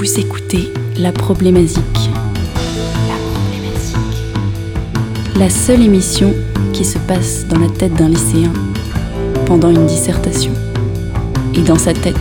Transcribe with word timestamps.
Vous 0.00 0.18
écoutez 0.18 0.72
La 0.96 1.12
Problématique. 1.12 2.10
La 3.06 3.16
Problématique. 3.34 4.24
La 5.36 5.50
seule 5.50 5.82
émission 5.82 6.32
qui 6.72 6.86
se 6.86 6.96
passe 7.00 7.44
dans 7.46 7.58
la 7.58 7.68
tête 7.68 7.92
d'un 7.92 8.08
lycéen 8.08 8.50
pendant 9.44 9.68
une 9.68 9.84
dissertation. 9.84 10.52
Et 11.54 11.60
dans 11.60 11.76
sa 11.76 11.92
tête, 11.92 12.16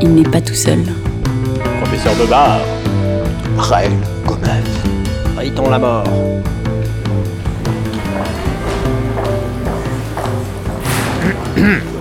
il 0.00 0.14
n'est 0.14 0.22
pas 0.22 0.40
tout 0.40 0.54
seul. 0.54 0.78
Professeur 1.82 2.14
de 2.14 2.30
bar. 2.30 2.60
Rel, 3.58 3.90
Gomez. 4.24 4.62
Riton 5.36 5.70
la 5.70 5.78
mort. 5.80 6.04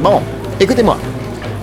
Bon, 0.03 0.21
écoutez-moi. 0.59 0.99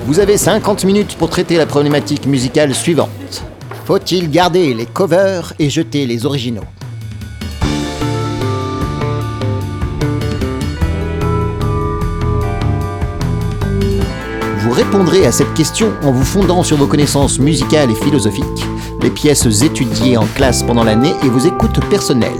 Vous 0.07 0.21
avez 0.21 0.37
50 0.37 0.85
minutes 0.85 1.17
pour 1.19 1.31
traiter 1.31 1.57
la 1.57 1.67
problématique 1.67 2.27
musicale 2.27 2.73
suivante. 2.77 3.43
Faut-il 3.87 4.31
garder 4.31 4.73
les 4.73 4.87
covers 4.87 5.53
et 5.59 5.69
jeter 5.69 6.07
les 6.07 6.25
originaux? 6.25 6.63
Vous 14.61 14.71
répondrez 14.71 15.27
à 15.27 15.33
cette 15.33 15.53
question 15.55 15.93
en 16.05 16.13
vous 16.13 16.25
fondant 16.25 16.63
sur 16.63 16.77
vos 16.77 16.87
connaissances 16.87 17.41
musicales 17.41 17.91
et 17.91 17.97
philosophiques, 17.97 18.45
les 19.03 19.11
pièces 19.11 19.45
étudiées 19.61 20.17
en 20.17 20.27
classe 20.37 20.63
pendant 20.63 20.85
l'année 20.85 21.15
et 21.25 21.29
vos 21.29 21.41
écoutes 21.41 21.85
personnelles. 21.91 22.31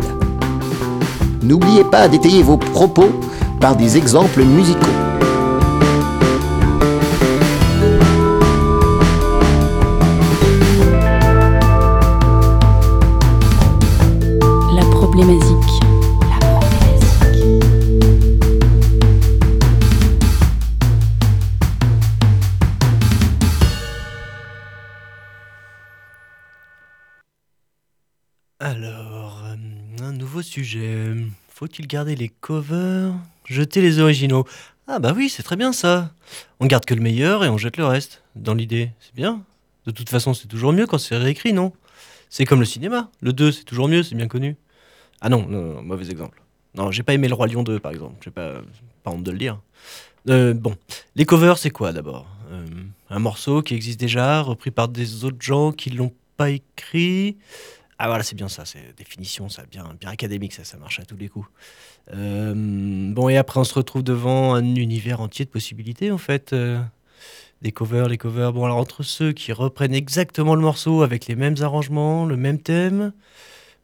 N'oubliez 1.43 1.83
pas 1.83 2.07
d'étayer 2.07 2.45
vos 2.45 2.59
propos 2.59 3.11
par 3.59 3.75
des 3.75 3.97
exemples 3.97 4.45
musicaux. 4.45 4.96
Faut-il 31.59 31.87
garder 31.87 32.17
les 32.17 32.29
covers 32.29 33.15
Jeter 33.47 33.81
les 33.81 33.99
originaux? 33.99 34.45
Ah 34.89 34.99
bah 34.99 35.15
oui, 35.17 35.31
c'est 35.31 35.43
très 35.43 35.57
bien 35.57 35.73
ça. 35.73 36.13
On 36.61 36.67
garde 36.67 36.85
que 36.85 36.93
le 36.93 37.01
meilleur 37.01 37.45
et 37.45 37.49
on 37.49 37.57
jette 37.57 37.79
le 37.79 37.87
reste. 37.87 38.23
Dans 38.35 38.53
l'idée, 38.53 38.91
c'est 39.01 39.15
bien. 39.15 39.43
De 39.87 39.91
toute 39.91 40.11
façon, 40.11 40.35
c'est 40.35 40.49
toujours 40.49 40.75
mieux 40.75 40.85
quand 40.85 40.99
c'est 40.99 41.17
réécrit, 41.17 41.55
non? 41.55 41.73
C'est 42.29 42.45
comme 42.45 42.61
le 42.61 42.67
cinéma. 42.67 43.11
Le 43.23 43.33
2, 43.33 43.53
c'est 43.53 43.65
toujours 43.65 43.89
mieux, 43.89 44.03
c'est 44.03 44.15
bien 44.15 44.29
connu. 44.29 44.57
Ah 45.23 45.31
non, 45.31 45.47
mauvais 45.83 46.11
exemple. 46.11 46.43
Non, 46.75 46.91
j'ai 46.91 47.03
pas 47.03 47.15
aimé 47.15 47.27
Le 47.27 47.33
Roi 47.33 47.47
Lion 47.47 47.63
2, 47.63 47.81
par 47.81 47.93
exemple. 47.93 48.17
J'ai 48.23 48.31
pas, 48.31 48.57
pas 49.03 49.13
honte 49.13 49.23
de 49.23 49.31
le 49.31 49.39
dire. 49.39 49.59
Euh, 50.29 50.53
bon, 50.53 50.77
les 51.15 51.25
covers, 51.25 51.57
c'est 51.57 51.71
quoi 51.71 51.95
d'abord? 51.95 52.27
Euh, 52.51 52.67
Un 53.09 53.19
morceau 53.19 53.63
qui 53.63 53.73
existe 53.73 53.99
déjà, 53.99 54.43
repris 54.43 54.71
par 54.71 54.89
des 54.89 55.25
autres 55.25 55.41
gens 55.41 55.73
qui 55.73 55.89
l'ont 55.89 56.13
pas 56.37 56.51
écrit. 56.51 57.39
Ah 57.99 58.09
voilà, 58.09 58.23
c'est 58.23 58.35
bien 58.35 58.49
ça, 58.49 58.67
c'est 58.67 58.95
définition, 58.97 59.49
ça, 59.49 59.65
bien, 59.71 59.95
bien 59.99 60.11
académique, 60.11 60.53
ça, 60.53 60.65
ça 60.65 60.77
marche 60.77 61.01
à 61.01 61.05
tous 61.07 61.17
les 61.17 61.29
coups. 61.29 61.49
Euh, 62.15 62.53
bon, 63.15 63.29
et 63.31 63.39
après, 63.39 63.59
on 63.61 63.65
se 63.65 63.75
retrouve 63.75 64.03
devant 64.03 64.55
un 64.55 64.75
univers 64.75 65.21
entier 65.23 65.47
de 65.47 65.51
possibilités, 65.51 66.11
en 66.11 66.19
fait. 66.19 66.53
euh, 66.53 66.79
des 67.63 67.73
covers, 67.73 68.09
les 68.09 68.19
covers. 68.19 68.53
Bon, 68.53 68.65
alors, 68.67 68.77
entre 68.79 69.03
ceux 69.03 69.33
qui 69.33 69.53
reprennent 69.53 69.95
exactement 69.95 70.55
le 70.55 70.61
morceau 70.63 71.03
avec 71.03 71.27
les 71.27 71.37
mêmes 71.37 71.57
arrangements, 71.63 72.27
le 72.27 72.37
même 72.37 72.61
thème, 72.61 73.13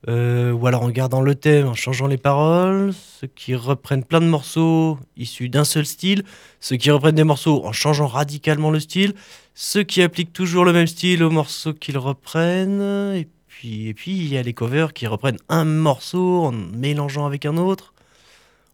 euh, 0.08 0.52
ou 0.52 0.66
alors 0.66 0.82
en 0.82 0.91
gardant 0.91 1.20
le 1.22 1.34
thème, 1.34 1.69
en 1.69 1.75
changeant 1.75 2.06
les 2.08 2.19
paroles, 2.19 2.92
ceux 2.92 3.28
qui 3.28 3.54
reprennent 3.54 4.04
plein 4.04 4.20
de 4.20 4.26
morceaux 4.26 4.98
issus 5.16 5.48
d'un 5.48 5.64
seul 5.64 5.87
style, 5.87 6.25
ceux 6.60 6.76
qui 6.76 6.91
reprennent 6.91 7.14
des 7.14 7.25
morceaux 7.25 7.64
en 7.64 7.72
changeant 7.72 8.08
radicalement 8.08 8.70
le 8.70 8.81
style, 8.81 9.14
ceux 9.54 9.84
qui 9.84 10.03
appliquent 10.03 10.32
toujours 10.32 10.64
le 10.64 10.72
même 10.72 10.87
style 10.88 11.22
aux 11.22 11.31
morceaux 11.31 11.72
qu'ils 11.75 11.98
reprennent, 11.98 13.14
et 13.14 13.25
puis, 13.26 13.32
et 13.65 13.95
puis 13.95 14.12
il 14.12 14.28
y 14.28 14.37
a 14.37 14.43
les 14.43 14.55
covers 14.55 14.93
qui 14.93 15.06
reprennent 15.06 15.39
un 15.49 15.65
morceau 15.65 16.45
en 16.45 16.53
mélangeant 16.53 17.27
avec 17.27 17.47
un 17.47 17.56
autre. 17.56 17.95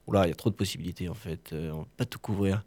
Oula, 0.06 0.26
il 0.26 0.30
y 0.30 0.32
a 0.32 0.36
trop 0.36 0.50
de 0.50 0.54
possibilités 0.54 1.08
en 1.08 1.14
fait, 1.14 1.52
euh, 1.52 1.70
on 1.72 1.84
peut 1.84 1.90
pas 1.98 2.04
tout 2.04 2.18
couvrir. 2.18 2.62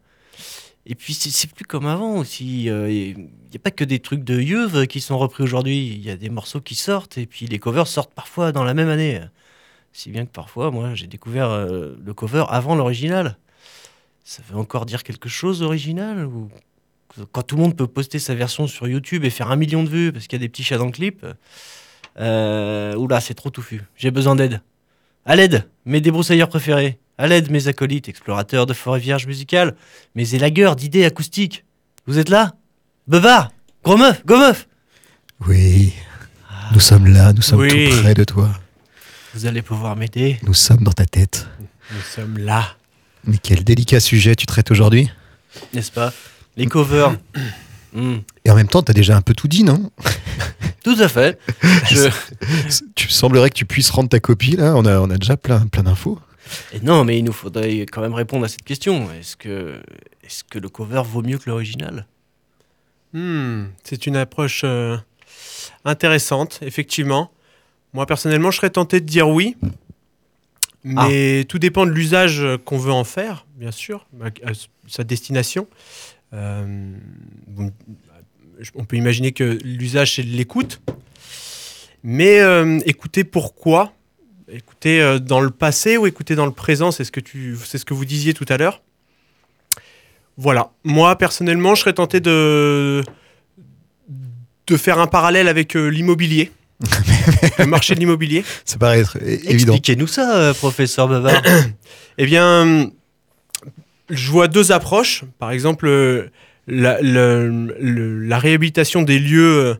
Et 0.86 0.96
puis 0.96 1.14
c'est 1.14 1.52
plus 1.52 1.66
comme 1.66 1.86
avant 1.86 2.18
aussi, 2.18 2.70
euh, 2.70 2.92
il 2.92 3.18
n'y 3.18 3.56
a 3.56 3.60
pas 3.60 3.72
que 3.72 3.84
des 3.84 4.00
trucs 4.00 4.24
de 4.24 4.40
Yeuve 4.40 4.88
qui 4.88 5.02
sont 5.02 5.18
repris 5.18 5.44
aujourd'hui, 5.44 5.88
il 5.88 6.02
y 6.02 6.10
a 6.10 6.18
des 6.18 6.30
morceaux 6.30 6.62
qui 6.62 6.76
sortent 6.76 7.18
et 7.18 7.26
puis 7.26 7.46
les 7.46 7.60
covers 7.60 7.88
sortent 7.88 8.14
parfois 8.14 8.52
dans 8.52 8.64
la 8.64 8.74
même 8.74 8.90
année. 8.90 9.22
Si 9.94 10.10
bien 10.10 10.26
que 10.26 10.32
parfois, 10.32 10.72
moi, 10.72 10.96
j'ai 10.96 11.08
découvert 11.08 11.50
euh, 11.50 11.96
le 12.04 12.14
cover 12.14 12.46
avant 12.50 12.76
l'original. 12.76 13.38
Ça 14.24 14.42
veut 14.50 14.58
encore 14.58 14.86
dire 14.86 15.04
quelque 15.04 15.28
chose, 15.28 15.62
original 15.62 16.26
ou 16.26 16.50
quand 17.32 17.44
tout 17.44 17.56
le 17.56 17.62
monde 17.62 17.76
peut 17.76 17.88
poster 17.88 18.20
sa 18.20 18.36
version 18.36 18.68
sur 18.68 18.88
YouTube 18.88 19.26
et 19.26 19.30
faire 19.30 19.52
un 19.52 19.56
million 19.56 19.84
de 19.84 19.90
vues 19.90 20.12
parce 20.12 20.28
qu'il 20.28 20.40
y 20.40 20.42
a 20.42 20.46
des 20.46 20.50
petits 20.50 20.64
chats 20.64 20.78
dans 20.78 20.86
le 20.86 20.92
clip, 20.92 21.26
euh, 22.20 22.96
oula, 22.96 23.22
c'est 23.22 23.34
trop 23.34 23.50
touffu. 23.50 23.82
J'ai 23.96 24.12
besoin 24.12 24.36
d'aide. 24.36 24.62
À 25.26 25.36
l'aide, 25.36 25.68
mes 25.86 26.02
débroussailleurs 26.02 26.50
préférés. 26.50 27.00
À 27.18 27.28
l'aide, 27.28 27.52
mes 27.52 27.68
acolytes, 27.68 28.10
explorateurs 28.10 28.66
de 28.66 28.74
forêts 28.74 29.00
vierges 29.00 29.28
musicales, 29.28 29.76
mes 30.16 30.34
élagueurs 30.36 30.76
d'idées 30.76 31.06
acoustiques. 31.06 31.64
Vous 32.08 32.18
êtes 32.18 32.30
là? 32.30 32.54
Bevard 33.08 33.52
Gros 33.84 33.98
meuf 33.98 34.26
Go 34.26 34.38
meuf 34.38 34.68
Oui, 35.48 35.94
nous 36.74 36.80
sommes 36.80 37.08
là, 37.08 37.34
nous 37.34 37.42
sommes 37.42 37.60
Oui. 37.60 37.90
tout 37.92 38.02
près 38.02 38.14
de 38.14 38.24
toi. 38.24 38.50
Vous 39.34 39.46
allez 39.46 39.62
pouvoir 39.62 39.96
m'aider 39.96 40.38
Nous 40.44 40.54
sommes 40.54 40.84
dans 40.84 40.92
ta 40.94 41.06
tête. 41.06 41.48
Nous 41.94 42.02
sommes 42.02 42.38
là. 42.38 42.76
Mais 43.26 43.38
quel 43.38 43.64
délicat 43.64 44.00
sujet 44.00 44.36
tu 44.36 44.46
traites 44.46 44.72
aujourd'hui. 44.72 45.10
N'est-ce 45.74 45.92
pas? 45.92 46.12
Les 46.58 46.66
covers. 46.68 47.16
Hmm, 47.94 48.20
Et 48.46 48.50
en 48.50 48.56
même 48.56 48.70
temps, 48.70 48.82
t'as 48.82 48.94
déjà 48.94 49.18
un 49.18 49.22
peu 49.22 49.34
tout 49.34 49.50
dit, 49.50 49.66
non? 49.66 49.92
Tout 50.84 50.96
à 51.00 51.08
fait. 51.08 51.40
Je- 51.90 52.10
Tu 52.96 53.10
semblerais 53.10 53.50
que 53.50 53.56
tu 53.56 53.66
puisses 53.66 53.90
rendre 53.90 54.10
ta 54.10 54.20
copie, 54.20 54.56
là. 54.56 54.74
On 54.76 54.86
a, 54.86 55.00
on 55.00 55.10
a 55.10 55.18
déjà 55.18 55.38
plein, 55.38 55.68
plein 55.68 55.84
d'infos. 55.84 56.20
Et 56.74 56.80
non, 56.82 57.06
mais 57.06 57.18
il 57.20 57.24
nous 57.24 57.32
faudrait 57.32 57.82
quand 57.82 58.02
même 58.02 58.14
répondre 58.14 58.46
à 58.46 58.48
cette 58.50 58.64
question. 58.64 59.10
Est-ce 59.14 59.36
que, 59.36 59.80
est 60.24 60.44
que 60.50 60.60
le 60.60 60.70
cover 60.70 61.04
vaut 61.06 61.22
mieux 61.22 61.38
que 61.38 61.50
l'original? 61.50 62.08
Hmm, 63.14 63.66
c'est 63.84 64.08
une 64.08 64.16
approche 64.18 64.62
euh, 64.64 64.98
intéressante, 65.86 66.60
effectivement. 66.62 67.32
Moi, 67.94 68.06
personnellement, 68.06 68.52
je 68.52 68.58
serais 68.58 68.70
tenté 68.70 69.00
de 69.02 69.06
dire 69.06 69.30
oui. 69.30 69.56
Mais 70.84 71.44
tout 71.48 71.60
dépend 71.60 71.86
de 71.86 71.92
l'usage 71.92 72.42
qu'on 72.66 72.78
veut 72.80 72.92
en 72.92 73.04
faire, 73.04 73.46
bien 73.56 73.72
sûr, 73.72 74.08
à- 74.22 74.50
à 74.50 74.54
sa 74.88 75.04
destination. 75.04 75.68
Euh, 76.34 76.94
on 78.76 78.86
peut 78.86 78.96
imaginer 78.96 79.32
que 79.32 79.58
l'usage, 79.64 80.16
c'est 80.16 80.24
de 80.24 80.36
l'écoute. 80.36 80.82
Mais 82.04 82.40
euh, 82.40 82.80
écouter 82.86 83.24
pourquoi? 83.24 83.94
Écouter 84.52 85.02
euh, 85.02 85.20
dans 85.20 85.40
le 85.40 85.50
passé 85.50 85.98
ou 85.98 86.08
écouter 86.08 86.36
dans 86.36 86.46
le 86.46 86.52
présent, 86.52 86.92
c'est 86.92 87.04
ce 87.04 87.12
que, 87.12 87.20
tu, 87.20 87.58
c'est 87.64 87.78
ce 87.78 87.86
que 87.86 87.94
vous 87.94 88.06
disiez 88.06 88.34
tout 88.34 88.46
à 88.50 88.58
l'heure. 88.58 88.82
Voilà. 90.38 90.72
Moi, 90.84 91.16
personnellement, 91.18 91.76
je 91.76 91.82
serais 91.82 91.94
tenté 91.94 92.20
de, 92.20 93.04
de 94.68 94.78
faire 94.78 95.00
un 95.00 95.08
parallèle 95.08 95.48
avec 95.48 95.76
euh, 95.76 95.88
l'immobilier. 95.88 96.52
le 97.60 97.66
marché 97.66 97.94
de 97.94 98.00
l'immobilier. 98.00 98.44
Ça 98.66 98.78
paraît 98.78 99.02
être 99.02 99.18
évident. 99.22 99.74
Expliquez-nous 99.74 100.08
ça, 100.08 100.36
euh, 100.36 100.54
professeur 100.54 101.08
Bavard. 101.08 101.42
Eh 102.18 102.26
bien, 102.26 102.92
je 104.10 104.32
vois 104.32 104.48
deux 104.48 104.72
approches. 104.72 105.24
Par 105.40 105.52
exemple, 105.52 106.30
euh, 106.70 107.68
la, 107.80 108.40
réhabilitation 108.40 109.02
des 109.02 109.20
lieux 109.20 109.78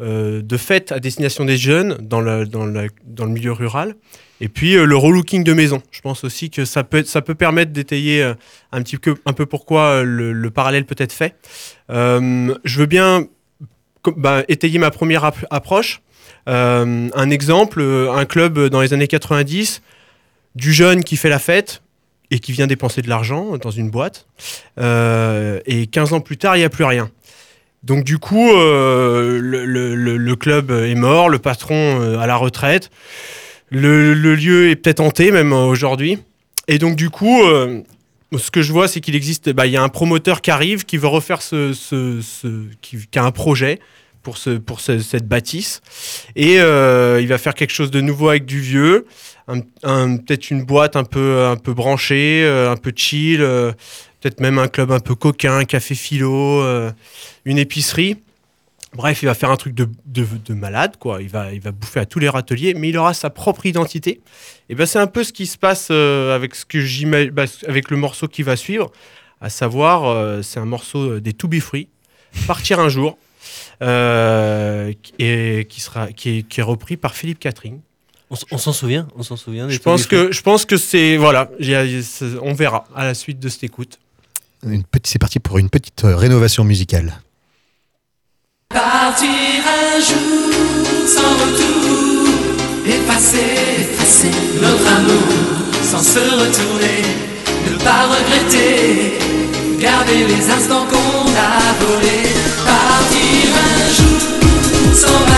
euh, 0.00 0.42
de 0.42 0.56
fête 0.56 0.90
à 0.90 0.98
destination 0.98 1.44
des 1.44 1.56
jeunes 1.56 1.96
dans 2.00 2.20
le, 2.20 2.46
milieu 3.26 3.52
rural. 3.52 3.94
Et 4.40 4.48
puis 4.48 4.76
euh, 4.76 4.84
le 4.84 4.96
relooking 4.96 5.44
de 5.44 5.52
maisons. 5.52 5.82
Je 5.92 6.00
pense 6.00 6.24
aussi 6.24 6.50
que 6.50 6.64
ça 6.64 6.82
peut, 6.82 7.04
permettre 7.38 7.72
d'étayer 7.72 8.22
euh, 8.22 8.34
un 8.72 8.82
petit 8.82 8.96
peu, 8.96 9.14
pourquoi 9.46 9.82
euh, 9.82 10.02
le, 10.02 10.32
le 10.32 10.50
parallèle 10.50 10.84
peut 10.84 10.96
être 10.98 11.12
fait. 11.12 11.36
Euh, 11.90 12.52
je 12.64 12.80
veux 12.80 12.86
bien 12.86 13.28
bah, 14.16 14.42
étayer 14.48 14.78
ma 14.78 14.90
première 14.90 15.24
ap- 15.24 15.46
approche. 15.50 16.02
Euh, 16.48 17.08
un 17.14 17.30
exemple, 17.30 17.80
euh, 17.80 18.12
un 18.12 18.24
club 18.24 18.68
dans 18.68 18.80
les 18.80 18.92
années 18.92 19.06
90, 19.06 19.80
du 20.56 20.72
jeune 20.72 21.04
qui 21.04 21.16
fait 21.16 21.28
la 21.28 21.38
fête 21.38 21.83
et 22.34 22.40
qui 22.40 22.50
vient 22.50 22.66
dépenser 22.66 23.00
de 23.00 23.08
l'argent 23.08 23.56
dans 23.58 23.70
une 23.70 23.90
boîte. 23.90 24.26
Euh, 24.80 25.60
et 25.66 25.86
15 25.86 26.14
ans 26.14 26.20
plus 26.20 26.36
tard, 26.36 26.56
il 26.56 26.60
n'y 26.60 26.64
a 26.64 26.68
plus 26.68 26.82
rien. 26.82 27.08
Donc 27.84 28.02
du 28.02 28.18
coup, 28.18 28.50
euh, 28.50 29.38
le, 29.40 30.34
club 30.34 30.72
est 30.72 30.96
mort, 30.96 31.28
le 31.28 31.38
patron 31.38 32.00
euh, 32.00 32.18
à 32.18 32.26
la 32.26 32.34
retraite, 32.34 32.90
le, 33.70 34.14
lieu 34.14 34.68
est 34.68 34.74
peut-être 34.74 34.98
hanté 34.98 35.30
même 35.30 35.52
aujourd'hui. 35.52 36.18
Et 36.66 36.78
donc 36.78 36.96
du 36.96 37.08
coup, 37.08 37.40
ce 38.36 38.50
que 38.50 38.62
je 38.62 38.72
vois, 38.72 38.88
c'est 38.88 39.00
qu'il 39.00 39.14
existe, 39.14 39.50
bah, 39.50 39.66
il 39.66 39.72
y 39.72 39.76
a 39.76 39.82
un 39.82 39.88
promoteur 39.88 40.40
qui 40.40 40.50
arrive, 40.50 40.84
qui 40.84 40.96
veut 40.96 41.06
refaire 41.06 41.40
ce, 41.40 41.72
qui, 42.80 42.98
a 43.14 43.22
un 43.22 43.30
projet, 43.30 43.78
pour, 44.24 44.38
ce, 44.38 44.50
pour 44.50 44.80
ce- 44.80 44.98
cette 44.98 45.28
bâtisse. 45.28 45.82
Et 46.34 46.54
il 46.54 47.28
va 47.28 47.38
faire 47.38 47.54
quelque 47.54 47.72
chose 47.72 47.92
de 47.92 48.00
nouveau 48.00 48.30
avec 48.30 48.44
du 48.44 48.58
vieux, 48.58 49.06
peut-être 49.46 50.50
une 50.50 50.64
boîte 50.64 50.96
un 50.96 51.04
peu, 51.04 51.46
un 51.46 51.56
peu 51.56 51.74
branchée, 51.74 52.42
euh, 52.44 52.70
un 52.70 52.76
peu 52.76 52.92
chill, 52.94 53.42
euh, 53.42 53.72
peut-être 54.20 54.40
même 54.40 54.58
un 54.58 54.68
club 54.68 54.90
un 54.90 55.00
peu 55.00 55.14
coquin, 55.14 55.58
un 55.58 55.64
café 55.64 55.94
philo, 55.94 56.62
euh, 56.62 56.90
une 57.44 57.58
épicerie. 57.58 58.16
Bref, 58.94 59.22
il 59.22 59.26
va 59.26 59.34
faire 59.34 59.50
un 59.50 59.56
truc 59.56 59.74
de, 59.74 59.88
de, 60.06 60.24
de 60.44 60.54
malade, 60.54 60.96
quoi. 60.98 61.20
Il 61.20 61.28
va, 61.28 61.52
il 61.52 61.60
va 61.60 61.72
bouffer 61.72 62.00
à 62.00 62.06
tous 62.06 62.20
les 62.20 62.28
râteliers, 62.28 62.74
mais 62.74 62.90
il 62.90 62.96
aura 62.96 63.12
sa 63.12 63.28
propre 63.28 63.66
identité. 63.66 64.20
Et 64.68 64.76
ben, 64.76 64.86
c'est 64.86 65.00
un 65.00 65.08
peu 65.08 65.24
ce 65.24 65.32
qui 65.32 65.46
se 65.46 65.58
passe 65.58 65.90
avec 65.90 66.54
ce 66.54 66.64
que 66.64 67.30
bah, 67.30 67.44
avec 67.66 67.90
le 67.90 67.96
morceau 67.96 68.28
qui 68.28 68.44
va 68.44 68.54
suivre, 68.54 68.92
à 69.40 69.50
savoir, 69.50 70.44
c'est 70.44 70.60
un 70.60 70.64
morceau 70.64 71.18
des 71.18 71.32
To 71.32 71.48
Be 71.48 71.58
Free, 71.58 71.88
Partir 72.46 72.78
un 72.78 72.88
jour, 72.88 73.18
et 73.80 75.66
qui 75.68 75.80
sera, 75.80 76.12
qui 76.12 76.38
est, 76.38 76.42
qui 76.48 76.60
est 76.60 76.62
repris 76.62 76.96
par 76.96 77.16
Philippe 77.16 77.40
Catherine. 77.40 77.80
On, 78.50 78.56
on 78.56 78.58
s'en 78.58 78.72
souvient 78.72 79.06
On 79.16 79.22
s'en 79.22 79.36
souvient 79.36 79.66
des 79.66 79.74
Je 79.74 79.78
pense 79.80 80.06
que, 80.06 80.32
je 80.32 80.42
pense 80.42 80.64
que 80.64 80.76
c'est, 80.76 81.16
voilà, 81.16 81.50
on 82.42 82.52
verra 82.52 82.84
à 82.94 83.04
la 83.04 83.14
suite 83.14 83.38
de 83.38 83.48
cette 83.48 83.64
écoute. 83.64 83.98
C'est 85.04 85.18
parti 85.18 85.40
pour 85.40 85.58
une 85.58 85.68
petite 85.68 86.04
euh, 86.04 86.16
rénovation 86.16 86.64
musicale. 86.64 87.20
Partir 88.70 89.28
un 89.28 90.00
jour 90.00 91.06
sans 91.06 91.34
retour, 91.44 92.28
effacer, 92.86 93.80
effacer 93.80 94.30
notre 94.60 94.88
amour 94.96 95.54
sans 95.82 96.02
se 96.02 96.18
retourner, 96.18 97.02
ne 97.70 97.76
pas 97.84 98.06
regretter, 98.06 99.18
garder 99.78 100.26
les 100.26 100.50
instants 100.50 100.86
qu'on 100.86 101.28
a 101.28 101.84
volés. 101.84 102.30
Partir 102.64 103.44
un 103.68 103.92
jour 103.96 104.20
sans 104.94 105.33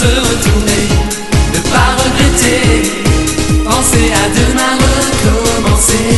se 0.00 0.06
retourner, 0.06 0.86
ne 1.54 1.60
pas 1.70 1.90
regretter, 2.02 2.90
penser 3.64 4.06
à 4.22 4.24
demain 4.40 4.74
recommencer. 4.96 6.12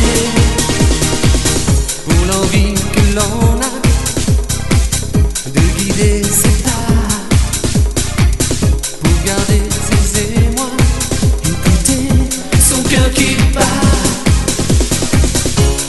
Pour 2.05 2.21
l'envie 2.29 2.73
que 2.93 3.03
l'on 3.15 3.59
a 3.59 3.73
de 5.49 5.63
guider 5.77 6.21
ses 6.23 6.55
pas, 6.63 7.09
pour 9.01 9.17
garder 9.25 9.61
ses 9.87 10.05
émois, 10.45 10.75
écouter 11.43 12.07
son 12.69 12.81
cœur 12.83 13.09
qui 13.13 13.35
bat, 13.53 13.81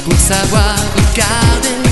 pour 0.04 0.18
savoir 0.18 0.74
regarder, 0.96 1.83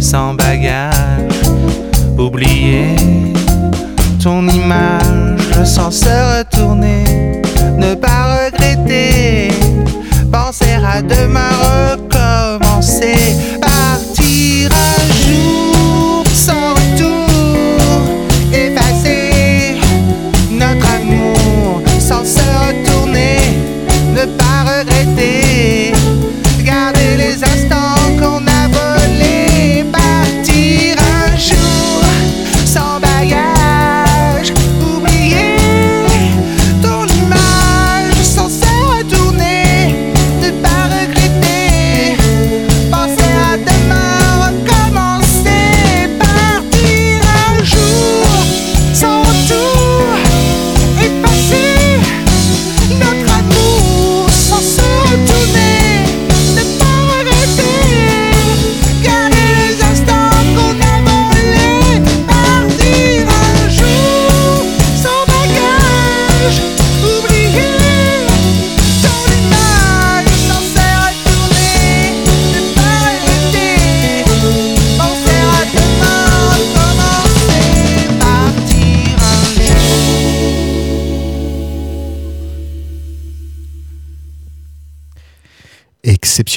sans 0.00 0.34
bagage, 0.34 0.92
oublier 2.18 2.96
ton 4.22 4.46
image 4.48 5.64
sans 5.64 5.90
se 5.90 6.38
retourner, 6.38 7.42
ne 7.78 7.94
pas 7.94 8.46
regretter, 8.46 9.48
penser 10.32 10.74
à 10.84 11.02
demain 11.02 11.50
recommencer, 11.62 13.14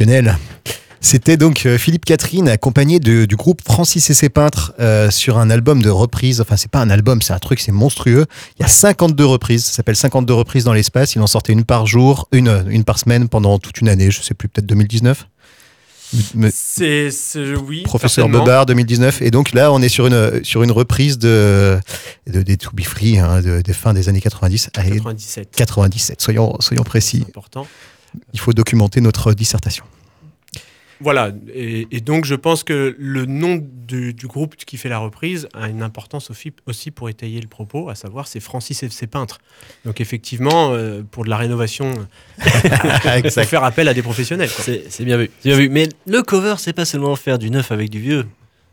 Exceptionnel. 0.02 0.38
C'était 1.02 1.38
donc 1.38 1.66
euh, 1.66 1.78
Philippe 1.78 2.04
Catherine 2.06 2.48
accompagné 2.50 3.00
de- 3.00 3.24
du 3.26 3.36
groupe 3.38 3.62
Francis 3.64 4.10
et 4.10 4.14
ses 4.14 4.28
peintres 4.30 4.74
euh, 4.80 5.10
sur 5.12 5.38
un 5.38 5.50
album 5.50 5.82
de 5.82 5.90
reprises. 5.90 6.40
Enfin, 6.42 6.56
c'est 6.58 6.70
pas 6.72 6.80
un 6.80 6.90
album, 6.90 7.22
c'est 7.22 7.32
un 7.34 7.40
truc, 7.40 7.60
c'est 7.62 7.72
monstrueux. 7.72 8.26
Il 8.58 8.62
y 8.62 8.66
a 8.66 8.68
52 8.70 9.26
reprises. 9.26 9.66
Ça 9.66 9.72
s'appelle 9.74 9.96
52 9.96 10.34
reprises 10.34 10.64
dans 10.66 10.74
l'espace. 10.74 11.16
Il 11.16 11.22
en 11.22 11.28
sortait 11.28 11.54
une 11.54 11.64
par 11.66 11.86
jour, 11.86 12.28
une, 12.34 12.66
une 12.70 12.84
par 12.86 12.98
semaine 13.00 13.28
pendant 13.30 13.60
toute 13.60 13.80
une 13.82 13.88
année. 13.90 14.10
Je 14.12 14.22
sais 14.22 14.34
plus, 14.34 14.48
peut-être 14.50 14.66
2019. 14.68 15.28
Me- 16.36 16.50
C'est, 16.54 17.10
oui. 17.68 17.84
Professeur. 17.84 18.28
Bobard 18.40 18.66
2019 18.66 19.22
et 19.22 19.30
donc 19.32 19.54
là 19.54 19.72
on 19.72 19.80
est 19.80 19.90
sur 19.90 20.08
une 20.08 20.44
sur 20.44 20.64
une 20.64 20.72
reprise 20.72 21.20
de, 21.20 21.80
de 22.26 22.42
des 22.42 22.58
To 22.58 22.72
Be 22.74 22.82
Free 22.82 23.20
hein, 23.20 23.42
de, 23.42 23.62
des 23.62 23.74
fins 23.74 23.94
des 23.94 24.10
années 24.10 24.20
90 24.20 24.70
à 24.74 24.82
97. 24.82 25.50
97 25.56 26.20
soyons 26.20 26.56
soyons 26.62 26.82
précis 26.82 27.20
C'est 27.26 27.30
important. 27.30 27.68
Il 28.34 28.40
faut 28.40 28.54
documenter 28.54 29.02
notre 29.02 29.34
dissertation 29.34 29.86
Voilà, 31.00 31.32
et, 31.54 31.88
et 31.92 32.02
donc 32.02 32.26
je 32.26 32.36
pense 32.36 32.64
que 32.64 32.96
le 32.98 33.26
nom 33.26 33.64
du, 33.88 34.14
du 34.14 34.28
groupe 34.28 34.56
qui 34.56 34.78
fait 34.78 34.90
la 34.90 35.00
reprise 35.00 35.48
a 35.54 35.70
une 35.70 35.82
importance 35.82 36.30
aussi, 36.30 36.52
aussi 36.66 36.92
pour 36.92 37.10
étayer 37.10 37.40
le 37.40 37.48
propos, 37.48 37.90
à 37.90 37.96
savoir 37.96 38.28
c'est 38.28 38.40
Francis 38.40 38.84
FC 38.84 39.08
Peintre. 39.08 39.40
Donc 39.86 40.02
effectivement, 40.02 40.72
euh, 40.74 41.02
pour 41.10 41.24
de 41.24 41.30
la 41.30 41.38
rénovation, 41.38 41.94
il 42.44 43.32
faut 43.32 43.44
faire 43.44 43.64
appel 43.64 43.88
à 43.88 43.94
des 43.94 44.02
professionnels. 44.02 44.50
C'est 44.50 45.06
bien 45.06 45.26
bien 45.44 45.56
vu. 45.56 45.70
Mais 45.70 45.90
le 46.06 46.22
cover, 46.22 46.56
c'est 46.58 46.74
pas 46.74 46.86
seulement 46.86 47.16
faire 47.16 47.40
du 47.40 47.50
neuf 47.50 47.72
avec 47.72 47.90
du 47.90 48.00
vieux. 48.00 48.26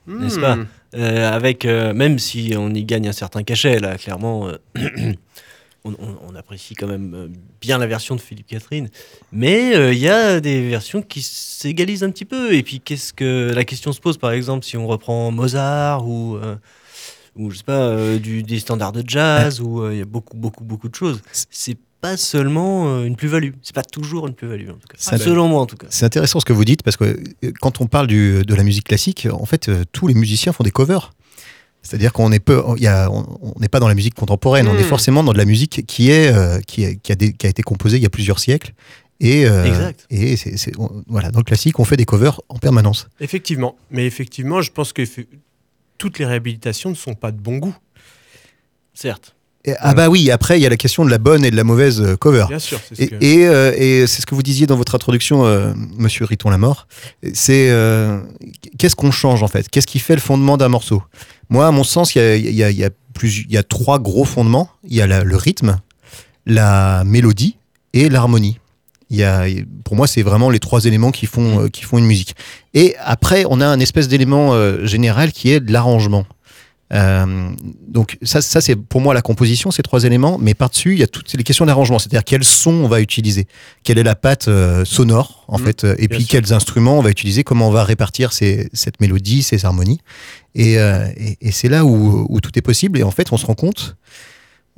N'est-ce 0.06 0.38
pas? 0.38 0.56
Hmm. 0.56 0.66
Euh, 0.94 1.30
avec, 1.30 1.64
euh, 1.64 1.92
même 1.92 2.18
si 2.18 2.54
on 2.56 2.72
y 2.72 2.84
gagne 2.84 3.08
un 3.08 3.12
certain 3.12 3.42
cachet, 3.42 3.80
là, 3.80 3.98
clairement, 3.98 4.48
euh, 4.48 4.56
on, 5.86 5.92
on- 6.04 6.16
on 6.30 6.34
apprécie 6.34 6.74
quand 6.74 6.86
même 6.86 7.14
euh, 7.14 7.28
bien 7.60 7.78
la 7.78 7.86
version 7.86 8.14
de 8.16 8.20
Philippe 8.20 8.48
Catherine. 8.48 8.88
Mais 9.32 9.74
euh, 9.74 9.92
il 9.92 9.98
y 9.98 10.08
a 10.08 10.40
des 10.40 10.68
versions 10.68 11.00
qui 11.02 11.22
s'égalisent 11.22 12.02
un 12.04 12.10
petit 12.10 12.24
peu. 12.24 12.52
Et 12.54 12.62
puis, 12.62 12.80
qu'est-ce 12.80 13.12
que 13.12 13.52
la 13.54 13.64
question 13.64 13.92
se 13.92 14.00
pose, 14.00 14.18
par 14.18 14.32
exemple, 14.32 14.64
si 14.64 14.76
on 14.76 14.86
reprend 14.86 15.30
Mozart 15.30 16.06
ou, 16.06 16.36
euh, 16.36 16.56
ou 17.36 17.50
je 17.50 17.58
sais 17.58 17.64
pas, 17.64 17.72
euh, 17.80 18.18
du, 18.18 18.42
des 18.42 18.58
standards 18.58 18.92
de 18.92 19.02
jazz, 19.06 19.60
où 19.60 19.88
il 19.90 19.98
y 19.98 20.02
a 20.02 20.04
beaucoup, 20.06 20.36
beaucoup, 20.36 20.64
beaucoup 20.64 20.88
de 20.88 20.94
choses. 20.94 21.22
C'est 21.50 21.78
pas 22.00 22.16
seulement 22.18 23.02
une 23.04 23.16
plus-value. 23.16 23.52
C'est 23.62 23.74
pas 23.74 23.82
toujours 23.82 24.26
une 24.26 24.34
plus-value, 24.34 24.68
en 24.68 24.74
tout 24.74 24.88
cas. 24.88 24.98
Selon 25.18 25.48
moi, 25.48 25.62
en 25.62 25.66
tout 25.66 25.76
cas. 25.76 25.86
C'est 25.90 26.04
intéressant 26.04 26.40
ce 26.40 26.44
que 26.44 26.52
vous 26.52 26.64
dites 26.64 26.82
parce 26.82 26.96
que 26.98 27.18
quand 27.60 27.80
on 27.80 27.86
parle 27.86 28.06
du- 28.06 28.42
de 28.44 28.54
la 28.54 28.62
musique 28.62 28.84
classique, 28.84 29.26
en 29.32 29.46
fait, 29.46 29.70
tous 29.92 30.06
les 30.06 30.14
musiciens 30.14 30.52
font 30.52 30.62
des 30.64 30.70
covers. 30.70 31.12
C'est-à-dire 31.86 32.12
qu'on 32.12 32.30
n'est 32.30 32.40
on 32.50 33.24
on 33.56 33.60
pas 33.68 33.80
dans 33.80 33.88
la 33.88 33.94
musique 33.94 34.14
contemporaine, 34.14 34.66
on 34.68 34.74
Hmm. 34.74 34.78
est 34.78 34.82
forcément 34.82 35.22
dans 35.22 35.32
de 35.32 35.38
la 35.38 35.44
musique 35.44 35.86
qui 35.86 36.10
est, 36.10 36.32
euh, 36.34 36.58
qui, 36.66 36.82
est- 36.84 36.96
qui 37.00 37.12
a 37.12 37.14
des- 37.14 37.32
qui 37.32 37.46
a 37.46 37.50
été 37.50 37.62
composée 37.62 37.96
il 37.96 38.02
y 38.02 38.06
a 38.06 38.10
plusieurs 38.10 38.38
siècles. 38.40 38.72
Et, 39.20 39.46
euh, 39.46 39.64
Exact. 39.64 40.06
et 40.10 40.36
c'est, 40.36 40.56
c'est- 40.58 40.76
on- 40.78 41.02
voilà, 41.06 41.30
dans 41.30 41.38
le 41.38 41.44
classique, 41.44 41.78
on 41.78 41.84
fait 41.84 41.96
des 41.96 42.04
covers 42.04 42.40
en 42.48 42.58
permanence. 42.58 43.08
Effectivement, 43.20 43.76
mais 43.90 44.04
effectivement, 44.06 44.60
je 44.62 44.70
pense 44.72 44.92
que 44.92 45.02
toutes 45.96 46.18
les 46.18 46.26
réhabilitations 46.26 46.90
ne 46.90 46.94
sont 46.96 47.14
pas 47.14 47.30
de 47.30 47.38
bon 47.40 47.56
goût. 47.58 47.74
Certes. 48.94 49.35
Et- 49.66 49.74
ah 49.80 49.94
bah 49.94 50.08
oui, 50.08 50.30
après, 50.30 50.58
il 50.58 50.62
y 50.62 50.66
a 50.66 50.68
la 50.70 50.76
question 50.76 51.04
de 51.04 51.10
la 51.10 51.18
bonne 51.18 51.44
et 51.44 51.50
de 51.50 51.56
la 51.56 51.64
mauvaise 51.64 52.00
euh, 52.00 52.16
cover. 52.16 52.44
Bien 52.48 52.58
sûr, 52.58 52.78
ce 52.94 53.02
Et, 53.02 53.08
que- 53.08 53.16
et, 53.20 53.46
euh, 53.46 53.72
et 53.76 54.06
c'est 54.06 54.22
ce 54.22 54.26
que 54.26 54.34
vous 54.34 54.42
disiez 54.44 54.66
dans 54.66 54.76
votre 54.76 54.94
introduction, 54.94 55.44
euh, 55.44 55.72
Monsieur 55.98 56.24
Riton 56.24 56.50
la 56.50 56.58
mort. 56.58 56.86
C'est 57.34 57.68
euh, 57.70 58.20
qu'est-ce 58.78 58.94
qu'on 58.96 59.10
change 59.10 59.42
en 59.42 59.48
fait? 59.48 59.68
Qu'est-ce 59.68 59.86
qui 59.88 59.98
fait 59.98 60.14
le 60.14 60.20
fondement 60.20 60.56
d'un 60.56 60.68
morceau? 60.68 61.02
Moi, 61.50 61.66
à 61.66 61.70
mon 61.72 61.84
sens, 61.84 62.14
il 62.14 62.18
y 62.18 62.22
a, 62.22 62.36
y 62.36 62.62
a- 62.62 62.70
il 62.70 62.76
y 62.78 62.84
a 62.84 62.90
plus, 63.12 63.44
il 63.48 63.52
y 63.52 63.56
a 63.58 63.62
trois 63.62 63.98
gros 63.98 64.24
fondements. 64.24 64.68
Il 64.88 64.94
y 64.96 65.00
a 65.00 65.06
la- 65.06 65.24
le 65.24 65.36
rythme, 65.36 65.78
la 66.46 67.02
mélodie 67.04 67.56
et 67.92 68.08
l'harmonie. 68.08 68.58
Il 69.10 69.16
y 69.16 69.22
a, 69.24 69.44
pour 69.84 69.94
moi, 69.96 70.06
c'est 70.08 70.22
vraiment 70.22 70.50
les 70.50 70.58
trois 70.58 70.84
éléments 70.84 71.12
qui 71.12 71.26
font, 71.26 71.68
qui 71.68 71.82
font 71.84 71.98
une 71.98 72.06
musique. 72.06 72.34
Et 72.74 72.96
après, 73.04 73.44
on 73.48 73.60
a 73.60 73.66
un 73.66 73.78
espèce 73.78 74.08
d'élément 74.08 74.52
général 74.84 75.30
qui 75.32 75.50
est 75.50 75.68
l'arrangement. 75.70 76.26
Euh, 76.92 77.50
donc 77.88 78.16
ça, 78.22 78.40
ça 78.40 78.60
c'est 78.60 78.76
pour 78.76 79.00
moi 79.00 79.12
la 79.12 79.20
composition, 79.22 79.72
ces 79.72 79.82
trois 79.82 80.04
éléments, 80.04 80.38
mais 80.38 80.54
par-dessus, 80.54 80.92
il 80.92 80.98
y 81.00 81.02
a 81.02 81.08
toutes 81.08 81.32
les 81.32 81.42
questions 81.42 81.66
d'arrangement, 81.66 81.98
c'est-à-dire 81.98 82.22
quel 82.22 82.44
son 82.44 82.70
on 82.70 82.86
va 82.88 83.00
utiliser, 83.00 83.48
quelle 83.82 83.98
est 83.98 84.04
la 84.04 84.14
patte 84.14 84.46
euh, 84.46 84.84
sonore, 84.84 85.44
en 85.48 85.58
Mhm, 85.58 85.64
fait, 85.64 85.84
euh, 85.84 85.94
et 85.98 86.06
puis 86.06 86.22
sûr. 86.22 86.28
quels 86.30 86.52
instruments 86.52 86.96
on 86.98 87.02
va 87.02 87.10
utiliser, 87.10 87.42
comment 87.42 87.66
on 87.68 87.72
va 87.72 87.82
répartir 87.82 88.32
ces- 88.32 88.68
cette 88.72 89.00
mélodie, 89.00 89.42
ces 89.42 89.64
harmonies. 89.64 90.00
Et, 90.54 90.78
euh, 90.78 91.08
et- 91.16 91.36
et 91.40 91.50
c'est 91.50 91.68
là 91.68 91.84
où, 91.84 92.24
où 92.28 92.40
tout 92.40 92.56
est 92.56 92.62
possible, 92.62 92.98
et 93.00 93.02
en 93.02 93.10
fait, 93.10 93.32
on 93.32 93.36
se 93.36 93.46
rend 93.46 93.54
compte 93.54 93.96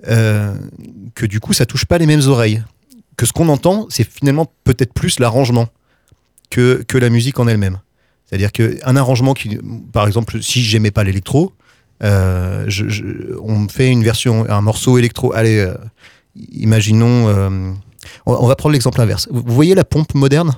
que 0.05 1.27
du 1.27 1.41
coup, 1.41 1.53
ça 1.53 1.67
touche 1.67 1.85
pas 1.85 1.99
les 1.99 2.07
mêmes 2.07 2.23
oreilles. 2.27 2.63
Que 3.17 3.27
ce 3.27 3.33
qu'on 3.33 3.49
entend, 3.49 3.87
c'est 3.91 4.09
finalement 4.09 4.51
peut-être 4.65 4.93
plus 4.93 5.19
l'arrangement 5.19 5.69
que, 6.51 6.85
que 6.87 6.97
la 6.99 7.11
musique 7.11 7.39
en 7.41 7.49
elle-même. 7.49 7.81
C'est-à-dire 8.27 8.53
qu'un 8.53 8.97
arrangement 8.97 9.35
qui, 9.35 9.59
par 9.93 10.07
exemple, 10.07 10.43
si 10.43 10.63
j'aimais 10.63 10.91
pas 10.91 11.03
l'électro, 11.03 11.53
euh, 12.03 12.65
je- 12.69 12.89
je- 12.89 13.37
on 13.43 13.59
me 13.61 13.69
fait 13.69 13.89
une 13.91 14.03
version, 14.05 14.49
un 14.49 14.61
morceau 14.61 14.99
électro. 14.99 15.33
Allez, 15.35 15.59
euh, 15.59 15.75
imaginons. 16.53 17.29
euh, 17.29 17.73
on, 18.27 18.33
on 18.35 18.47
va 18.47 18.57
prendre 18.57 18.73
l'exemple 18.73 19.01
inverse. 19.01 19.29
Vous 19.31 19.43
voyez 19.55 19.75
la 19.75 19.85
pompe 19.85 20.15
moderne? 20.15 20.53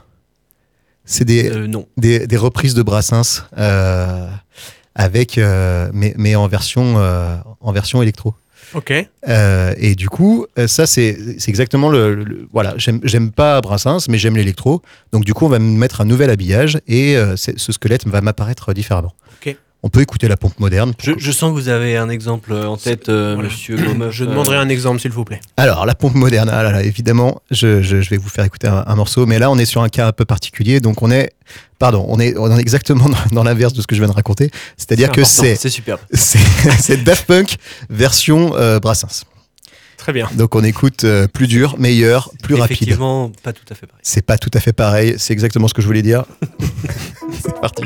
C'est 1.04 1.25
des, 1.25 1.50
des, 1.97 2.26
des 2.26 2.37
reprises 2.37 2.75
de 2.75 2.82
Brassens 2.82 3.42
avec, 4.94 5.38
mais, 5.92 6.14
mais 6.16 6.35
en 6.37 6.47
version, 6.47 6.97
en 7.61 7.73
version 7.73 8.02
électro. 8.02 8.35
Ok. 8.75 8.92
Et 9.78 9.94
du 9.97 10.09
coup, 10.09 10.47
ça 10.66 10.87
c'est 10.87 11.16
exactement 11.49 11.88
le, 11.88 12.14
le- 12.14 12.49
voilà. 12.52 12.75
J'aime 12.76 13.32
pas 13.32 13.61
Brassens, 13.61 14.06
mais 14.09 14.18
j'aime 14.18 14.37
l'électro. 14.37 14.82
Donc 15.12 15.25
du 15.25 15.35
coup, 15.35 15.47
on 15.47 15.49
va 15.49 15.59
me 15.59 15.76
mettre 15.78 16.00
un 16.00 16.04
nouvel 16.04 16.30
habillage 16.30 16.78
et 16.87 17.16
ce 17.37 17.73
squelette 17.73 18.06
va 18.06 18.20
m'apparaître 18.20 18.73
différemment. 18.73 19.14
Ok. 19.40 19.56
On 19.82 19.88
peut 19.88 20.02
écouter 20.02 20.28
la 20.28 20.37
pompe 20.37 20.60
moderne. 20.60 20.92
Je, 21.02 21.12
je 21.16 21.32
sens 21.32 21.50
que 21.50 21.54
vous 21.54 21.68
avez 21.68 21.96
un 21.96 22.10
exemple 22.10 22.52
en 22.52 22.76
tête, 22.76 23.08
euh, 23.08 23.32
Voilà. 23.34 23.49
monsieur 23.49 23.76
Gomeuf. 23.76 24.12
Je 24.14 24.26
demanderai 24.26 24.56
un 24.58 24.68
exemple, 24.68 25.00
s'il 25.00 25.10
vous 25.10 25.25
plaît. 25.25 25.40
Alors, 25.56 25.87
la 25.87 25.94
pompe 25.94 26.14
moderne, 26.16 26.50
ah 26.52 26.62
là 26.62 26.70
là, 26.70 26.82
évidemment, 26.82 27.40
je, 27.50 27.80
je- 27.80 28.02
je 28.02 28.10
vais 28.10 28.18
vous 28.18 28.28
faire 28.28 28.44
écouter 28.44 28.68
un, 28.68 28.84
un 28.87 28.94
morceau, 28.94 29.25
mais 29.25 29.38
là, 29.38 29.50
on 29.50 29.56
est 29.56 29.64
sur 29.64 29.80
un 29.82 29.88
cas 29.88 30.06
un 30.08 30.12
peu 30.12 30.26
particulier, 30.26 30.80
donc 30.80 31.00
on 31.02 31.10
est, 31.10 31.30
pardon, 31.78 32.04
on 32.08 32.20
est, 32.20 32.37
on 32.37 32.54
est 32.54 32.60
exactement 32.60 33.08
dans, 33.08 33.16
dans 33.32 33.42
l'inverse 33.42 33.72
de 33.72 33.80
ce 33.80 33.87
que 33.87 33.94
je 33.94 34.00
viens 34.02 34.08
de 34.10 34.14
raconter, 34.14 34.50
c'est-à-dire 34.76 35.10
que 35.12 35.25
c'est, 35.25 35.54
C'est 35.56 35.70
superbe. 35.70 36.00
c'est, 36.12 36.38
c'est 36.78 37.02
Daft 37.02 37.26
Punk 37.26 37.56
version 37.88 38.52
euh, 38.56 38.80
Brassens. 38.80 39.25
Très 39.96 40.12
bien. 40.12 40.28
Donc 40.34 40.54
on 40.54 40.64
écoute 40.64 41.04
euh, 41.04 41.26
plus 41.26 41.46
dur, 41.46 41.76
meilleur, 41.78 42.30
plus 42.42 42.54
rapide. 42.54 42.76
Effectivement, 42.76 43.30
pas 43.42 43.52
tout 43.54 43.64
à 43.70 43.75
fait 43.75 43.87
pareil. 43.87 44.00
C'est 44.02 44.22
pas 44.25 44.37
tout 44.38 44.50
à 44.54 44.60
fait 44.60 44.72
pareil, 44.75 45.14
c'est 45.18 45.32
exactement 45.32 45.68
ce 45.68 45.75
que 45.75 45.80
je 45.82 45.87
voulais 45.87 46.02
dire. 46.02 46.25
c'est 47.42 47.58
parti. 47.60 47.84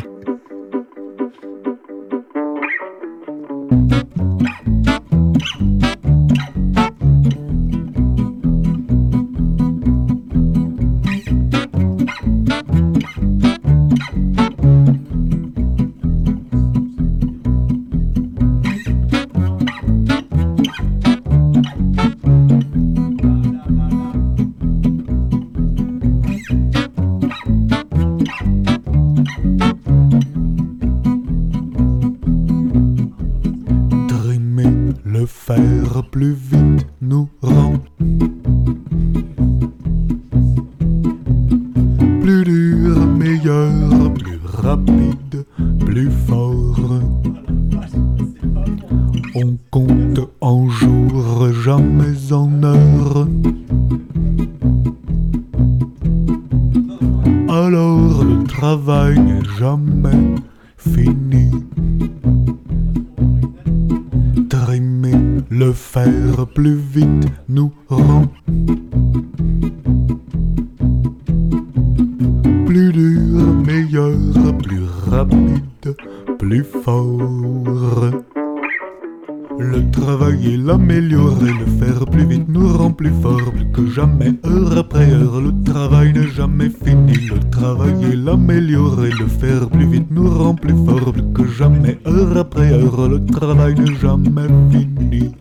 Le 88.92 89.26
faire 89.26 89.68
plus 89.68 89.86
vite 89.86 90.10
nous 90.10 90.28
rend 90.28 90.54
plus 90.54 90.74
fort, 90.84 91.12
que 91.34 91.46
jamais, 91.46 91.98
heure 92.06 92.36
après 92.36 92.72
heure. 92.72 93.08
Le 93.08 93.24
travail 93.24 93.74
n'est 93.74 93.94
jamais 93.96 94.48
fini. 94.70 95.32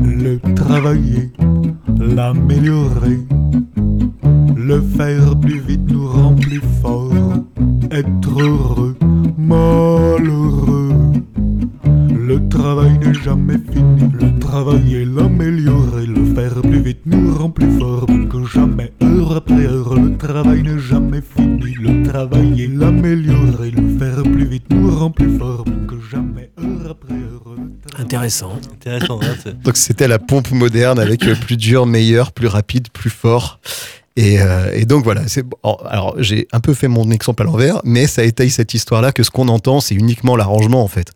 Le 0.00 0.38
travailler, 0.54 1.32
l'améliorer, 1.98 3.18
le 4.56 4.80
faire 4.80 5.38
plus 5.38 5.60
vite 5.60 5.90
nous 5.90 6.08
rend 6.08 6.34
plus 6.34 6.62
fort. 6.82 7.12
Être 7.90 8.40
heureux, 8.40 8.96
malheureux. 9.36 10.87
Le 12.58 12.64
travail 12.64 12.98
n'est 12.98 13.14
jamais 13.14 13.54
fini. 13.72 14.10
Le 14.20 14.36
travail 14.40 14.94
et 14.96 15.04
l'améliorer, 15.04 16.06
le 16.06 16.34
faire 16.34 16.60
plus 16.60 16.80
vite 16.82 16.98
nous 17.06 17.32
rend 17.32 17.50
plus 17.50 17.70
fort. 17.78 18.04
Que 18.06 18.44
jamais, 18.52 18.92
heure 19.00 19.36
après 19.36 19.64
heure, 19.66 19.94
le 19.94 20.16
travail 20.16 20.62
n'est 20.64 20.78
jamais 20.80 21.20
fini. 21.22 21.74
Le 21.80 22.02
travail 22.08 22.60
est 22.64 22.66
l'améliorer, 22.66 23.70
le 23.70 23.96
faire 23.98 24.22
plus 24.24 24.44
vite 24.46 24.64
nous 24.70 24.90
rend 24.90 25.12
plus 25.12 25.38
fort 25.38 25.64
que 25.86 25.94
jamais, 26.10 26.50
heure 26.58 26.90
après 26.90 27.14
heure. 27.14 27.54
le 27.56 27.70
travail- 27.86 28.04
Intéressant. 28.04 28.52
Intéressant. 28.74 29.20
hein, 29.22 29.52
Donc 29.64 29.76
c'était 29.76 30.08
la 30.08 30.18
pompe 30.18 30.50
moderne 30.50 30.98
avec 30.98 31.24
euh, 31.26 31.36
plus 31.36 31.56
dur, 31.56 31.86
meilleur, 31.86 32.32
plus 32.32 32.48
rapide, 32.48 32.88
plus 32.92 33.10
fort. 33.10 33.60
Et, 34.20 34.40
euh, 34.40 34.72
et 34.74 34.84
donc 34.84 35.04
voilà, 35.04 35.22
c'est 35.28 35.44
alors 35.86 36.16
j'ai 36.18 36.48
un 36.52 36.58
peu 36.58 36.74
fait 36.74 36.88
mon 36.88 37.08
exemple 37.12 37.42
à 37.42 37.46
l'envers, 37.46 37.80
mais 37.84 38.08
ça 38.08 38.24
étaye 38.24 38.50
cette 38.50 38.74
histoire-là 38.74 39.12
que 39.12 39.22
ce 39.22 39.30
qu'on 39.30 39.46
entend, 39.46 39.80
c'est 39.80 39.94
uniquement 39.94 40.34
l'arrangement 40.34 40.82
en 40.82 40.88
fait. 40.88 41.12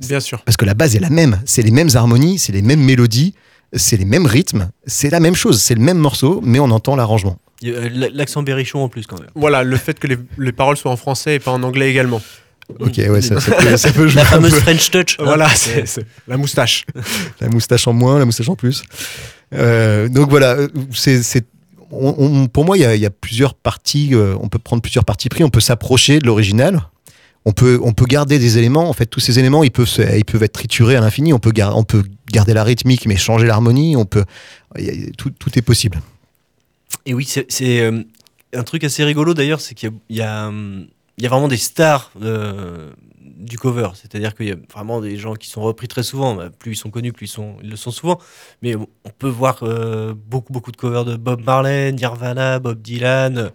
Bien 0.00 0.20
sûr. 0.20 0.42
Parce 0.42 0.56
que 0.56 0.64
la 0.64 0.72
base 0.72 0.96
est 0.96 1.00
la 1.00 1.10
même, 1.10 1.40
c'est 1.44 1.60
les 1.60 1.70
mêmes 1.70 1.90
harmonies, 1.94 2.38
c'est 2.38 2.52
les 2.52 2.62
mêmes 2.62 2.80
mélodies, 2.82 3.34
c'est 3.74 3.98
les 3.98 4.06
mêmes 4.06 4.24
rythmes, 4.24 4.70
c'est 4.86 5.10
la 5.10 5.20
même 5.20 5.34
chose, 5.34 5.60
c'est 5.60 5.74
le 5.74 5.82
même 5.82 5.98
morceau, 5.98 6.40
mais 6.42 6.58
on 6.58 6.70
entend 6.70 6.96
l'arrangement. 6.96 7.36
Euh, 7.64 7.90
L'accent 8.14 8.42
berrichon 8.42 8.78
en 8.82 8.88
plus 8.88 9.06
quand 9.06 9.18
même. 9.20 9.28
Voilà, 9.34 9.62
le 9.62 9.76
fait 9.76 9.98
que 9.98 10.06
les, 10.06 10.16
les 10.38 10.52
paroles 10.52 10.78
soient 10.78 10.92
en 10.92 10.96
français 10.96 11.34
et 11.34 11.38
pas 11.38 11.50
en 11.50 11.62
anglais 11.62 11.90
également. 11.90 12.22
Ok, 12.80 12.94
ouais, 12.96 13.20
ça, 13.20 13.38
ça 13.38 13.52
peut, 13.52 13.76
ça 13.84 13.92
peut 13.92 14.08
jouer 14.08 14.22
La 14.22 14.22
un 14.22 14.30
fameuse 14.30 14.52
peu. 14.54 14.60
French 14.60 14.90
Touch. 14.90 15.16
hein. 15.18 15.24
Voilà, 15.24 15.48
c'est 15.50 15.86
c'est 15.86 16.04
la 16.26 16.36
moustache. 16.38 16.84
La 17.40 17.48
moustache 17.48 17.86
en 17.86 17.92
moins, 17.92 18.18
la 18.18 18.24
moustache 18.24 18.48
en 18.48 18.56
plus. 18.56 18.82
Euh, 19.54 20.08
donc 20.08 20.30
voilà, 20.30 20.56
c'est, 20.94 21.22
c'est- 21.22 21.44
pour 22.52 22.64
moi, 22.64 22.76
il 22.76 22.82
y 23.00 23.06
a, 23.06 23.10
plusieurs 23.10 23.54
parties. 23.54 24.10
euh, 24.12 24.36
on 24.40 24.48
peut 24.48 24.58
prendre 24.58 24.82
plusieurs 24.82 25.04
parties 25.04 25.28
pris. 25.28 25.44
On 25.44 25.50
peut 25.50 25.60
s'approcher 25.60 26.18
de 26.18 26.26
l'original. 26.26 26.80
On 27.44 27.52
peut, 27.52 27.78
on 27.82 27.92
peut 27.92 28.06
garder 28.06 28.38
des 28.38 28.58
éléments. 28.58 28.88
En 28.88 28.92
fait, 28.92 29.06
tous 29.06 29.20
ces 29.20 29.38
éléments, 29.38 29.62
ils 29.62 29.70
peuvent, 29.70 29.88
ils 30.16 30.24
peuvent 30.24 30.42
être 30.42 30.52
triturés 30.52 30.96
à 30.96 31.00
l'infini. 31.00 31.32
On 31.32 31.38
peut, 31.38 31.52
on 31.74 31.84
peut 31.84 32.02
garder 32.32 32.54
la 32.54 32.64
rythmique, 32.64 33.06
mais 33.06 33.16
changer 33.16 33.46
l'harmonie. 33.46 33.96
On 33.96 34.04
peut, 34.04 34.24
tout, 35.16 35.30
tout 35.30 35.56
est 35.58 35.62
possible. 35.62 36.00
Et 37.04 37.14
oui, 37.14 37.24
c'est- 37.24 37.80
euh, 37.80 38.02
un 38.52 38.62
truc 38.62 38.84
assez 38.84 39.04
rigolo 39.04 39.34
d'ailleurs, 39.34 39.60
c'est 39.60 39.74
qu'il 39.74 39.90
y 40.08 40.16
y, 40.16 40.22
hum, 40.22 40.86
y 41.18 41.26
a 41.26 41.28
vraiment 41.28 41.48
des 41.48 41.56
stars 41.56 42.10
euh, 42.22 42.90
du 43.48 43.58
cover. 43.58 43.88
C'est-à-dire 43.94 44.34
qu'il 44.34 44.46
y 44.46 44.52
a 44.52 44.56
vraiment 44.72 45.00
des 45.00 45.16
gens 45.16 45.34
qui 45.34 45.48
sont 45.48 45.62
repris 45.62 45.88
très 45.88 46.02
souvent. 46.02 46.34
Bah, 46.34 46.50
Plus 46.50 46.72
ils 46.72 46.76
sont 46.76 46.90
connus, 46.90 47.12
plus 47.12 47.26
ils, 47.26 47.30
sont, 47.30 47.56
ils 47.62 47.70
le 47.70 47.76
sont 47.76 47.90
souvent. 47.90 48.18
Mais 48.62 48.74
on 48.76 48.86
peut 49.18 49.28
voir 49.28 49.58
euh, 49.62 50.14
beaucoup, 50.14 50.52
beaucoup 50.52 50.72
de 50.72 50.76
covers 50.76 51.04
de 51.04 51.16
Bob 51.16 51.42
Marley, 51.44 51.92
Nirvana, 51.92 52.58
Bob 52.58 52.80
Dylan, 52.82 53.50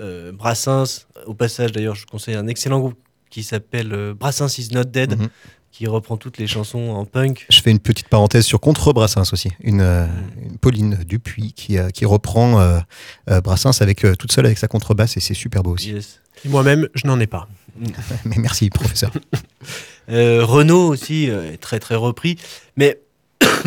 euh, 0.00 0.32
Brassens. 0.32 1.06
Au 1.26 1.34
passage, 1.34 1.72
d'ailleurs, 1.72 1.94
je 1.94 2.06
conseille 2.06 2.34
un 2.34 2.46
excellent 2.48 2.80
groupe 2.80 2.98
qui 3.30 3.42
s'appelle 3.42 3.92
euh, 3.92 4.14
Brassens 4.14 4.58
is 4.58 4.68
not 4.72 4.84
dead, 4.84 5.18
Mhm. 5.18 5.28
qui 5.72 5.86
reprend 5.86 6.16
toutes 6.16 6.38
les 6.38 6.46
chansons 6.46 6.88
en 6.90 7.04
punk. 7.04 7.44
Je 7.50 7.60
fais 7.60 7.70
une 7.70 7.78
petite 7.80 8.08
parenthèse 8.08 8.44
sur 8.46 8.60
Contre 8.60 8.92
Brassens 8.94 9.32
aussi. 9.32 9.50
Une, 9.60 9.80
euh, 9.82 10.06
une 10.42 10.56
Pauline 10.58 10.94
Dupuis 11.06 11.52
qui, 11.52 11.76
qui 11.92 12.04
reprend 12.06 12.80
Brassens 13.26 13.80
avec, 13.82 14.06
toute 14.18 14.32
seule 14.32 14.46
avec 14.46 14.56
sa 14.58 14.68
contrebasse 14.68 15.16
et 15.16 15.20
c'est 15.20 15.34
super 15.34 15.62
beau 15.62 15.72
aussi. 15.72 15.92
Yes. 15.92 16.20
Et 16.44 16.48
moi-même, 16.48 16.88
je 16.94 17.06
n'en 17.06 17.18
ai 17.20 17.26
pas. 17.26 17.48
Mais 18.24 18.36
merci, 18.38 18.70
professeur. 18.70 19.12
Euh, 20.08 20.44
Renault 20.44 20.86
aussi 20.86 21.28
euh, 21.28 21.52
est 21.52 21.56
très 21.56 21.80
très 21.80 21.96
repris. 21.96 22.36
Mais 22.76 23.00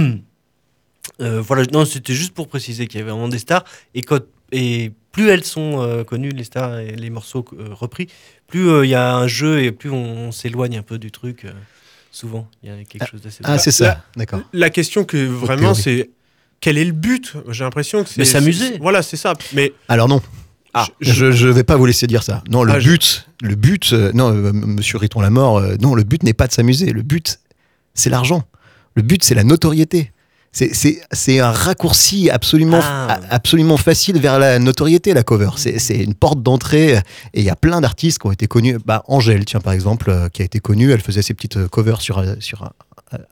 euh, 1.21 1.41
voilà, 1.41 1.63
non, 1.73 1.83
c'était 1.83 2.13
juste 2.13 2.33
pour 2.33 2.47
préciser 2.47 2.87
qu'il 2.87 2.99
y 2.99 3.03
avait 3.03 3.11
vraiment 3.11 3.27
des 3.27 3.39
stars. 3.39 3.65
Et, 3.93 4.01
quand, 4.01 4.21
et 4.53 4.91
plus 5.11 5.27
elles 5.29 5.43
sont 5.43 5.81
euh, 5.81 6.05
connues, 6.05 6.29
les 6.29 6.45
stars 6.45 6.79
et 6.79 6.95
les 6.95 7.09
morceaux 7.09 7.43
euh, 7.57 7.73
repris, 7.73 8.07
plus 8.47 8.69
euh, 8.69 8.85
il 8.85 8.89
y 8.89 8.95
a 8.95 9.15
un 9.15 9.27
jeu 9.27 9.61
et 9.63 9.71
plus 9.73 9.89
on, 9.89 9.97
on 10.27 10.31
s'éloigne 10.31 10.77
un 10.77 10.81
peu 10.81 10.97
du 10.97 11.11
truc. 11.11 11.43
euh, 11.43 11.51
souvent, 12.11 12.47
il 12.63 12.69
y 12.69 12.71
a 12.71 12.83
quelque 12.85 13.07
chose 13.07 13.21
d'assez. 13.21 13.41
Ah, 13.43 13.57
c'est 13.57 13.71
ça, 13.71 14.05
d'accord. 14.15 14.39
La 14.53 14.69
question 14.69 15.03
que 15.03 15.17
vraiment, 15.17 15.73
c'est 15.73 16.09
quel 16.61 16.77
est 16.77 16.85
le 16.85 16.93
but? 16.93 17.33
J'ai 17.49 17.65
l'impression 17.65 18.03
que 18.03 18.09
c'est. 18.09 18.19
Mais 18.19 18.25
s'amuser. 18.25 18.77
Voilà, 18.79 19.01
c'est 19.01 19.17
ça. 19.17 19.33
Mais 19.53 19.73
Alors 19.89 20.07
non. 20.07 20.21
Ah, 20.73 20.88
je, 21.01 21.31
je 21.31 21.47
vais 21.47 21.63
pas 21.63 21.75
vous 21.77 21.85
laisser 21.85 22.05
dire 22.07 22.23
ça. 22.23 22.43
Non, 22.49 22.63
le 22.63 22.73
Ah, 22.73 22.79
je- 22.79 22.89
but, 22.91 23.27
le 23.41 23.55
but, 23.55 23.91
euh, 23.93 24.12
non, 24.13 24.32
euh, 24.34 24.51
Monsieur 24.53 24.97
Riton 24.97 25.19
la 25.21 25.29
mort, 25.32 25.58
euh, 25.58 25.75
non, 25.82 25.95
le 25.95 26.03
but 26.03 26.21
n'est 26.23 26.34
pas 26.34 26.47
de 26.47 26.53
s'amuser. 26.53 26.91
Le 26.91 27.01
but, 27.01 27.39
c'est 27.95 28.10
l'argent. 28.10 28.43
Le 28.95 29.01
but, 29.01 29.23
c'est 29.23 29.36
la 29.36 29.43
notoriété. 29.43 30.12
C'est- 30.51 31.39
un 31.39 31.51
raccourci 31.51 32.29
absolument, 32.32 32.79
Ah. 32.82 33.19
a- 33.29 33.36
absolument 33.36 33.77
facile 33.77 34.19
vers 34.19 34.39
la 34.39 34.58
notoriété, 34.58 35.13
la 35.13 35.21
cover. 35.23 35.49
C'est 35.58 35.97
une 35.97 36.15
porte 36.15 36.41
d'entrée. 36.41 36.97
Et 37.34 37.39
il 37.41 37.43
y 37.43 37.51
a 37.51 37.55
plein 37.55 37.82
d'artistes 37.82 38.17
qui 38.19 38.25
ont 38.27 38.32
été 38.32 38.47
connus. 38.47 38.77
Bah, 38.84 39.03
Angèle, 39.08 39.45
tiens, 39.45 39.60
par 39.60 39.73
exemple, 39.73 40.12
qui 40.34 40.41
a 40.41 40.45
été 40.45 40.60
connue. 40.60 40.91
Elle 40.91 41.01
faisait 41.01 41.21
ses 41.21 41.36
petites 41.36 41.67
covers 41.67 42.01
sur, 42.01 42.23
sur 42.39 42.67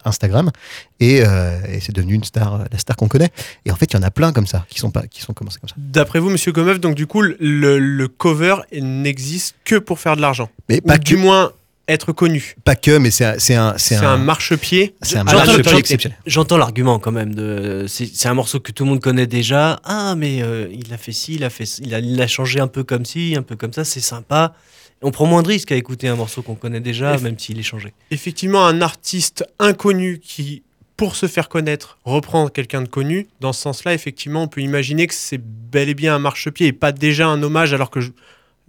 Instagram. 0.06 0.52
Et, 1.00 1.22
euh, 1.24 1.58
et 1.70 1.80
c'est 1.80 1.94
devenu 1.94 2.14
une 2.16 2.24
star, 2.24 2.56
euh, 2.56 2.64
la 2.72 2.78
star 2.78 2.96
qu'on 2.96 3.08
connaît. 3.08 3.30
Et 3.66 3.72
en 3.72 3.76
fait, 3.76 3.86
il 3.86 3.96
y 3.96 4.00
en 4.00 4.04
a 4.04 4.12
plein 4.12 4.32
comme 4.34 4.48
ça, 4.48 4.66
qui 4.70 4.80
sont, 4.80 4.92
pas, 4.92 5.08
qui 5.08 5.22
sont 5.22 5.34
commencés 5.34 5.60
comme 5.60 5.70
ça. 5.70 5.76
d'après 5.78 6.20
vous, 6.20 6.30
Monsieur 6.30 6.52
Gomeuf, 6.52 6.80
donc 6.80 6.96
du 6.96 7.08
coup, 7.08 7.22
le, 7.22 7.80
le 7.80 8.08
cover 8.08 8.56
n'existe 8.72 9.56
que 9.64 9.76
pour 9.76 10.00
faire 10.00 10.16
de 10.16 10.22
l'argent? 10.22 10.50
Mais 10.70 10.80
Ou 10.84 10.88
pas 10.88 10.98
du 10.98 11.16
que, 11.16 11.22
moins 11.22 11.52
être 11.88 12.12
connu? 12.12 12.56
pas 12.66 12.76
que, 12.76 12.98
mais 12.98 13.12
c'est 13.12 13.26
un, 13.26 13.36
c'est 13.38 13.56
un, 13.56 13.76
C'est 13.78 13.96
un, 13.96 14.18
marchepied? 14.18 14.96
c'est 15.02 15.18
un 15.18 15.24
marchepied 15.24 15.78
exceptionnel. 15.78 16.18
J'entends 16.26 16.58
l'argument 16.58 17.00
quand 17.00 17.12
même. 17.14 17.34
De, 17.34 17.86
c'est, 17.88 18.28
un 18.28 18.34
morceau 18.34 18.60
que 18.60 18.72
tout 18.72 18.84
le 18.84 18.90
monde 18.90 19.02
connaît 19.02 19.28
déjà. 19.28 19.80
Ah, 19.84 20.16
mais 20.18 20.42
euh, 20.42 20.68
il 20.72 20.94
a 20.94 20.98
fait 20.98 21.14
ci, 21.14 21.36
il 21.36 21.44
a 21.44 21.50
fait 21.50 21.64
il 21.80 21.94
a, 21.94 22.00
il 22.00 22.22
a 22.22 22.28
changé 22.28 22.60
un 22.60 22.68
peu 22.68 22.84
comme 22.84 23.06
ci, 23.06 23.36
un 23.38 23.42
peu 23.44 23.56
comme 23.56 23.74
ça. 23.74 23.86
C'est 23.86 24.02
sympa. 24.02 24.54
On 25.02 25.12
prend 25.12 25.26
moins 25.26 25.44
de 25.44 25.48
risques 25.48 25.72
à 25.72 25.76
écouter 25.76 26.08
un 26.08 26.16
morceau 26.16 26.42
qu'on 26.42 26.56
connaît 26.56 26.80
déjà, 26.80 27.16
Eff- 27.16 27.22
même 27.22 27.38
s'il 27.38 27.60
est 27.60 27.64
changé. 27.64 27.94
Effectivement, 28.12 28.66
un 28.66 28.82
artiste 28.82 29.46
inconnu 29.60 30.20
qui, 30.20 30.64
pour 30.98 31.16
se 31.16 31.28
faire 31.28 31.50
connaître, 31.50 32.00
reprend 32.04 32.48
quelqu'un 32.48 32.82
de 32.82 32.88
connu, 32.88 33.28
dans 33.40 33.54
ce 33.54 33.62
sens-là, 33.62 33.94
effectivement, 33.94 34.44
on 34.44 34.48
peut 34.48 34.62
imaginer 34.62 35.06
que 35.06 35.14
c'est 35.14 35.40
bel 35.40 35.90
et 35.90 35.94
bien 35.94 36.16
un 36.16 36.20
marchepied 36.20 36.68
et 36.68 36.74
pas 36.74 36.92
déjà 36.92 37.28
un 37.28 37.44
hommage 37.44 37.74
alors 37.74 37.92
que 37.92 38.02
je- 38.02 38.10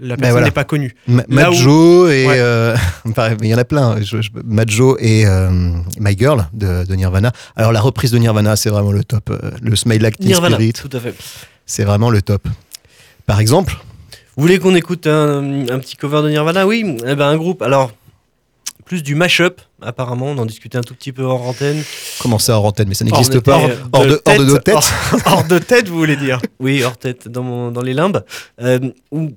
la 0.01 0.17
personne 0.17 0.33
voilà. 0.33 0.47
n'est 0.47 0.53
pas 0.53 0.65
connue. 0.65 0.95
Ma- 1.09 1.23
Là 1.29 1.51
où- 1.51 1.55
Majo 1.55 2.09
et 2.09 2.27
Ouais. 2.27 2.37
euh, 2.39 2.77
il 3.43 3.49
y 3.49 3.55
en 3.55 3.59
a 3.59 3.65
plein. 3.65 4.01
Je, 4.03 4.21
je- 4.23 4.31
Majo 4.45 4.97
et 5.01 5.27
euh, 5.27 5.51
My 5.99 6.17
Girl 6.17 6.47
de, 6.53 6.85
de 6.85 6.95
Nirvana. 6.95 7.33
Alors 7.57 7.73
la 7.73 7.81
reprise 7.81 8.13
de 8.13 8.19
Nirvana, 8.19 8.55
c'est 8.55 8.71
vraiment 8.71 8.93
le 8.93 9.03
top. 9.03 9.31
Euh, 9.31 9.51
Le 9.61 9.75
Smile 9.75 10.03
Like 10.03 10.21
Nirvana, 10.21 10.55
Spirit, 10.57 10.75
tout 10.75 10.91
à 10.93 11.01
fait. 11.01 11.15
c'est 11.67 11.83
vraiment 11.85 12.11
le 12.11 12.23
top. 12.23 12.47
Par 13.27 13.41
exemple, 13.41 13.77
Vous 14.39 14.43
voulez 14.43 14.61
qu'on 14.61 14.77
écoute 14.77 15.09
un, 15.09 15.69
un 15.69 15.81
petit 15.81 15.97
cover 15.97 16.23
de 16.23 16.29
Nirvana? 16.29 16.65
Oui, 16.65 16.85
eh 17.05 17.17
ben, 17.17 17.27
un 17.27 17.37
groupe. 17.37 17.61
Alors, 17.61 17.91
plus 18.85 19.03
du 19.03 19.17
mashup, 19.17 19.61
apparemment. 19.83 20.27
On 20.27 20.39
en 20.39 20.47
discutait 20.47 20.79
un 20.79 20.83
tout 20.83 20.95
petit 20.95 21.11
peu 21.11 21.25
hors 21.25 21.43
antenne. 21.43 21.83
comment 22.21 22.39
ça 22.39 22.55
hors 22.57 22.67
antenne, 22.67 22.87
mais 22.87 22.95
ça 22.95 23.05
n'existe 23.05 23.41
pas 23.41 23.57
hors, 23.57 23.71
hors 23.95 24.07
de, 24.07 24.23
hors 24.25 24.39
de 24.39 24.45
nos 24.45 24.59
têtes? 24.59 24.77
Hors, 24.77 24.85
hors 25.27 25.45
de 25.45 25.59
tête, 25.59 25.89
vous 25.89 25.99
voulez 25.99 26.15
dire? 26.15 26.41
Oui, 26.61 26.85
hors 26.85 26.97
tête, 26.97 27.27
dans, 27.27 27.43
mon- 27.43 27.73
dans 27.73 27.83
les 27.83 27.95
limbes. 27.95 28.23
Euh, 28.61 28.79
où 29.11 29.31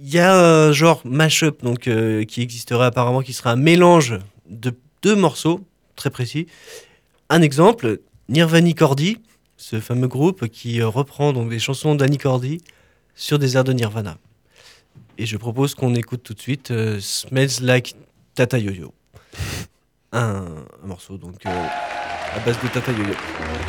il 0.00 0.14
y 0.14 0.20
a 0.20 0.32
un 0.32 0.70
genre 0.70 1.00
mashup 1.04 1.64
donc, 1.64 1.88
euh, 1.88 2.22
qui 2.22 2.40
existerait 2.40 2.86
apparemment, 2.86 3.22
qui 3.22 3.32
serait 3.32 3.50
un 3.50 3.56
mélange 3.56 4.16
de 4.48 4.72
deux 5.02 5.16
morceaux 5.16 5.60
très 5.96 6.10
précis. 6.10 6.46
Un 7.30 7.42
exemple, 7.42 7.98
Nirvani 8.28 8.76
Cordy, 8.76 9.16
ce 9.56 9.80
fameux 9.80 10.06
groupe 10.06 10.46
qui 10.46 10.80
reprend 10.84 11.32
donc 11.32 11.50
des 11.50 11.58
chansons 11.58 11.96
d'Annie 11.96 12.18
Cordy 12.18 12.60
sur 13.20 13.38
des 13.38 13.54
airs 13.56 13.64
de 13.64 13.72
Nirvana. 13.74 14.16
Et 15.18 15.26
je 15.26 15.36
propose 15.36 15.74
qu'on 15.74 15.94
écoute 15.94 16.22
tout 16.22 16.32
de 16.32 16.40
suite 16.40 16.70
euh, 16.70 16.98
Smells 17.00 17.60
Like 17.60 17.94
Tata 18.34 18.58
Yo-Yo. 18.58 18.94
Un, 20.12 20.44
un 20.82 20.86
morceau 20.88 21.16
donc 21.18 21.36
euh, 21.46 21.66
à 22.34 22.40
base 22.40 22.56
de 22.60 22.66
Tata 22.68 22.90
Yo-Yo. 22.90 23.14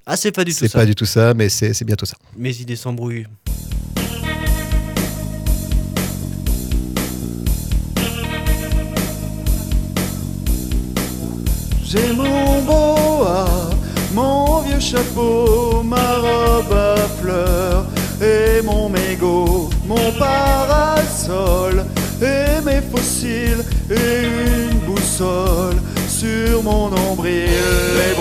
Ah, 0.07 0.15
c'est 0.17 0.31
pas 0.31 0.43
du 0.43 0.51
tout 0.53 0.57
C'est 0.57 0.69
ça. 0.69 0.79
pas 0.79 0.85
du 0.87 0.95
tout 0.95 1.05
ça, 1.05 1.33
mais 1.35 1.49
c'est 1.49 1.73
c'est 1.75 1.85
bientôt 1.85 2.07
ça. 2.07 2.15
Mes 2.35 2.59
idées 2.61 2.75
s'embrouillent. 2.77 3.27
J'ai 11.83 12.13
mon 12.13 12.61
boa, 12.63 13.45
mon 14.13 14.61
vieux 14.61 14.79
chapeau, 14.79 15.83
ma 15.83 16.17
robe 16.17 16.71
à 16.73 16.95
fleurs 17.21 17.85
et 18.21 18.61
mon 18.63 18.89
mégot, 18.89 19.69
mon 19.87 20.11
parasol 20.19 21.85
et 22.21 22.61
mes 22.63 22.81
fossiles 22.81 23.63
et 23.89 24.23
une 24.69 24.79
boussole 24.79 25.77
sur 26.07 26.61
mon 26.63 26.89
nombril. 26.89 27.49
Les 27.97 28.13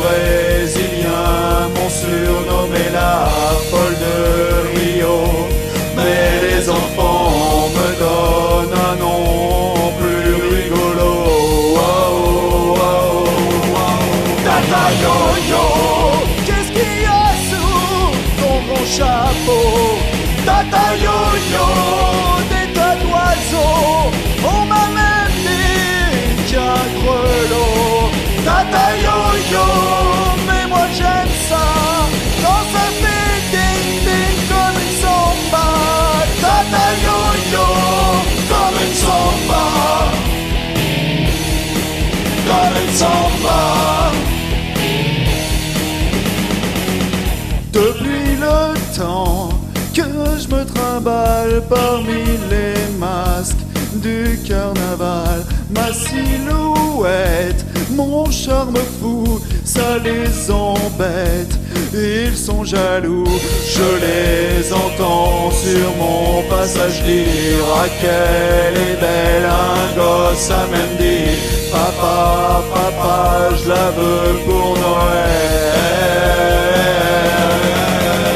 Depuis 47.72 48.34
le 48.40 48.98
temps 48.98 49.48
que 49.94 50.02
je 50.02 50.48
me 50.48 50.64
trimballe 50.64 51.62
parmi 51.68 52.24
les 52.50 52.98
masques 52.98 53.56
du 53.94 54.38
carnaval, 54.46 55.44
ma 55.70 55.92
silhouette, 55.92 57.64
mon 57.92 58.28
charme 58.30 58.78
fou, 59.00 59.40
ça 59.64 59.98
les 60.02 60.50
embête. 60.50 61.56
Ils 61.94 62.36
sont 62.36 62.64
jaloux, 62.64 63.24
je 63.66 63.88
les 64.04 64.72
entends 64.72 65.50
sur 65.52 65.96
mon 65.96 66.42
passage 66.48 67.02
dire 67.04 67.64
à 67.82 67.88
quel 68.00 68.76
est 68.76 69.00
belle 69.00 69.46
un 69.48 69.96
gosse 69.96 70.50
à 70.50 70.66
même 70.66 70.96
dire 70.98 71.49
Papa, 71.80 72.62
papa, 72.74 73.16
je 73.56 73.68
la 73.70 73.86
veux 73.96 74.34
pour 74.44 74.76
Noël. 74.76 76.10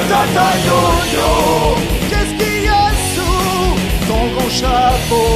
Tata 0.09 0.49
yo-yo, 0.69 1.31
qu'est-ce 2.09 2.35
qu'il 2.39 2.61
y 2.65 2.69
a 2.69 2.89
sous 3.15 3.67
ton 4.09 4.23
grand 4.33 4.53
chapeau? 4.61 5.29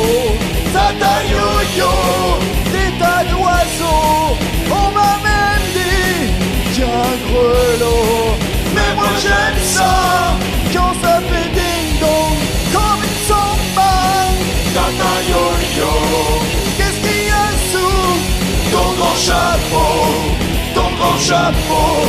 Tata 0.72 1.14
yo-yo, 1.34 1.92
des 2.72 2.90
tas 2.98 3.24
d'oiseaux, 3.30 4.38
on 4.70 4.86
m'a 4.96 5.12
même 5.28 5.66
dit 5.76 6.82
un 6.82 7.12
grelot. 7.26 8.38
Mais 8.74 8.90
moi 8.96 9.12
j'aime 9.22 9.60
ça, 9.76 9.92
grand 21.18 21.26
chapeau, 21.26 22.07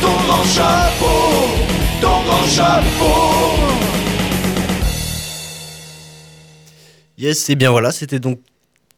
ton 0.00 0.12
grand 0.26 0.44
chapeau, 0.44 1.46
ton 2.00 2.22
grand 2.24 2.46
chapeau. 2.46 3.62
Yes, 7.18 7.50
et 7.50 7.56
bien 7.56 7.70
voilà, 7.70 7.90
c'était 7.92 8.20
donc 8.20 8.40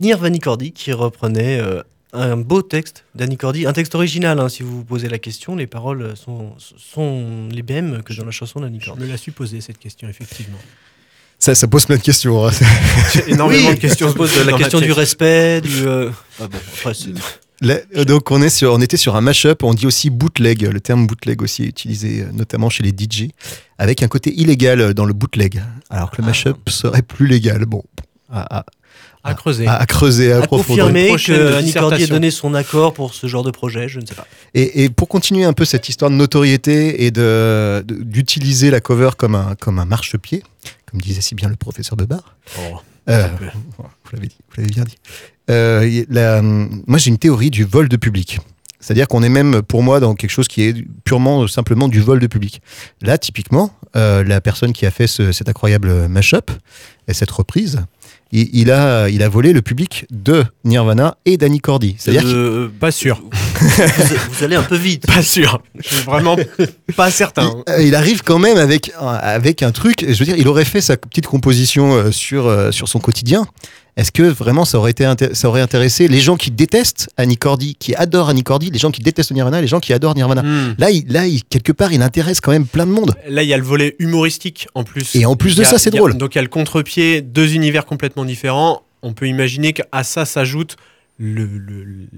Nirvani 0.00 0.38
Cordy 0.40 0.72
qui 0.72 0.92
reprenait 0.92 1.58
euh, 1.60 1.82
un 2.12 2.36
beau 2.36 2.60
texte 2.62 3.04
d'Annie 3.14 3.36
Cordy, 3.38 3.66
un 3.66 3.72
texte 3.72 3.94
original, 3.94 4.38
hein, 4.38 4.48
si 4.50 4.62
vous 4.62 4.78
vous 4.78 4.84
posez 4.84 5.08
la 5.08 5.18
question. 5.18 5.56
Les 5.56 5.66
paroles 5.66 6.14
sont, 6.16 6.52
sont 6.58 7.48
les 7.50 7.62
mêmes 7.62 8.02
que 8.02 8.12
dans 8.12 8.24
la 8.24 8.30
chanson 8.32 8.60
d'Annie 8.60 8.80
Je 8.80 8.86
Cordy. 8.86 9.02
me 9.04 9.08
la 9.08 9.16
suis 9.16 9.32
posé 9.32 9.60
cette 9.60 9.78
question, 9.78 10.08
effectivement. 10.08 10.58
Ça, 11.38 11.54
ça 11.54 11.68
pose 11.68 11.86
plein 11.86 11.96
de 11.96 12.02
questions. 12.02 12.46
hein. 12.46 12.50
Énormément 13.28 13.68
Oui, 13.70 13.76
de 13.76 13.80
questions. 13.80 14.08
on 14.08 14.12
se 14.12 14.16
pose 14.16 14.44
la 14.44 14.52
question 14.58 14.80
du 14.80 14.90
respect, 14.92 15.60
du. 15.60 15.86
euh, 15.86 16.10
Ah 16.40 16.48
bon, 16.48 16.58
après, 16.76 16.94
c'est- 16.94 17.10
Là, 17.60 17.76
euh, 17.96 18.04
donc 18.04 18.30
on 18.30 18.40
est 18.40 18.48
sur, 18.50 18.72
on 18.72 18.80
était 18.80 18.96
sur 18.96 19.16
un 19.16 19.20
mashup. 19.20 19.62
On 19.64 19.74
dit 19.74 19.86
aussi 19.86 20.10
bootleg. 20.10 20.62
Le 20.62 20.80
terme 20.80 21.06
bootleg 21.06 21.42
aussi 21.42 21.64
est 21.64 21.68
utilisé 21.68 22.22
euh, 22.22 22.32
notamment 22.32 22.70
chez 22.70 22.82
les 22.84 22.90
DJ, 22.90 23.28
avec 23.78 24.02
un 24.02 24.08
côté 24.08 24.32
illégal 24.32 24.80
euh, 24.80 24.94
dans 24.94 25.04
le 25.04 25.12
bootleg, 25.12 25.62
alors 25.90 26.10
que 26.10 26.20
le 26.22 26.26
mashup 26.28 26.56
serait 26.70 27.02
plus 27.02 27.26
légal. 27.26 27.64
Bon, 27.66 27.82
à, 28.30 28.58
à- 28.60 28.64
À 29.24 29.34
creuser. 29.34 29.66
à- 29.66 29.74
à 29.76 29.86
creuser, 29.86 30.32
à 30.32 30.36
à 30.36 30.42
approfondir. 30.44 30.84
confirmer 30.84 31.16
que 31.16 31.54
Annie 31.54 31.64
dissertation. 31.66 32.14
donné 32.14 32.30
son 32.30 32.54
accord 32.54 32.94
pour 32.94 33.12
ce 33.14 33.26
genre 33.26 33.42
de 33.42 33.50
projet, 33.50 33.88
je 33.88 33.98
ne 33.98 34.06
sais 34.06 34.14
pas. 34.14 34.26
Et, 34.54 34.84
et 34.84 34.88
pour 34.90 35.08
continuer 35.08 35.44
un 35.44 35.52
peu 35.52 35.64
cette 35.64 35.88
histoire 35.88 36.10
de 36.12 36.16
notoriété 36.16 37.04
et 37.04 37.10
de 37.10 37.82
de- 37.86 38.02
d'utiliser 38.04 38.70
la 38.70 38.80
cover 38.80 39.10
comme 39.18 39.34
un 39.34 39.56
comme 39.56 39.80
un 39.80 39.84
marchepied, 39.84 40.42
comme 40.90 41.00
disait 41.00 41.20
si 41.20 41.34
bien 41.34 41.48
le 41.48 41.56
professeur 41.56 41.96
Bebar. 41.96 42.36
Oh, 42.58 42.76
Euh, 43.08 43.24
un 43.24 43.28
peu. 43.30 43.46
vous 43.76 43.84
l'avez 44.12 44.28
dit, 44.28 44.36
vous 44.50 44.54
l'avez 44.58 44.70
bien 44.70 44.84
dit. 44.84 44.96
Euh, 45.50 46.04
la- 46.08 46.42
moi, 46.42 46.98
j'ai 46.98 47.08
une 47.10 47.18
théorie 47.18 47.50
du 47.50 47.64
vol 47.64 47.88
de 47.88 47.96
public. 47.96 48.38
C'est-à-dire 48.80 49.08
qu'on 49.08 49.22
est 49.24 49.28
même, 49.28 49.62
pour 49.62 49.82
moi, 49.82 49.98
dans 49.98 50.14
quelque 50.14 50.30
chose 50.30 50.46
qui 50.46 50.62
est 50.62 50.74
purement, 51.04 51.42
euh, 51.42 51.46
simplement 51.48 51.88
du 51.88 52.00
vol 52.00 52.20
de 52.20 52.26
public. 52.28 52.62
Là, 53.02 53.18
typiquement, 53.18 53.72
euh, 53.96 54.22
la 54.22 54.40
personne 54.40 54.72
qui 54.72 54.86
a 54.86 54.90
fait 54.92 55.08
ce- 55.08 55.32
cet 55.32 55.48
incroyable 55.48 56.06
mashup 56.08 56.50
et 57.08 57.12
cette 57.14 57.30
reprise, 57.32 57.80
il, 58.30 58.48
il 58.52 58.70
a, 58.70 59.08
il 59.08 59.22
a 59.24 59.28
volé 59.28 59.52
le 59.52 59.62
public 59.62 60.06
de 60.12 60.44
Nirvana 60.64 61.16
et 61.24 61.36
d'Annie 61.38 61.58
Cordy. 61.60 61.96
C'est-à-dire 61.98 62.22
Euh, 62.32 62.68
Pas 62.78 62.92
sûr. 62.92 63.20
vous, 63.60 64.14
vous 64.32 64.44
allez 64.44 64.54
un 64.54 64.62
peu 64.62 64.76
vite. 64.76 65.06
Pas 65.08 65.22
sûr. 65.22 65.60
Je 65.82 65.88
suis 65.96 66.04
vraiment 66.04 66.36
pas 66.94 67.10
certain. 67.10 67.56
il, 67.80 67.88
il 67.88 67.94
arrive 67.96 68.22
quand 68.22 68.38
même 68.38 68.58
avec, 68.58 68.92
un- 69.00 69.06
avec 69.08 69.64
un 69.64 69.72
truc. 69.72 70.04
Je 70.06 70.16
veux 70.18 70.24
dire, 70.24 70.36
il 70.38 70.46
aurait 70.46 70.64
fait 70.66 70.82
sa 70.82 70.96
petite 70.96 71.26
composition 71.26 72.12
sur, 72.12 72.72
sur 72.72 72.88
son 72.88 73.00
quotidien. 73.00 73.44
Est-ce 73.98 74.12
que 74.12 74.22
vraiment 74.22 74.64
ça 74.64 74.78
aurait, 74.78 74.92
été 74.92 75.04
ça 75.34 75.48
aurait 75.48 75.60
intéressé 75.60 76.06
les 76.06 76.20
gens 76.20 76.36
qui 76.36 76.52
détestent 76.52 77.08
Annie 77.16 77.36
Cordy, 77.36 77.74
qui 77.74 77.94
adorent 77.96 78.28
Annie 78.28 78.44
Cordy, 78.44 78.70
les 78.70 78.78
gens 78.78 78.92
qui 78.92 79.02
détestent 79.02 79.32
Nirvana, 79.32 79.60
les 79.60 79.66
gens 79.66 79.80
qui 79.80 79.92
adorent 79.92 80.14
Nirvana? 80.14 80.42
Hmm. 80.42 80.74
Là, 80.78 80.90
il, 80.92 81.04
là 81.12 81.26
il- 81.26 81.42
quelque 81.44 81.72
part, 81.72 81.92
il 81.92 82.00
intéresse 82.00 82.40
quand 82.40 82.52
même 82.52 82.66
plein 82.66 82.86
de 82.86 82.92
monde. 82.92 83.12
Là, 83.28 83.42
il 83.42 83.48
y 83.48 83.52
a 83.52 83.56
le 83.56 83.64
volet 83.64 83.96
humoristique 83.98 84.68
en 84.74 84.84
plus. 84.84 85.16
Et 85.16 85.26
en 85.26 85.34
plus 85.34 85.56
de 85.56 85.62
a- 85.62 85.64
ça, 85.64 85.78
c'est 85.78 85.92
a- 85.92 85.98
drôle. 85.98 86.16
Donc, 86.16 86.36
il 86.36 86.38
y 86.38 86.40
a 86.40 86.42
le 86.42 86.48
contre-pied, 86.48 87.22
deux 87.22 87.54
univers 87.54 87.84
complètement 87.86 88.24
différents. 88.24 88.82
On 89.02 89.12
peut 89.14 89.26
imaginer 89.26 89.72
qu'à 89.72 90.04
ça 90.04 90.24
s'ajoute 90.24 90.76
le- 91.18 91.44
le- 91.46 92.08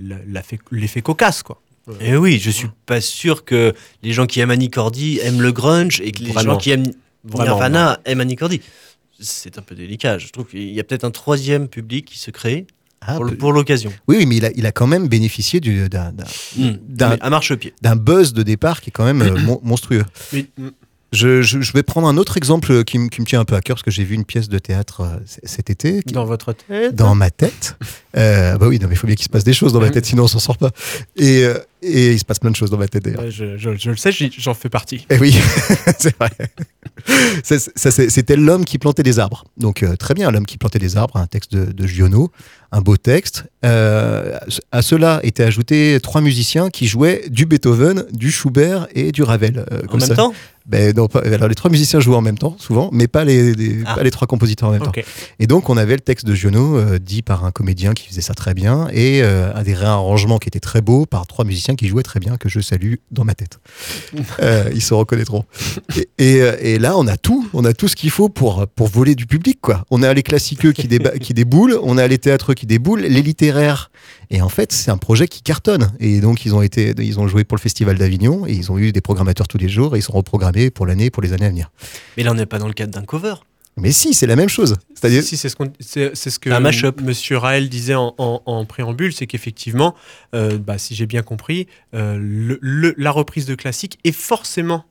l'effet 0.71 1.01
cocasse, 1.01 1.43
quoi. 1.43 1.61
Et 2.03 2.15
oui, 2.15 2.39
je 2.43 2.51
suis 2.51 2.69
pas 2.85 3.01
sûr 3.01 3.45
que 3.47 3.73
les 4.03 4.13
gens 4.13 4.27
qui 4.27 4.41
aiment 4.41 4.51
Annie 4.51 4.69
Cordy 4.71 5.19
aiment 5.23 5.41
le 5.41 5.51
grunge 5.51 6.03
et 6.05 6.13
que 6.13 6.23
les 6.23 6.31
Vraiment. 6.31 6.53
gens 6.53 6.59
qui 6.59 6.71
aiment 6.73 6.93
Vraiment, 7.25 7.51
Nirvana 7.55 8.01
aiment 8.07 8.21
Annie 8.21 8.37
Cordy. 8.37 8.61
C'est 9.21 9.59
un 9.59 9.63
peu 9.63 9.75
délicat. 9.75 10.19
Je 10.19 10.29
trouve 10.31 10.47
qu'il 10.47 10.71
y 10.73 10.81
a 10.81 10.85
peut-être 10.85 11.05
un 11.05 11.11
troisième 11.11 11.69
public 11.69 12.07
qui 12.07 12.19
se 12.19 12.31
crée 12.31 12.67
Ah, 13.03 13.19
pour 13.39 13.53
l'occasion. 13.53 13.93
oui, 14.09 14.17
oui, 14.19 14.27
mais 14.27 14.37
il 14.37 14.45
a, 14.45 14.51
il 14.57 14.67
a 14.67 14.73
quand 14.73 14.87
même 14.87 15.09
bénéficié 15.09 15.61
du- 15.61 15.89
d'un 15.89 16.13
d'un- 16.13 16.25
Hmm. 16.57 16.77
d'un- 16.89 17.17
marche-pied. 17.31 17.73
buzz 17.97 18.33
de 18.33 18.43
départ 18.43 18.81
qui 18.81 18.91
est 18.91 18.93
quand 18.93 19.05
même 19.05 19.23
euh, 19.23 19.39
mon- 19.47 19.61
monstrueux. 19.63 20.05
Mais, 20.33 20.47
Je, 21.13 21.43
je- 21.43 21.61
je 21.61 21.73
vais 21.73 21.83
prendre 21.83 22.07
un 22.07 22.17
autre 22.17 22.37
exemple 22.37 22.85
qui, 22.85 22.99
me- 22.99 23.09
qui 23.09 23.21
me 23.21 23.27
tient 23.27 23.41
un 23.41 23.45
peu 23.45 23.57
à 23.57 23.61
cœur 23.61 23.75
parce 23.77 23.83
que 23.83 23.91
j'ai 23.91 24.05
vu 24.05 24.15
une 24.15 24.25
pièce 24.25 24.49
de 24.49 24.59
théâtre 24.59 25.01
euh, 25.01 25.19
cet 25.45 25.69
été 25.69 26.03
qui- 26.05 26.15
dans 26.15 26.25
votre 26.25 26.53
tête. 26.53 26.95
dans 26.95 27.15
ma 27.17 27.31
tête. 27.31 27.77
Euh, 28.17 28.57
bah 28.59 28.67
oui, 28.69 28.79
non, 28.79 28.87
mais 28.89 28.95
il 28.95 28.97
faut 28.99 29.07
bien 29.09 29.17
qu'il 29.17 29.25
se 29.25 29.29
passe 29.31 29.43
des 29.45 29.53
choses 29.53 29.73
dans 29.73 29.81
ma 29.81 29.91
tête, 29.91 30.07
sinon 30.07 30.25
on 30.25 30.29
s'en 30.29 30.39
sort 30.39 30.57
pas. 30.59 30.71
Et, 31.17 31.45
euh, 31.45 31.59
et 31.83 32.13
il 32.13 32.19
se 32.19 32.25
passe 32.25 32.39
plein 32.39 32.51
de 32.51 32.57
choses 32.57 32.71
dans 32.71 32.77
ma 32.79 32.87
tête 32.89 33.05
d'ailleurs. 33.05 33.23
Ouais, 33.23 33.31
je, 33.31 33.45
le 33.91 33.97
sais, 33.97 34.11
j'en 34.39 34.55
fais 34.55 34.69
partie. 34.69 35.07
Eh 35.11 35.19
oui, 35.19 35.35
c'est 35.99 36.15
vrai. 36.17 36.31
C'était 37.43 38.37
l'homme 38.37 38.65
qui 38.65 38.79
plantait 38.79 39.03
des 39.03 39.19
arbres. 39.19 39.45
Donc 39.57 39.83
euh, 39.83 39.97
très 39.97 40.15
bien, 40.15 40.31
l'homme 40.31 40.47
qui 40.47 40.59
plantait 40.59 40.79
des 40.79 40.97
arbres, 40.97 41.17
un 41.17 41.27
texte 41.27 41.53
de, 41.53 41.73
de 41.73 41.87
Giono, 41.87 42.31
un 42.73 42.81
beau 42.81 42.97
texte. 42.97 43.45
Euh, 43.65 44.37
à 44.73 44.83
cela 44.83 45.21
étaient 45.23 45.45
ajoutés 45.45 45.99
trois 46.03 46.21
musiciens 46.21 46.71
qui 46.71 46.87
jouaient 46.87 47.25
du 47.29 47.47
Beethoven, 47.47 48.05
du 48.13 48.31
Schubert 48.31 48.87
et 48.95 49.13
du 49.13 49.23
Ravel. 49.23 49.65
euh, 49.73 49.83
En 49.85 49.87
comme 49.87 50.01
même 50.01 50.09
ça. 50.09 50.15
temps? 50.17 50.35
Ben, 50.71 50.95
non, 50.97 51.09
pas- 51.09 51.21
alors 51.21 51.49
les 51.49 51.55
trois 51.55 51.71
musiciens 51.71 52.01
jouaient 52.01 52.17
en 52.17 52.21
même 52.23 52.39
temps, 52.39 52.55
souvent, 52.59 52.91
mais 52.93 53.09
pas 53.09 53.25
les, 53.25 53.55
les- 53.55 53.79
Ah. 53.85 53.97
pas 53.97 54.03
les 54.05 54.11
trois 54.11 54.27
compositeurs 54.29 54.69
en 54.69 54.73
même 54.73 54.83
temps. 54.83 54.93
Et 55.41 55.47
donc, 55.47 55.69
on 55.69 55.77
avait 55.77 55.95
le 55.95 56.01
texte 56.01 56.25
de 56.27 56.35
Giono, 56.35 56.77
euh, 56.77 56.99
dit 56.99 57.23
par 57.23 57.45
un 57.45 57.51
comédien 57.51 57.93
qui 57.93 58.07
faisait 58.07 58.21
ça 58.21 58.35
très 58.35 58.55
bien, 58.55 58.89
et 58.93 59.21
euh, 59.23 59.53
un 59.55 59.63
des 59.63 59.75
réarrangements 59.75 60.39
qui 60.39 60.49
était 60.49 60.61
très 60.61 60.81
beau 60.81 61.07
par 61.07 61.27
trois 61.27 61.45
musiciens 61.45 61.75
qui 61.75 61.89
jouaient 61.89 62.03
très 62.05 62.21
bien, 62.21 62.37
que 62.37 62.49
je 62.49 62.61
salue 62.61 62.95
dans 63.11 63.25
ma 63.25 63.35
tête. 63.35 63.59
Euh, 64.41 64.71
ils 64.75 64.81
se 64.83 64.95
reconnaîtront. 64.95 65.45
Et, 65.97 66.09
et, 66.19 66.75
et 66.75 66.79
là, 66.79 66.97
on 66.97 67.07
a 67.07 67.17
tout, 67.17 67.49
on 67.53 67.65
a 67.65 67.73
tout 67.73 67.89
ce 67.89 67.97
qu'il 67.97 68.11
faut 68.11 68.29
pour, 68.29 68.67
pour 68.69 68.87
voler 68.89 69.15
du 69.15 69.27
public, 69.27 69.59
quoi. 69.61 69.85
On 69.91 70.03
a 70.03 70.15
les 70.15 70.23
classiqueux 70.23 70.73
qui, 70.73 70.87
déba- 70.89 71.19
qui 71.19 71.35
déboulent, 71.35 71.79
on 71.83 71.99
a 71.99 72.07
les 72.07 72.19
théâtreux 72.19 72.55
qui 72.55 72.67
déboulent, 72.67 73.01
les 73.01 73.23
littéraires. 73.23 73.91
Et 74.31 74.41
en 74.41 74.49
fait, 74.49 74.73
c'est 74.73 74.91
un 74.91 74.97
projet 74.97 75.27
qui 75.29 75.43
cartonne. 75.43 75.91
Et 75.99 76.21
donc, 76.21 76.45
ils 76.47 76.55
ont 76.55 76.63
été, 76.63 76.95
ils 76.99 77.19
ont 77.19 77.27
joué 77.29 77.45
pour 77.45 77.57
le 77.57 77.61
Festival 77.61 77.99
d'Avignon, 77.99 78.47
et 78.47 78.53
ils 78.53 78.71
ont 78.71 78.79
eu 78.79 78.93
des 78.93 79.01
programmateurs 79.01 79.49
tous 79.49 79.59
les 79.59 79.69
jours, 79.69 79.97
et 79.97 79.99
ils 79.99 80.03
sont 80.03 80.13
reprogrammés 80.13 80.60
pour 80.69 80.85
l'année, 80.85 81.09
pour 81.11 81.23
les 81.23 81.33
années 81.33 81.47
à 81.47 81.49
venir. 81.49 81.71
Mais 82.19 82.23
là, 82.25 82.33
on 82.33 82.35
n'est 82.35 82.45
pas 82.45 82.59
dans 82.59 82.67
le 82.69 82.75
cadre 82.75 82.93
d'un 82.93 83.05
cover. 83.05 83.37
Mais 83.77 83.93
si, 83.93 84.13
c'est 84.13 84.27
la 84.27 84.37
même 84.37 84.49
chose. 84.49 84.77
C'est-à-dire, 84.95 85.23
Si, 85.23 85.37
c'est 85.39 85.49
ce, 85.49 85.57
qu'on- 85.57 85.73
c'est- 85.79 86.11
c'est 86.15 86.29
ce 86.29 86.39
que 86.41 86.51
Un 86.51 86.61
mash-up. 86.61 87.01
Monsieur 87.01 87.39
Raël 87.39 87.69
disait 87.71 87.95
en, 87.95 88.15
en- 88.19 88.43
en 88.45 88.65
préambule, 88.67 89.13
c'est 89.15 89.27
qu'effectivement, 89.29 89.95
euh, 90.35 90.59
bah, 90.59 90.77
si 90.77 90.95
j'ai 90.95 91.07
bien 91.07 91.23
compris, 91.23 91.67
euh, 91.95 92.19
le- 92.21 92.59
le- 92.61 92.95
la 92.99 93.13
reprise 93.13 93.47
de 93.47 93.55
classique 93.55 93.99
est 94.05 94.13
forcément 94.13 94.85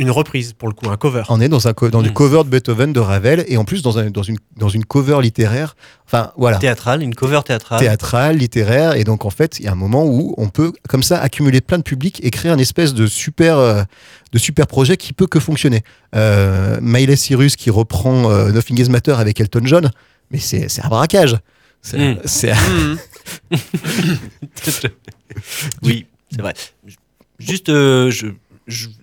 une 0.00 0.10
reprise, 0.10 0.52
pour 0.54 0.68
le 0.68 0.74
coup, 0.74 0.88
un 0.90 0.96
cover. 0.96 1.22
On 1.28 1.40
est 1.40 1.48
dans, 1.48 1.68
un 1.68 1.72
co- 1.74 1.90
dans 1.90 2.02
du 2.02 2.10
Mm. 2.10 2.14
cover 2.14 2.44
de 2.44 2.48
Beethoven, 2.48 2.92
de 2.92 3.00
Ravel, 3.00 3.44
et 3.48 3.56
en 3.56 3.64
plus 3.64 3.82
dans, 3.82 3.98
un- 3.98 4.10
dans, 4.10 4.22
une, 4.22 4.38
dans 4.56 4.68
une 4.68 4.84
cover 4.84 5.18
littéraire, 5.22 5.76
enfin 6.06 6.32
voilà, 6.36 6.58
Théâtral, 6.58 7.02
une 7.02 7.14
cover 7.14 7.40
théâtrale. 7.44 7.80
théâtrale, 7.80 8.36
littéraire, 8.38 8.94
et 8.94 9.04
donc 9.04 9.24
en 9.24 9.30
fait, 9.30 9.58
il 9.60 9.66
y 9.66 9.68
a 9.68 9.72
un 9.72 9.76
moment 9.76 10.04
où 10.06 10.34
on 10.38 10.48
peut 10.48 10.72
comme 10.88 11.02
ça 11.02 11.20
accumuler 11.20 11.60
plein 11.60 11.78
de 11.78 11.82
publics 11.82 12.20
et 12.24 12.30
créer 12.30 12.50
un 12.50 12.58
espèce 12.58 12.94
de 12.94 13.06
super, 13.06 13.58
euh, 13.58 13.82
de 14.32 14.38
super 14.38 14.66
projet 14.66 14.96
qui 14.96 15.12
peut 15.12 15.26
que 15.26 15.40
fonctionner. 15.40 15.82
Euh, 16.16 16.78
Miley 16.80 17.16
Cyrus 17.16 17.56
qui 17.56 17.70
reprend 17.70 18.30
euh, 18.30 18.50
Nothing 18.52 18.80
is 18.80 18.88
Matter 18.88 19.12
avec 19.12 19.40
Elton 19.40 19.62
John, 19.64 19.90
mais 20.30 20.38
c'est 20.38 20.68
c'est 20.68 20.82
un 20.84 20.88
braquage. 20.88 21.36
C'est 21.82 21.98
Mm. 21.98 22.18
Mhm. 23.50 23.50
oui, 25.82 26.06
c'est 26.30 26.40
vrai. 26.42 26.52
Juste, 27.38 27.70
euh, 27.70 28.10
je- 28.10 28.26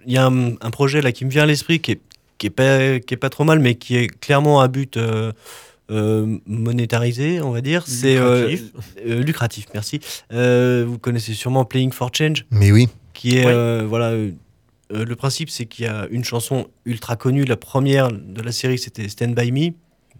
il 0.05 0.13
y 0.13 0.17
a 0.17 0.25
un, 0.25 0.49
un 0.61 0.71
projet 0.71 1.01
là 1.01 1.11
qui 1.11 1.25
me 1.25 1.29
vient 1.29 1.43
à 1.43 1.45
l'esprit 1.45 1.79
qui 1.79 1.91
est, 1.93 2.01
qui, 2.37 2.47
est 2.47 2.51
pas, 2.51 2.99
qui 2.99 3.13
est 3.13 3.17
pas 3.17 3.29
trop 3.29 3.43
mal, 3.43 3.59
mais 3.59 3.75
qui 3.75 3.95
est 3.97 4.07
clairement 4.07 4.61
à 4.61 4.67
but 4.67 4.97
euh, 4.97 5.31
euh, 5.89 6.37
monétarisé, 6.45 7.41
on 7.41 7.51
va 7.51 7.61
dire. 7.61 7.83
C'est 7.87 8.17
euh, 8.17 8.47
Lucratif. 8.49 8.71
euh, 9.05 9.23
lucratif, 9.23 9.65
merci. 9.73 9.99
Euh, 10.33 10.85
vous 10.87 10.97
connaissez 10.97 11.33
sûrement 11.33 11.65
Playing 11.65 11.91
for 11.91 12.09
Change, 12.13 12.45
Mais 12.51 12.71
oui, 12.71 12.89
qui 13.13 13.37
est 13.37 13.45
Ouais. 13.45 13.51
euh, 13.53 13.85
voilà, 13.87 14.13
le 14.89 15.15
principe, 15.15 15.49
c'est 15.49 15.65
qu'il 15.65 15.85
y 15.85 15.87
a 15.87 16.07
une 16.11 16.23
chanson 16.23 16.67
ultra 16.85 17.15
connue. 17.15 17.43
La 17.45 17.57
première 17.57 18.09
de 18.11 18.41
la 18.41 18.51
série, 18.51 18.77
c'était 18.77 19.07
Stand 19.09 19.33
By 19.35 19.51
Me, 19.51 19.71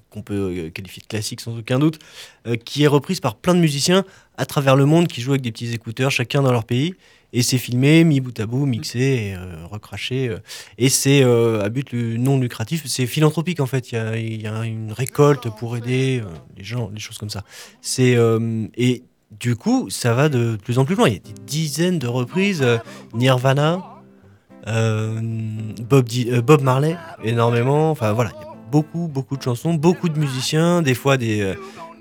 qu'on 0.09 0.21
peut 0.21 0.69
qualifier 0.73 1.01
de 1.01 1.07
classique 1.07 1.41
sans 1.41 1.57
aucun 1.57 1.79
doute, 1.79 1.99
euh, 2.47 2.55
qui 2.55 2.83
est 2.83 2.87
reprise 2.87 3.19
par 3.19 3.35
plein 3.35 3.53
de 3.53 3.59
musiciens 3.59 4.03
à 4.37 4.45
travers 4.45 4.75
le 4.75 4.85
monde 4.85 5.07
qui 5.07 5.21
jouent 5.21 5.31
avec 5.31 5.41
des 5.41 5.51
petits 5.51 5.73
écouteurs, 5.73 6.11
chacun 6.11 6.41
dans 6.41 6.51
leur 6.51 6.63
pays. 6.65 6.95
Et 7.33 7.41
c'est 7.41 7.57
filmé, 7.57 8.03
mis 8.05 8.21
bout 8.21 8.39
à 8.39 8.45
bout, 8.45 8.65
mixé, 8.65 8.99
et, 8.99 9.35
euh, 9.35 9.65
recraché. 9.69 10.29
euh. 10.29 10.37
et 10.77 10.87
c'est 10.89 11.23
euh, 11.23 11.61
à 11.63 11.69
but 11.69 11.93
non 11.93 12.39
lucratif. 12.39 12.83
C'est 12.87 13.05
philanthropique 13.05 13.59
en 13.59 13.65
fait. 13.65 13.91
Il 13.91 13.95
y 13.95 13.97
a, 13.97 14.17
il 14.17 14.41
y 14.41 14.47
a 14.47 14.63
une 14.65 14.91
récolte 14.93 15.49
pour 15.59 15.75
aider 15.75 16.23
les 16.57 16.63
gens, 16.63 16.89
des 16.89 16.99
choses 17.01 17.17
comme 17.17 17.29
ça. 17.29 17.43
C'est 17.81 18.17
et 18.77 19.03
du 19.39 19.55
coup, 19.57 19.89
ça 19.89 20.13
va 20.13 20.29
de 20.29 20.55
plus 20.55 20.79
en 20.79 20.85
plus 20.85 20.95
loin. 20.95 21.07
Il 21.09 21.13
y 21.15 21.17
a 21.17 21.19
des 21.19 21.33
dizaines 21.45 21.99
de 21.99 22.07
reprises. 22.07 22.65
Nirvana, 23.13 23.83
Bob, 24.65 26.05
Di- 26.07 26.31
Bob 26.41 26.61
Marley, 26.61 26.95
énormément. 27.23 27.91
Enfin 27.91 28.13
voilà, 28.13 28.31
il 28.37 28.41
y 28.41 28.45
a 28.45 28.55
beaucoup, 28.71 29.07
beaucoup 29.07 29.37
de 29.37 29.41
chansons, 29.41 29.73
beaucoup 29.73 30.09
de 30.09 30.17
musiciens, 30.17 30.81
des 30.81 30.93
fois 30.95 31.17
des, 31.17 31.53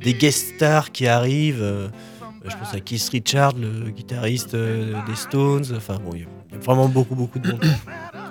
des 0.02 0.14
guest 0.14 0.54
stars 0.54 0.92
qui 0.92 1.06
arrivent. 1.08 1.90
Euh, 2.46 2.50
je 2.50 2.56
pense 2.56 2.74
à 2.74 2.80
Keith 2.80 3.08
Richard, 3.12 3.52
le 3.60 3.90
guitariste 3.90 4.54
euh, 4.54 4.92
des 5.06 5.16
Stones. 5.16 5.64
Enfin 5.76 5.98
bon, 6.04 6.10
il 6.14 6.20
y 6.20 6.22
a- 6.22 6.26
il 6.50 6.54
y 6.54 6.58
a 6.58 6.64
vraiment 6.64 6.88
beaucoup, 6.88 7.14
beaucoup 7.14 7.38
de 7.38 7.50
monde. 7.50 7.64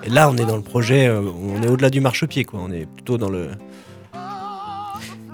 Et 0.04 0.10
là, 0.10 0.30
on 0.30 0.36
est 0.36 0.46
dans 0.46 0.56
le 0.56 0.62
projet, 0.62 1.06
euh, 1.06 1.20
on 1.22 1.62
est 1.62 1.68
au-delà 1.68 1.90
du 1.90 2.00
marchepied, 2.00 2.44
quoi. 2.44 2.60
On 2.62 2.72
est 2.72 2.86
plutôt 2.86 3.18
dans 3.18 3.28
le. 3.30 3.48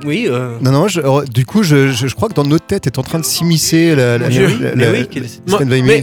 Oui. 0.05 0.27
euh, 0.29 0.59
Non, 0.61 0.73
non, 0.73 0.89
je- 0.89 0.99
alors, 1.01 1.23
du 1.25 1.47
coup, 1.47 1.63
je, 1.63 1.89
je- 1.93 2.07
je 2.09 2.15
crois 2.15 2.29
que 2.29 2.35
dans 2.35 2.45
notre 2.45 2.67
tête 2.67 2.87
est 2.89 2.99
en 2.99 3.03
train 3.03 3.21
de 3.21 3.25
s'immiscer 3.25 3.95
la, 3.95 4.19
la, 4.19 4.29
Mais 4.29 4.39
la- 4.39 4.47
oui, 4.47 4.59
la- 4.61 4.75
mais 4.75 4.85
la- 4.85 4.93
oui, 4.93 5.09
quelle 5.09 5.23
Mais, 5.87 6.03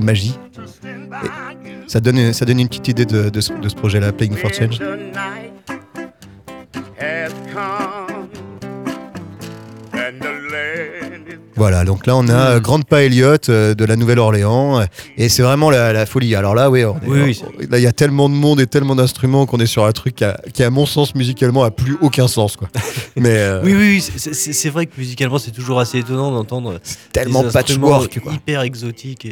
magie 0.00 0.34
Et 1.22 1.28
ça 1.86 2.00
donne, 2.00 2.32
ça 2.32 2.44
donne 2.44 2.58
une 2.58 2.68
petite 2.68 2.88
idée 2.88 3.04
de, 3.06 3.30
de 3.30 3.40
ce, 3.40 3.52
de 3.52 3.68
ce 3.68 3.74
projet-là, 3.76 4.12
Playing 4.12 4.34
for 4.34 4.52
Change. 4.52 4.80
Voilà, 11.56 11.84
donc 11.84 12.06
là 12.06 12.14
on 12.16 12.28
a 12.28 12.56
euh, 12.56 12.60
Grande 12.60 12.84
Pas 12.86 13.02
Elliott 13.04 13.48
euh, 13.48 13.74
de 13.74 13.84
la 13.84 13.96
Nouvelle-Orléans 13.96 14.80
euh, 14.80 14.84
et 15.16 15.28
c'est 15.30 15.42
vraiment 15.42 15.70
la, 15.70 15.92
la 15.92 16.04
folie. 16.06 16.34
Alors 16.34 16.54
là, 16.54 16.70
oui, 16.70 16.84
on 16.84 16.96
est- 16.96 17.06
Oui, 17.08 17.20
oui, 17.22 17.42
on- 17.44 17.70
là 17.70 17.78
il 17.78 17.82
y 17.82 17.86
a 17.86 17.92
tellement 17.92 18.28
de 18.28 18.34
monde 18.34 18.60
et 18.60 18.66
tellement 18.66 18.94
d'instruments 18.94 19.46
qu'on 19.46 19.58
est 19.58 19.66
sur 19.66 19.84
un 19.86 19.92
truc 19.92 20.16
qui, 20.16 20.24
a, 20.24 20.38
qui, 20.52 20.62
à 20.62 20.70
mon 20.70 20.84
sens, 20.86 21.14
musicalement, 21.14 21.64
a 21.64 21.70
plus 21.70 21.96
aucun 22.02 22.28
sens. 22.28 22.56
Quoi. 22.56 22.68
Mais 23.16 23.30
euh, 23.38 23.62
Oui, 23.64 23.72
oui, 23.74 23.88
oui, 23.96 24.00
c'est- 24.32 24.68
vrai 24.70 24.86
que 24.86 24.92
musicalement, 24.98 25.38
c'est 25.38 25.50
toujours 25.52 25.80
assez 25.80 25.98
étonnant 25.98 26.30
d'entendre 26.30 26.78
tellement 27.12 27.42
des 27.42 27.56
instruments 27.56 27.88
patchwork. 28.00 28.20
Quoi. 28.20 28.32
hyper. 28.34 28.62
Et, 28.62 28.70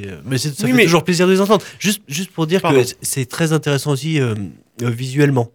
euh, 0.07 0.21
mais 0.25 0.39
c'est- 0.39 0.49
ça 0.59 0.65
Oui, 0.65 0.71
fait 0.71 0.77
mais- 0.77 0.85
toujours 0.85 1.05
plaisir 1.05 1.27
de 1.27 1.33
les 1.33 1.41
entendre. 1.41 1.63
Juste, 1.79 2.01
juste 2.09 2.31
pour 2.31 2.47
dire 2.47 2.61
Pardon. 2.63 2.81
que 2.83 2.89
c'est 3.03 3.27
très 3.27 3.53
intéressant 3.53 3.91
aussi 3.91 4.21
euh, 4.21 4.35
euh, 4.83 4.89
visuellement 4.91 5.51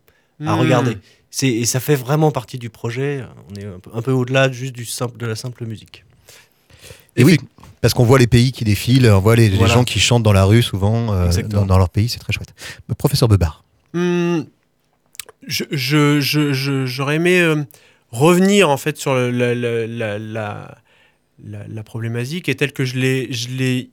à 0.46 0.56
Hmm. 0.56 0.60
regarder. 0.60 0.98
C'est- 1.32 1.48
Et 1.48 1.66
ça 1.66 1.80
fait 1.80 1.96
vraiment 1.96 2.32
partie 2.32 2.58
du 2.58 2.70
projet. 2.70 3.24
On 3.52 3.56
est 3.56 3.66
un 3.66 3.80
peu, 3.80 3.90
un 3.94 4.02
peu 4.02 4.12
au-delà 4.12 4.52
juste 4.52 4.74
du 4.74 4.86
simple, 4.86 5.18
de 5.18 5.26
la 5.26 5.36
simple 5.36 5.66
musique. 5.66 6.04
Et 7.16 7.24
oui, 7.24 7.40
parce 7.82 7.94
qu'on 7.94 8.04
voit 8.06 8.20
les 8.20 8.28
pays 8.28 8.52
qui 8.52 8.64
défilent, 8.64 9.08
on 9.08 9.20
voit 9.20 9.36
les, 9.36 9.50
gens 9.68 9.84
qui 9.84 10.00
chantent 10.00 10.24
dans 10.24 10.34
la 10.34 10.44
rue 10.46 10.62
souvent 10.62 11.14
euh, 11.14 11.32
dans, 11.44 11.66
dans 11.66 11.78
leur 11.78 11.90
pays, 11.90 12.10
c'est 12.10 12.20
très 12.20 12.34
chouette. 12.34 12.54
Euh, 12.90 12.94
Professeur 12.96 13.28
Bebar. 13.28 13.64
Je- 15.48 15.64
je- 15.72 16.20
je- 16.20 16.54
je- 16.54 16.86
J'aurais 16.86 17.16
aimé 17.16 17.40
euh, 17.40 17.64
revenir 18.12 18.70
en 18.70 18.78
fait 18.78 18.98
sur 18.98 19.16
le- 19.16 19.32
la, 19.32 19.56
la, 19.56 20.20
la, 20.20 20.78
la, 21.68 21.84
problématique 21.84 22.50
et 22.50 22.56
telle 22.56 22.74
que 22.74 22.84
je 22.86 22.98
l'ai 22.98 23.32
je 23.32 23.48
l'ai 23.50 23.90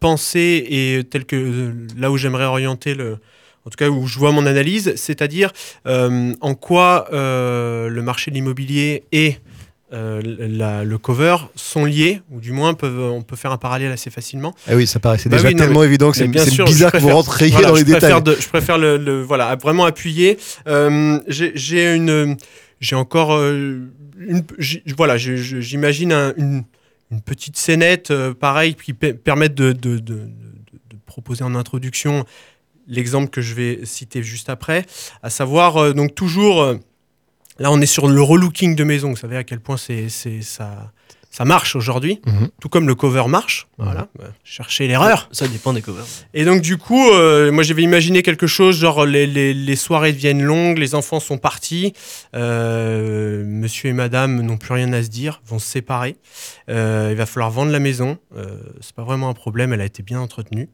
pensée 0.00 0.66
et 0.68 1.04
telle 1.04 1.24
que 1.24 1.36
euh, 1.36 1.72
là 1.96 2.10
où 2.10 2.16
j'aimerais 2.16 2.44
orienter 2.44 2.94
le 2.94 3.18
en 3.64 3.70
tout 3.70 3.76
cas 3.76 3.88
où 3.88 4.08
je 4.08 4.18
vois 4.18 4.32
mon 4.32 4.44
analyse, 4.44 4.92
c'est-à-dire 4.96 5.52
euh, 5.86 6.34
en 6.40 6.54
quoi 6.56 7.06
euh, 7.12 7.88
le 7.88 8.02
marché 8.02 8.32
de 8.32 8.34
l'immobilier 8.34 9.04
et 9.12 9.36
euh, 9.92 10.20
la- 10.24 10.84
le 10.84 10.98
cover 10.98 11.36
sont 11.54 11.84
liés, 11.84 12.22
ou 12.30 12.40
du 12.40 12.52
moins 12.52 12.74
peuvent, 12.74 12.98
on 13.00 13.22
peut 13.22 13.36
faire 13.36 13.52
un 13.52 13.58
parallèle 13.58 13.92
assez 13.92 14.10
facilement. 14.10 14.54
Ah 14.68 14.74
oui, 14.74 14.86
ça 14.86 14.98
paraissait 15.00 15.28
Bah 15.28 15.36
déjà 15.36 15.48
oui, 15.48 15.54
non, 15.54 15.64
tellement 15.64 15.84
évident 15.84 16.10
que 16.10 16.16
c'est 16.16 16.26
bizarre 16.28 16.46
je 16.46 16.62
que 16.62 16.72
vous 16.98 17.08
préfère- 17.08 17.14
rentriez 17.16 17.50
voilà, 17.50 17.68
dans 17.68 17.74
les 17.74 17.84
préfère 17.84 18.20
détails. 18.22 18.36
de- 18.36 18.40
je 18.40 18.48
préfère 18.48 18.78
le, 18.78 18.96
le- 18.96 19.22
voilà, 19.22 19.54
vraiment 19.56 19.84
appuyer. 19.84 20.38
Euh, 20.66 21.18
J'ai 21.28 21.52
j'ai 21.54 21.94
une, 21.94 22.36
j'ai 22.80 22.96
encore 22.96 23.34
euh, 23.34 23.80
une, 24.18 24.44
voilà, 24.96 25.16
j'imagine 25.18 26.12
un- 26.12 26.32
une, 26.36 26.64
une 27.10 27.20
petite 27.20 27.56
scénette, 27.58 28.12
pareil, 28.40 28.74
qui 28.74 28.94
pe- 28.94 29.12
permettent 29.12 29.54
de, 29.54 29.72
de- 29.72 29.98
proposer 31.06 31.44
en 31.44 31.54
introduction 31.54 32.24
l'exemple 32.88 33.28
que 33.28 33.42
je 33.42 33.54
vais 33.54 33.80
citer 33.84 34.22
juste 34.22 34.48
après, 34.48 34.86
à 35.22 35.28
savoir 35.28 35.92
donc 35.92 36.14
toujours. 36.14 36.76
Là, 37.62 37.70
on 37.70 37.80
est 37.80 37.86
sur 37.86 38.08
le 38.08 38.20
relooking 38.22 38.74
de 38.74 38.84
maison. 38.84 39.10
Vous 39.10 39.16
savez 39.16 39.36
à 39.36 39.44
quel 39.44 39.60
point 39.60 39.76
c'est, 39.76 40.08
ça, 40.08 40.92
ça 41.30 41.44
marche 41.44 41.76
aujourd'hui. 41.76 42.20
Mhm. 42.26 42.48
Tout 42.60 42.68
comme 42.68 42.88
le 42.88 42.96
cover 42.96 43.24
marche. 43.28 43.68
Voilà. 43.78 44.08
Euh, 44.20 44.26
Cherchez 44.42 44.88
l'erreur. 44.88 45.28
Ça 45.30 45.46
dépend 45.46 45.72
des 45.72 45.80
covers. 45.80 46.04
Et 46.34 46.44
donc, 46.44 46.60
du 46.60 46.76
coup, 46.76 47.08
euh, 47.10 47.52
moi, 47.52 47.62
j'avais 47.62 47.82
imaginé 47.84 48.22
quelque 48.24 48.48
chose 48.48 48.76
genre 48.80 49.06
les, 49.06 49.28
les- 49.28 49.54
les 49.54 49.76
soirées 49.76 50.12
deviennent 50.12 50.42
longues, 50.42 50.78
les 50.78 50.96
enfants 50.96 51.20
sont 51.20 51.38
partis, 51.38 51.92
euh, 52.34 53.44
monsieur 53.46 53.90
et 53.90 53.92
madame 53.92 54.40
n'ont 54.42 54.56
plus 54.56 54.74
rien 54.74 54.92
à 54.92 55.02
se 55.02 55.08
dire, 55.08 55.40
vont 55.46 55.58
se 55.60 55.68
séparer. 55.68 56.16
Euh, 56.68 57.08
il 57.12 57.16
va 57.16 57.26
falloir 57.26 57.50
vendre 57.52 57.70
la 57.70 57.78
maison. 57.78 58.18
Euh, 58.36 58.58
c'est 58.80 58.94
pas 58.94 59.04
vraiment 59.04 59.28
un 59.28 59.34
problème, 59.34 59.72
elle 59.72 59.80
a 59.80 59.84
été 59.86 60.02
bien 60.02 60.20
entretenue. 60.20 60.68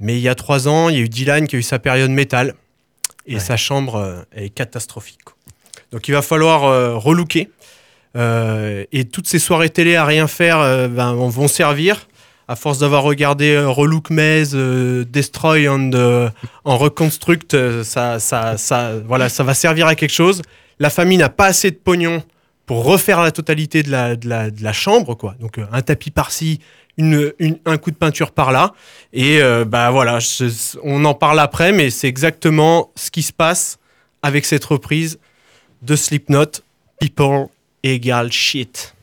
Mais 0.00 0.16
il 0.16 0.20
y 0.20 0.28
a 0.28 0.34
trois 0.34 0.68
ans, 0.68 0.88
il 0.88 0.96
y 0.96 0.98
a 0.98 1.02
eu 1.02 1.08
Dylan 1.08 1.46
qui 1.46 1.56
a 1.56 1.58
eu 1.60 1.62
sa 1.62 1.78
période 1.78 2.10
métal. 2.10 2.54
Et 3.30 3.34
Ouais. 3.34 3.40
sa 3.40 3.58
chambre 3.58 3.96
euh, 3.96 4.22
est 4.34 4.48
catastrophique. 4.48 5.22
quoi. 5.22 5.34
Donc, 5.92 6.08
il 6.08 6.12
va 6.12 6.22
falloir 6.22 6.64
euh, 6.64 6.96
relooker. 6.96 7.50
Euh, 8.16 8.84
et 8.90 9.04
toutes 9.04 9.26
ces 9.26 9.38
soirées 9.38 9.70
télé 9.70 9.96
à 9.96 10.04
rien 10.04 10.26
faire 10.26 10.58
euh, 10.60 10.88
ben, 10.88 11.14
vont 11.14 11.48
servir 11.48 12.08
à 12.50 12.56
force 12.56 12.78
d'avoir 12.78 13.02
regardé 13.02 13.58
Relook 13.58 14.08
Maze, 14.08 14.54
Destroy 14.54 15.68
and, 15.68 15.90
Reconstruct, 16.64 17.82
ça, 17.82 18.18
ça, 18.18 18.56
ça, 18.56 18.92
voilà, 19.06 19.28
ça 19.28 19.44
va 19.44 19.52
servir 19.52 19.86
à 19.86 19.94
quelque 19.94 20.14
chose. 20.14 20.40
La 20.78 20.88
famille 20.88 21.18
n'a 21.18 21.28
pas 21.28 21.44
assez 21.44 21.70
de 21.70 21.76
pognon 21.76 22.22
pour 22.64 22.84
refaire 22.84 23.20
la 23.20 23.32
totalité 23.32 23.82
de 23.82 23.90
la, 23.90 24.72
chambre, 24.72 25.14
quoi. 25.14 25.34
Donc 25.40 25.60
un 25.70 25.82
tapis 25.82 26.10
par-ci, 26.10 26.60
un 27.00 27.78
coup 27.78 27.90
de 27.90 27.96
peinture 27.96 28.32
par-là. 28.32 28.72
Et 29.12 29.40
euh, 29.40 29.64
bah 29.64 29.90
voilà, 29.90 30.18
on 30.82 31.04
en 31.04 31.14
parle 31.14 31.40
après, 31.40 31.72
mais 31.72 31.90
c'est 31.90 32.08
exactement 32.08 32.90
ce 32.96 33.10
qui 33.10 33.22
se 33.22 33.32
passe 33.32 33.78
avec 34.22 34.44
cette 34.44 34.64
reprise 34.64 35.18
de 35.82 35.96
Slipknot, 35.96 36.62
People 37.00 37.48
égale 37.82 38.32
shit. 38.32 38.94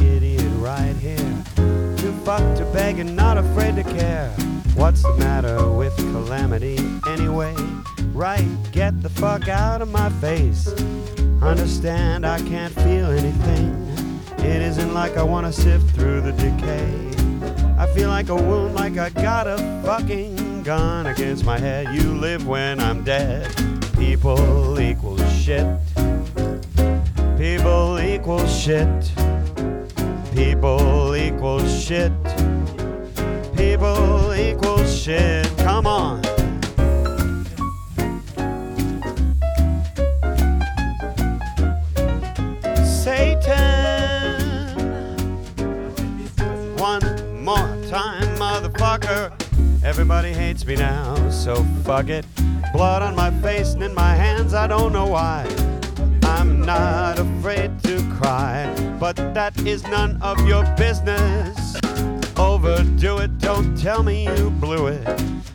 idiot 0.00 0.50
right 0.56 0.94
here. 0.96 1.16
Too 1.96 2.12
fucked 2.24 2.58
to 2.58 2.64
beg 2.72 2.98
and 2.98 3.14
not 3.16 3.38
afraid 3.38 3.76
to 3.76 3.82
care. 3.82 4.30
What's 4.74 5.02
the 5.02 5.14
matter 5.16 5.70
with 5.70 5.96
calamity 5.96 6.78
anyway? 7.06 7.54
Right, 8.12 8.46
get 8.72 9.02
the 9.02 9.08
fuck 9.08 9.48
out 9.48 9.82
of 9.82 9.90
my 9.90 10.08
face. 10.20 10.68
Understand 11.42 12.24
I 12.26 12.38
can't 12.40 12.72
feel 12.74 13.06
anything. 13.06 13.72
It 14.38 14.62
isn't 14.62 14.94
like 14.94 15.16
I 15.16 15.22
wanna 15.22 15.52
sift 15.52 15.90
through 15.90 16.20
the 16.20 16.32
decay. 16.32 17.12
I 17.78 17.86
feel 17.94 18.08
like 18.08 18.28
a 18.28 18.36
wound, 18.36 18.74
like 18.74 18.98
I 18.98 19.10
got 19.10 19.46
a 19.46 19.58
fucking 19.84 20.62
gun 20.62 21.06
against 21.06 21.44
my 21.44 21.58
head. 21.58 21.94
You 21.94 22.14
live 22.14 22.46
when 22.46 22.80
I'm 22.80 23.02
dead. 23.02 23.50
People 23.96 24.80
equal 24.80 25.18
shit. 25.28 25.66
People 27.36 27.98
equal 27.98 28.46
shit. 28.46 29.12
People 30.34 31.14
equal 31.14 31.66
shit. 31.66 32.12
People 33.56 34.34
equal 34.34 34.84
shit. 34.84 35.46
Come 35.58 35.86
on. 35.86 36.22
Satan. 42.84 44.40
One 46.76 47.02
more 47.42 47.76
time, 47.88 48.26
motherfucker. 48.36 49.32
Everybody 49.84 50.32
hates 50.32 50.64
me 50.64 50.76
now, 50.76 51.28
so 51.28 51.64
fuck 51.84 52.08
it. 52.08 52.24
Blood 52.72 53.02
on 53.02 53.14
my 53.14 53.30
face 53.42 53.74
and 53.74 53.82
in 53.82 53.94
my 53.94 54.14
hands, 54.14 54.54
I 54.54 54.66
don't 54.66 54.92
know 54.92 55.06
why. 55.06 55.46
I'm 56.22 56.62
not 56.62 57.18
afraid 57.18 57.82
to 57.82 58.02
cry, 58.18 58.72
but 58.98 59.11
that 59.34 59.58
is 59.66 59.82
none 59.84 60.20
of 60.20 60.46
your 60.46 60.64
business. 60.76 61.76
Overdo 62.36 63.18
it, 63.18 63.38
don't 63.38 63.76
tell 63.76 64.02
me 64.02 64.24
you 64.36 64.50
blew 64.50 64.88
it. 64.88 65.02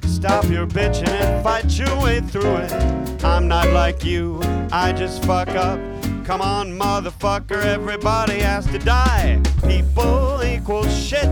Stop 0.05 0.45
your 0.45 0.65
bitching 0.65 1.07
and 1.09 1.43
fight 1.43 1.77
your 1.77 2.01
way 2.01 2.21
through 2.21 2.55
it. 2.55 3.23
I'm 3.23 3.47
not 3.47 3.69
like 3.69 4.03
you, 4.03 4.39
I 4.71 4.93
just 4.93 5.23
fuck 5.25 5.49
up. 5.49 5.79
Come 6.25 6.41
on, 6.41 6.77
motherfucker, 6.77 7.63
everybody 7.63 8.39
has 8.39 8.65
to 8.67 8.79
die. 8.79 9.41
People 9.65 10.43
equal 10.43 10.87
shit. 10.87 11.29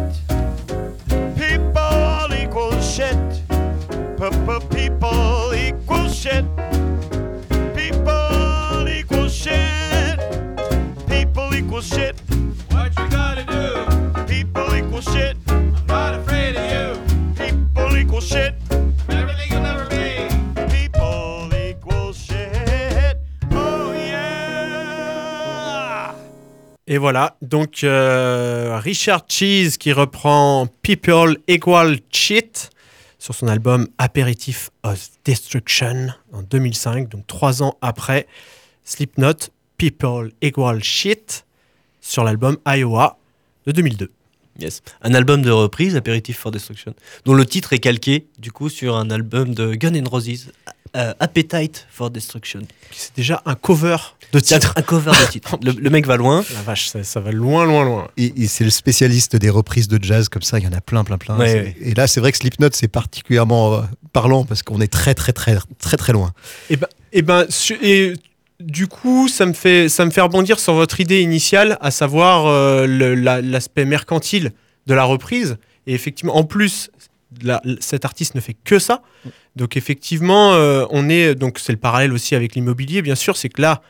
People 1.35 2.33
equal 2.33 2.79
shit. 2.79 3.17
P-p-people 4.19 5.53
equal 5.53 6.07
shit. 6.09 6.45
People 7.75 8.87
equal 8.87 9.27
shit. 9.29 10.19
People 11.07 11.53
equal 11.53 11.81
shit. 11.81 12.24
Et 26.95 26.97
voilà, 26.97 27.35
donc 27.41 27.83
euh, 27.83 28.79
Richard 28.81 29.23
Cheese 29.27 29.71
qui 29.77 29.91
reprend 29.91 30.67
People 30.81 31.37
Equal 31.45 31.97
Shit 32.09 32.69
sur 33.19 33.35
son 33.35 33.49
album 33.49 33.89
Aperitif 33.97 34.69
of 34.83 35.09
Destruction 35.25 36.07
en 36.31 36.41
2005, 36.43 37.09
donc 37.09 37.27
trois 37.27 37.61
ans 37.61 37.77
après 37.81 38.27
Slipknot, 38.85 39.49
People 39.77 40.31
Equal 40.41 40.81
Shit 40.81 41.45
sur 41.99 42.23
l'album 42.23 42.55
Iowa 42.65 43.17
de 43.65 43.73
2002. 43.73 44.09
Yes. 44.59 44.81
Un 45.01 45.13
album 45.13 45.41
de 45.41 45.51
reprise, 45.51 45.95
Aperitif 45.95 46.37
for 46.37 46.51
Destruction, 46.51 46.93
dont 47.25 47.33
le 47.33 47.45
titre 47.45 47.73
est 47.73 47.79
calqué 47.79 48.27
du 48.39 48.51
coup 48.51 48.69
sur 48.69 48.95
un 48.95 49.09
album 49.09 49.53
de 49.53 49.75
Guns 49.75 49.93
N' 49.93 50.07
Roses, 50.07 50.47
euh, 50.95 51.13
Appetite 51.19 51.85
for 51.91 52.09
Destruction. 52.09 52.61
C'est 52.91 53.13
déjà 53.17 53.41
un 53.45 53.55
cover 53.55 53.97
de 54.31 54.39
titre. 54.39 54.73
Un 54.77 54.81
cover 54.81 55.11
de 55.11 55.25
titre. 55.31 55.57
Le, 55.61 55.73
le 55.73 55.89
mec 55.89 56.07
va 56.07 56.15
loin. 56.15 56.45
La 56.53 56.61
vache, 56.61 56.87
ça, 56.87 57.03
ça 57.03 57.19
va 57.19 57.31
loin, 57.33 57.65
loin, 57.65 57.83
loin. 57.83 58.07
Et, 58.15 58.43
et 58.43 58.47
c'est 58.47 58.63
le 58.63 58.69
spécialiste 58.69 59.35
des 59.35 59.49
reprises 59.49 59.89
de 59.89 60.01
jazz 60.01 60.29
comme 60.29 60.41
ça, 60.41 60.57
il 60.57 60.63
y 60.63 60.67
en 60.67 60.73
a 60.73 60.79
plein, 60.79 61.03
plein, 61.03 61.17
plein. 61.17 61.37
Ouais, 61.37 61.47
C'est- 61.49 61.59
ouais. 61.61 61.75
Et 61.81 61.93
là, 61.93 62.07
c'est 62.07 62.21
vrai 62.21 62.31
que 62.31 62.37
Slipknot, 62.37 62.69
c'est 62.71 62.87
particulièrement 62.87 63.73
euh, 63.73 63.81
parlant 64.13 64.45
parce 64.45 64.63
qu'on 64.63 64.79
est 64.79 64.87
très, 64.91 65.13
très, 65.15 65.33
très, 65.33 65.57
très, 65.79 65.97
très 65.97 66.13
loin. 66.13 66.31
Et 66.69 66.77
ben, 66.77 66.87
et 67.11 67.21
ben, 67.23 67.45
su- 67.49 67.77
et 67.81 68.13
du 68.59 68.87
coup, 68.87 69.27
ça 69.27 69.45
me 69.45 69.53
fait, 69.53 69.89
ça 69.89 70.05
me 70.05 70.11
fait 70.11 70.21
rebondir 70.21 70.59
sur 70.59 70.73
votre 70.73 70.99
idée 71.01 71.21
initiale, 71.21 71.77
à 71.81 71.91
savoir 71.91 72.45
euh, 72.47 72.87
la- 72.87 73.41
l'aspect 73.41 73.85
mercantile 73.85 74.51
de 74.87 74.93
la 74.93 75.03
reprise. 75.03 75.57
Et 75.87 75.93
effectivement, 75.93 76.35
en 76.37 76.43
plus, 76.43 76.89
la- 77.43 77.61
cet 77.79 78.05
artiste 78.05 78.33
ne 78.35 78.39
fait 78.39 78.55
que 78.63 78.79
ça. 78.79 79.01
Donc 79.55 79.75
effectivement, 79.77 80.53
euh, 80.53 80.85
on 80.89 81.09
est 81.09 81.35
donc 81.35 81.59
c'est 81.59 81.71
le 81.73 81.77
parallèle 81.79 82.13
aussi 82.13 82.35
avec 82.35 82.55
l'immobilier, 82.55 83.01
bien 83.01 83.15
sûr, 83.15 83.35
c'est 83.37 83.49
que 83.49 83.61
là, 83.61 83.81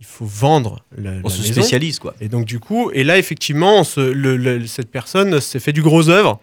il 0.00 0.06
faut 0.06 0.26
vendre 0.26 0.84
la, 0.96 1.10
On 1.24 1.28
la 1.28 1.30
se 1.30 1.40
maison. 1.42 1.52
spécialise 1.52 1.98
quoi. 1.98 2.14
Et 2.20 2.28
donc 2.28 2.44
du 2.44 2.58
coup, 2.60 2.90
et 2.92 3.02
là 3.04 3.18
effectivement, 3.18 3.80
on 3.80 3.84
se- 3.84 4.00
le- 4.00 4.36
le- 4.36 4.66
cette 4.66 4.90
personne 4.90 5.40
s'est 5.40 5.58
fait 5.60 5.72
du 5.72 5.82
gros 5.82 6.08
œuvre, 6.10 6.40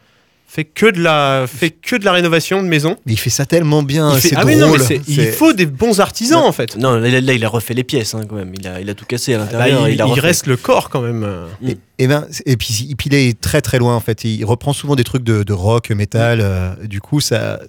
fait 0.56 0.66
que 0.66 0.86
de 0.92 1.02
la, 1.02 1.46
fait 1.48 1.72
que 1.72 1.96
de 1.96 2.06
la 2.06 2.12
rénovation 2.12 2.62
de 2.62 2.68
maison. 2.68 2.96
Mais 3.08 3.13
il 3.13 3.18
fait 3.18 3.32
ça 3.32 3.46
tellement 3.46 3.82
bien, 3.82 4.13
Il 4.13 4.20
fait- 4.22 4.30
c'est 4.30 4.36
ah 4.36 4.42
drôle. 4.42 4.54
oui, 4.54 4.60
non, 4.60 4.72
mais 4.72 4.78
c'est- 4.80 5.02
il 5.08 5.26
faut 5.32 5.52
des 5.54 5.66
bons 5.66 6.00
artisans 6.00 6.44
en 6.44 6.52
fait. 6.52 6.78
Non, 6.78 6.96
là, 6.98 7.10
là, 7.22 7.34
il 7.34 7.44
a 7.44 7.50
refait 7.50 7.74
les 7.74 7.84
pièces 7.84 8.13
hein, 8.13 8.22
quand 8.30 8.36
même. 8.36 8.54
Il 8.60 8.68
a, 8.68 8.80
il 8.80 8.88
a 8.89 8.94
tout 8.94 9.06
cassé 9.06 9.34
à 9.34 9.39
Bah, 9.39 9.46
l'intérieur. 9.46 9.89
il, 9.89 9.96
il 10.16 10.20
reste 10.20 10.46
le 10.46 10.56
corps 10.58 10.89
quand 10.92 11.02
même. 11.02 11.28
Et, 11.66 11.78
et 11.98 12.08
ben, 12.08 12.28
et 12.46 12.56
puis, 12.58 12.88
et 12.92 12.96
puis 12.96 13.10
il 13.12 13.16
est 13.16 13.39
très 13.42 13.62
très 13.62 13.80
loin 13.80 13.96
en 13.96 14.00
fait. 14.00 14.24
Il 14.26 14.46
reprend 14.46 14.74
souvent 14.74 14.96
des 14.96 15.04
trucs 15.04 15.24
de, 15.24 15.42
de 15.42 15.54
rock, 15.54 15.89
métal. 15.89 16.39
euh, 16.42 16.76
du 16.86 17.02
coup, 17.02 17.20
ça, 17.20 17.60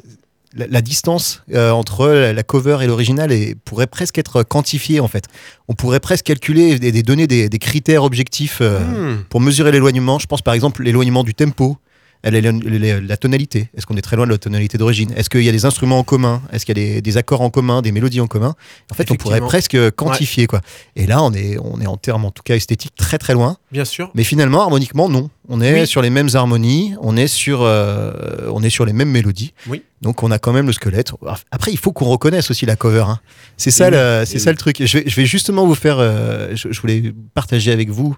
la, 0.54 0.66
la 0.68 0.82
distance 0.82 1.42
euh, 1.54 1.70
entre 1.70 2.06
la, 2.08 2.42
cover 2.42 2.78
et 2.82 2.86
l'original 2.86 3.30
pourrait 3.64 3.86
presque 3.86 4.18
être 4.18 4.42
quantifiée 4.42 5.00
en 5.00 5.08
fait. 5.08 5.24
On 5.68 5.74
pourrait 5.74 6.00
presque 6.00 6.26
calculer 6.26 6.76
et, 6.82 6.86
et 6.98 7.02
donner 7.02 7.26
des, 7.26 7.48
des 7.48 7.58
critères 7.58 8.04
objectifs 8.04 8.58
euh, 8.60 8.78
Hmm. 8.80 9.22
pour 9.30 9.40
mesurer 9.40 9.72
l'éloignement. 9.72 10.18
Je 10.18 10.26
pense 10.26 10.42
par 10.42 10.52
exemple 10.52 10.82
l'éloignement 10.82 11.24
du 11.24 11.32
tempo. 11.34 11.78
Elle 12.26 12.34
est 12.34 12.40
la, 12.40 12.52
la- 12.52 13.00
la 13.00 13.16
tonalité. 13.16 13.68
Est-ce 13.76 13.84
qu'on 13.86 13.96
est 13.96 14.02
très 14.02 14.16
loin 14.16 14.24
de 14.26 14.30
la 14.32 14.38
tonalité 14.38 14.78
d'origine? 14.78 15.12
Est-ce 15.14 15.28
qu'il 15.30 15.42
y 15.42 15.48
a 15.48 15.52
des 15.52 15.66
instruments 15.66 15.98
en 15.98 16.04
commun? 16.04 16.42
Est-ce 16.52 16.64
qu'il 16.64 16.76
y 16.76 16.80
a 16.80 16.84
des, 16.94 17.02
des 17.02 17.16
accords 17.18 17.42
en 17.42 17.50
commun, 17.50 17.82
des 17.82 17.92
mélodies 17.92 18.20
en 18.20 18.26
commun? 18.26 18.54
En 18.90 18.94
fait, 18.94 19.10
on 19.10 19.14
pourrait 19.16 19.40
presque 19.42 19.76
quantifier 19.90 20.46
quoi. 20.46 20.60
Et 20.96 21.06
là, 21.06 21.22
on 21.22 21.32
est, 21.34 21.58
on 21.58 21.80
est 21.80 21.86
en 21.86 21.96
termes 21.98 22.24
en 22.24 22.30
tout 22.30 22.42
cas 22.42 22.56
esthétiques 22.56 22.94
très 22.96 23.18
très 23.18 23.34
loin. 23.34 23.58
Bien 23.70 23.84
sûr. 23.84 24.10
Mais 24.14 24.24
finalement, 24.24 24.62
harmoniquement, 24.62 25.08
non. 25.08 25.28
On 25.50 25.60
est 25.60 25.80
Oui. 25.82 25.86
sur 25.86 26.00
les 26.00 26.08
mêmes 26.08 26.30
harmonies, 26.32 26.94
on 27.02 27.14
est 27.18 27.26
sur, 27.26 27.60
euh, 27.60 28.48
on 28.50 28.62
est 28.62 28.70
sur 28.70 28.86
les 28.86 28.94
mêmes 28.94 29.10
mélodies. 29.10 29.52
Oui. 29.68 29.82
Donc 30.00 30.22
on 30.22 30.30
a 30.30 30.38
quand 30.38 30.52
même 30.54 30.66
le 30.66 30.72
squelette. 30.72 31.12
Après, 31.50 31.70
il 31.72 31.78
faut 31.78 31.92
qu'on 31.92 32.06
reconnaisse 32.06 32.50
aussi 32.50 32.64
la 32.64 32.76
cover. 32.76 33.04
hein. 33.06 33.20
C'est 33.58 33.70
ça, 33.70 33.90
oui, 33.90 34.26
c'est 34.26 34.38
ça 34.38 34.50
le 34.50 34.56
truc. 34.56 34.76
Je 34.82 34.98
vais, 34.98 35.04
je 35.06 35.14
vais 35.16 35.26
justement 35.26 35.66
vous 35.66 35.74
faire. 35.74 35.98
euh, 35.98 36.52
je, 36.54 36.72
je 36.72 36.80
voulais 36.80 37.12
partager 37.34 37.70
avec 37.72 37.90
vous 37.90 38.16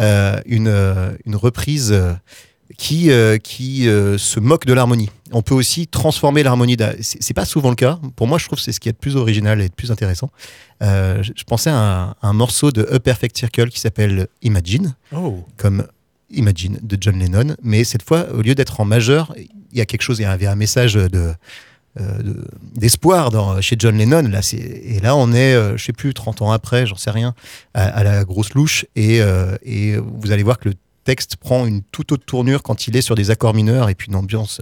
euh, 0.00 0.40
une, 0.46 0.72
une 1.26 1.36
reprise 1.36 1.94
qui, 2.78 3.10
euh, 3.10 3.38
qui 3.38 3.88
euh, 3.88 4.18
se 4.18 4.40
moque 4.40 4.66
de 4.66 4.72
l'harmonie. 4.72 5.10
On 5.32 5.42
peut 5.42 5.54
aussi 5.54 5.86
transformer 5.86 6.42
l'harmonie. 6.42 6.76
C'est 7.00 7.34
pas 7.34 7.44
souvent 7.44 7.70
le 7.70 7.74
cas. 7.76 7.98
Pour 8.16 8.26
moi, 8.26 8.38
je 8.38 8.46
trouve 8.46 8.58
que 8.58 8.64
c'est 8.64 8.72
ce 8.72 8.80
qui 8.80 8.88
est 8.88 8.92
le 8.92 8.98
plus 8.98 9.16
original 9.16 9.60
et 9.60 9.64
le 9.64 9.68
plus 9.70 9.90
intéressant. 9.90 10.30
Euh, 10.82 11.22
je, 11.22 11.32
je 11.34 11.44
pensais 11.44 11.70
à 11.70 11.76
un, 11.76 12.10
à 12.10 12.16
un 12.22 12.32
morceau 12.32 12.70
de 12.72 12.86
A 12.92 13.00
Perfect 13.00 13.36
Circle 13.38 13.68
qui 13.70 13.80
s'appelle 13.80 14.26
Imagine 14.42 14.94
Oh. 15.14 15.44
comme 15.56 15.86
Imagine 16.30 16.78
de 16.82 16.96
John 17.00 17.18
Lennon, 17.18 17.56
mais 17.62 17.84
cette 17.84 18.02
fois, 18.02 18.26
au 18.32 18.40
lieu 18.42 18.54
d'être 18.54 18.80
en 18.80 18.84
majeur, 18.84 19.34
il 19.36 19.78
y 19.78 19.80
a 19.80 19.86
quelque 19.86 20.02
chose, 20.02 20.18
il 20.18 20.22
y 20.22 20.24
avait 20.24 20.46
un 20.46 20.56
message 20.56 20.94
de 20.94 21.08
de- 22.00 22.46
d'espoir 22.74 23.30
chez 23.60 23.76
John 23.78 23.98
Lennon. 23.98 24.22
Là, 24.22 24.40
c'est- 24.40 24.56
et 24.56 24.98
là, 25.00 25.14
on 25.14 25.30
est, 25.34 25.54
je 25.76 25.84
sais 25.84 25.92
plus, 25.92 26.14
30 26.14 26.40
ans 26.40 26.50
après, 26.50 26.86
j'en 26.86 26.96
sais 26.96 27.10
rien, 27.10 27.34
à, 27.74 27.84
à 27.84 28.02
la 28.02 28.24
grosse 28.24 28.54
louche. 28.54 28.86
Et, 28.96 29.18
et 29.62 29.96
vous 29.98 30.32
allez 30.32 30.42
voir 30.42 30.58
que 30.58 30.70
le 30.70 30.74
texte 31.04 31.36
prend 31.36 31.66
une 31.66 31.82
toute 31.82 32.12
autre 32.12 32.24
tournure 32.24 32.62
quand 32.62 32.86
il 32.86 32.96
est 32.96 33.02
sur 33.02 33.14
des 33.14 33.30
accords 33.30 33.54
mineurs 33.54 33.88
et 33.88 33.94
puis 33.94 34.08
une 34.08 34.16
ambiance, 34.16 34.60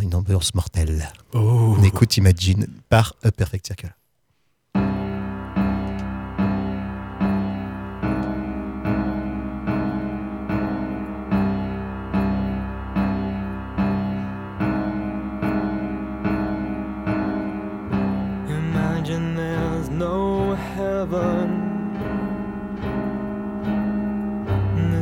une 0.00 0.14
ambiance 0.14 0.54
mortelle. 0.54 1.12
Oh. 1.34 1.76
On 1.78 1.82
écoute 1.82 2.16
Imagine 2.16 2.66
par 2.88 3.14
A 3.22 3.30
Perfect 3.30 3.66
Circle. 3.66 3.94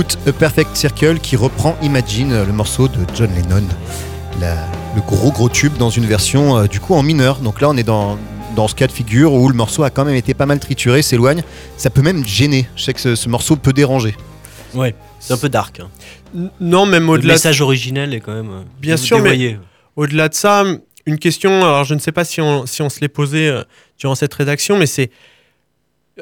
Écoute 0.00 0.16
A 0.28 0.32
Perfect 0.32 0.76
Circle 0.76 1.18
qui 1.18 1.34
reprend 1.34 1.76
Imagine, 1.82 2.44
le 2.44 2.52
morceau 2.52 2.86
de 2.86 2.98
John 3.16 3.28
Lennon. 3.34 3.66
La- 4.40 4.64
le 4.94 5.00
gros 5.00 5.32
gros 5.32 5.48
tube 5.48 5.76
dans 5.76 5.90
une 5.90 6.06
version 6.06 6.56
euh, 6.56 6.66
du 6.68 6.78
coup 6.78 6.94
en 6.94 7.02
mineur. 7.02 7.40
Donc 7.40 7.60
là 7.60 7.68
on 7.68 7.76
est 7.76 7.82
dans, 7.82 8.16
dans 8.54 8.68
ce 8.68 8.76
cas 8.76 8.86
de 8.86 8.92
figure 8.92 9.32
où 9.32 9.48
le 9.48 9.56
morceau 9.56 9.82
a 9.82 9.90
quand 9.90 10.04
même 10.04 10.14
été 10.14 10.34
pas 10.34 10.46
mal 10.46 10.60
trituré, 10.60 11.02
s'éloigne. 11.02 11.42
Ça 11.76 11.90
peut 11.90 12.02
même 12.02 12.24
gêner. 12.24 12.68
Je 12.76 12.84
sais 12.84 12.94
que 12.94 13.00
ce, 13.00 13.16
ce 13.16 13.28
morceau 13.28 13.56
peut 13.56 13.72
déranger. 13.72 14.14
Ouais, 14.72 14.94
c'est 15.18 15.32
un 15.34 15.36
peu 15.36 15.48
dark. 15.48 15.80
hein. 15.80 15.88
N- 16.32 16.50
Non, 16.60 16.86
même 16.86 17.06
Le 17.06 17.10
au-delà. 17.14 17.32
message 17.34 17.60
originel 17.60 18.14
est 18.14 18.20
quand 18.20 18.34
même. 18.34 18.50
euh, 18.50 18.62
Bien 18.80 18.96
sûr, 18.96 19.20
mais-. 19.20 19.58
Au-delà 19.96 20.28
de 20.28 20.34
ça, 20.34 20.62
une 21.06 21.18
question, 21.18 21.64
alors 21.64 21.82
je 21.82 21.94
ne 21.94 21.98
sais 21.98 22.12
pas 22.12 22.24
si 22.24 22.40
on, 22.40 22.66
si 22.66 22.82
on 22.82 22.88
se 22.88 23.00
l'est 23.00 23.08
posé 23.08 23.48
euh, 23.48 23.64
durant 23.98 24.14
cette 24.14 24.32
rédaction, 24.34 24.78
mais 24.78 24.86
c'est. 24.86 25.10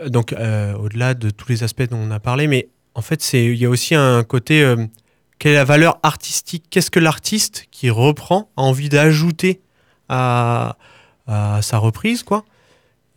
Donc, 0.07 0.33
euh, 0.33 0.73
au-delà 0.77 1.13
de 1.13 1.29
tous 1.29 1.51
les 1.51 1.63
aspects 1.63 1.87
dont 1.91 1.99
on 1.99 2.11
a 2.11 2.21
parlé, 2.21 2.47
mais 2.47 2.69
en 2.97 3.03
fait, 3.03 3.23
c'est 3.23 3.45
il 3.45 3.57
y 3.57 3.67
a 3.67 3.71
aussi 3.71 3.95
un 3.95 4.25
côté. 4.25 4.63
euh, 4.63 4.87
quelle 5.39 5.53
est 5.53 5.57
la 5.57 5.65
valeur 5.65 5.99
artistique? 6.03 6.65
Qu'est-ce 6.71 6.91
que 6.91 6.99
l'artiste 6.99 7.67
qui 7.71 7.91
reprend 7.91 8.49
a 8.57 8.63
envie 8.63 8.89
d'ajouter 8.89 9.61
à, 10.09 10.77
à 11.27 11.61
sa 11.61 11.77
reprise, 11.77 12.23
quoi? 12.23 12.45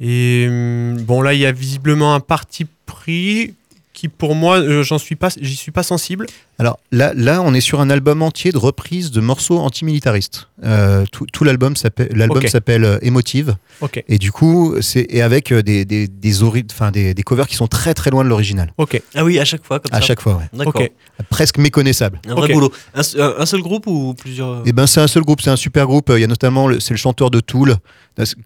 Et 0.01 0.45
hum, 0.49 0.97
bon, 1.03 1.21
là, 1.21 1.33
il 1.33 1.39
y 1.39 1.45
a 1.45 1.53
visiblement 1.53 2.13
un 2.13 2.19
parti 2.19 2.67
pris 2.85 3.55
qui, 3.99 4.07
pour 4.07 4.33
moi, 4.35 4.59
euh, 4.59 4.81
j'en 4.83 4.97
suis 4.97 5.15
pas, 5.15 5.27
j'y 5.41 5.55
suis 5.57 5.71
pas 5.71 5.83
sensible. 5.83 6.25
Alors 6.57 6.79
là, 6.91 7.11
là, 7.15 7.41
on 7.41 7.53
est 7.53 7.61
sur 7.61 7.81
un 7.81 7.89
album 7.89 8.21
entier 8.21 8.51
de 8.51 8.57
reprises 8.57 9.11
de 9.11 9.19
morceaux 9.21 9.59
antimilitaristes. 9.59 10.47
Euh, 10.63 11.05
tout 11.11 11.25
tout 11.31 11.43
l'album 11.43 11.75
s'appelle, 11.75 12.09
l'album 12.13 12.45
s'appelle 12.47 12.83
euh, 12.85 12.97
Emotive. 13.01 13.55
Ok. 13.81 14.03
Et 14.07 14.17
du 14.17 14.31
coup, 14.31 14.75
c'est 14.81 15.05
et 15.09 15.21
avec 15.21 15.53
des 15.53 15.83
des 15.85 16.07
des, 16.07 16.43
ori- 16.43 16.65
enfin, 16.71 16.91
des 16.91 17.13
des 17.13 17.23
covers 17.23 17.47
qui 17.47 17.55
sont 17.55 17.67
très 17.67 17.93
très 17.93 18.09
loin 18.09 18.23
de 18.23 18.29
l'original. 18.29 18.73
Ok. 18.77 19.01
Ah 19.15 19.23
oui, 19.25 19.37
à 19.39 19.45
chaque 19.45 19.65
fois, 19.65 19.79
comme 19.79 19.93
À 19.93 19.99
ça. 19.99 20.07
chaque 20.07 20.21
fois, 20.21 20.35
ouais. 20.35 20.49
D'accord. 20.53 20.81
Presque 21.29 21.57
méconnaissable. 21.57 22.19
Un 22.27 22.35
vrai 22.35 22.47
Ok. 22.47 22.53
boulot. 22.53 22.71
Un, 22.93 23.01
s- 23.01 23.15
un- 23.19 23.35
un 23.37 23.45
seul 23.45 23.61
groupe 23.61 23.85
ou 23.87 24.13
plusieurs 24.13 24.65
Et 24.67 24.71
ben 24.73 24.87
c'est 24.87 25.01
un 25.01 25.07
seul 25.07 25.23
groupe, 25.23 25.41
c'est 25.41 25.49
un 25.51 25.55
super 25.57 25.85
groupe. 25.87 26.11
Il 26.15 26.21
y 26.21 26.23
a 26.23 26.27
notamment 26.27 26.67
le- 26.67 26.79
c'est 26.79 26.93
le 26.93 26.97
chanteur 26.97 27.31
de 27.31 27.39
Tool. 27.41 27.75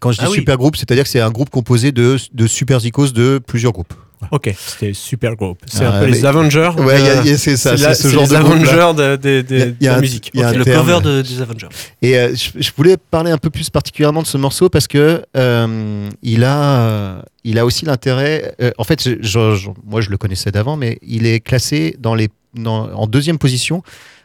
Quand 0.00 0.12
je 0.12 0.18
dis 0.18 0.24
Ah 0.24 0.30
oui. 0.30 0.36
super 0.36 0.56
groupe, 0.56 0.76
c'est-à-dire 0.76 1.04
que 1.04 1.10
c'est 1.10 1.20
un 1.20 1.30
groupe 1.30 1.50
composé 1.50 1.90
de 1.92 2.16
de 2.32 2.46
super 2.46 2.78
zikos 2.80 3.08
de 3.12 3.40
plusieurs 3.44 3.72
groupes. 3.72 3.94
Ok, 4.30 4.54
c'était 4.56 4.92
super 4.94 5.36
groupe. 5.36 5.58
C'est 5.66 5.84
Ah, 5.84 5.96
un 5.96 6.00
peu 6.00 6.06
les 6.06 6.24
Avengers. 6.24 6.70
Ouais, 6.78 6.94
euh, 6.94 7.20
il 7.24 7.30
y 7.30 7.34
a- 7.34 7.38
c'est 7.38 7.56
ça, 7.56 7.76
c'est 7.76 7.94
ce 7.94 8.08
genre 8.08 8.22
les 8.22 8.28
de. 8.30 8.34
Avengers 8.36 8.92
de, 8.96 9.16
de- 9.16 9.42
de- 9.42 9.44
Il 9.50 9.58
y 9.58 9.62
a- 9.62 9.66
de 9.66 9.74
il 9.80 9.84
y 9.84 9.88
a 9.88 9.90
la 9.92 9.98
un- 9.98 10.00
musique. 10.00 10.30
il 10.32 10.40
y 10.40 10.42
a 10.42 10.48
C'est 10.48 10.54
un 10.54 10.58
le 10.58 10.64
terme. 10.64 10.86
cover 10.86 11.00
de- 11.02 11.22
des 11.22 11.42
Avengers. 11.42 11.68
Et 12.00 12.16
euh, 12.18 12.34
je, 12.34 12.50
je 12.60 12.70
voulais 12.76 12.96
parler 12.96 13.30
un 13.30 13.38
peu 13.38 13.50
plus 13.50 13.68
particulièrement 13.70 14.22
de 14.22 14.26
ce 14.26 14.38
morceau 14.38 14.68
parce 14.70 14.86
que 14.86 15.22
euh, 15.36 16.08
il 16.22 16.42
a, 16.44 17.22
il 17.44 17.58
a 17.58 17.66
aussi 17.66 17.84
l'intérêt. 17.84 18.54
euh, 18.62 18.70
en 18.78 18.84
fait, 18.84 19.02
je- 19.02 19.16
je- 19.20 19.56
je- 19.56 19.68
moi 19.84 20.00
je 20.00 20.10
le 20.10 20.16
connaissais 20.16 20.50
d'avant, 20.50 20.76
mais 20.76 20.98
il 21.02 21.26
est 21.26 21.40
classé 21.40 21.96
dans 21.98 22.14
les, 22.14 22.28
dans- 22.54 22.90
en 22.94 23.06
deuxième 23.06 23.38
position 23.38 23.82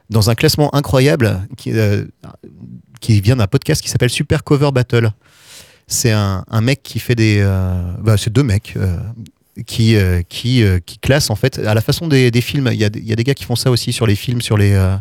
dans 0.09 0.29
un 0.29 0.35
classement 0.35 0.73
incroyable 0.73 1.41
qui, 1.57 1.71
euh, 1.73 2.05
qui 3.01 3.19
vient 3.21 3.35
d'un 3.35 3.47
podcast 3.47 3.81
qui 3.81 3.89
s'appelle 3.89 4.09
Super 4.09 4.43
Cover 4.43 4.71
Battle. 4.73 5.11
C'est 5.87 6.11
un, 6.11 6.45
un 6.49 6.61
mec 6.61 6.83
qui 6.83 6.99
fait 6.99 7.15
des, 7.15 7.39
euh, 7.41 7.81
bah, 8.01 8.15
c'est 8.17 8.31
deux 8.31 8.43
mecs. 8.43 8.75
Euh, 9.59 9.63
qui, 9.65 9.95
euh, 9.95 10.21
qui, 10.27 10.63
euh, 10.63 10.79
qui 10.85 10.97
classent 10.97 11.29
en 11.29 11.35
fait 11.35 11.59
à 11.59 11.73
la 11.73 11.81
façon 11.81 12.07
des, 12.07 12.31
des 12.31 12.41
films. 12.41 12.69
Il 12.71 12.79
y, 12.79 12.83
a, 12.85 12.89
des- 12.89 12.99
il 12.99 13.07
y 13.07 13.13
a 13.13 13.15
des 13.15 13.23
gars 13.23 13.33
qui 13.33 13.43
font 13.43 13.55
ça 13.55 13.69
aussi 13.71 13.93
sur 13.93 14.07
les 14.07 14.15
films, 14.15 14.41
sur 14.41 14.57
les, 14.57 14.71
euh, 14.73 14.95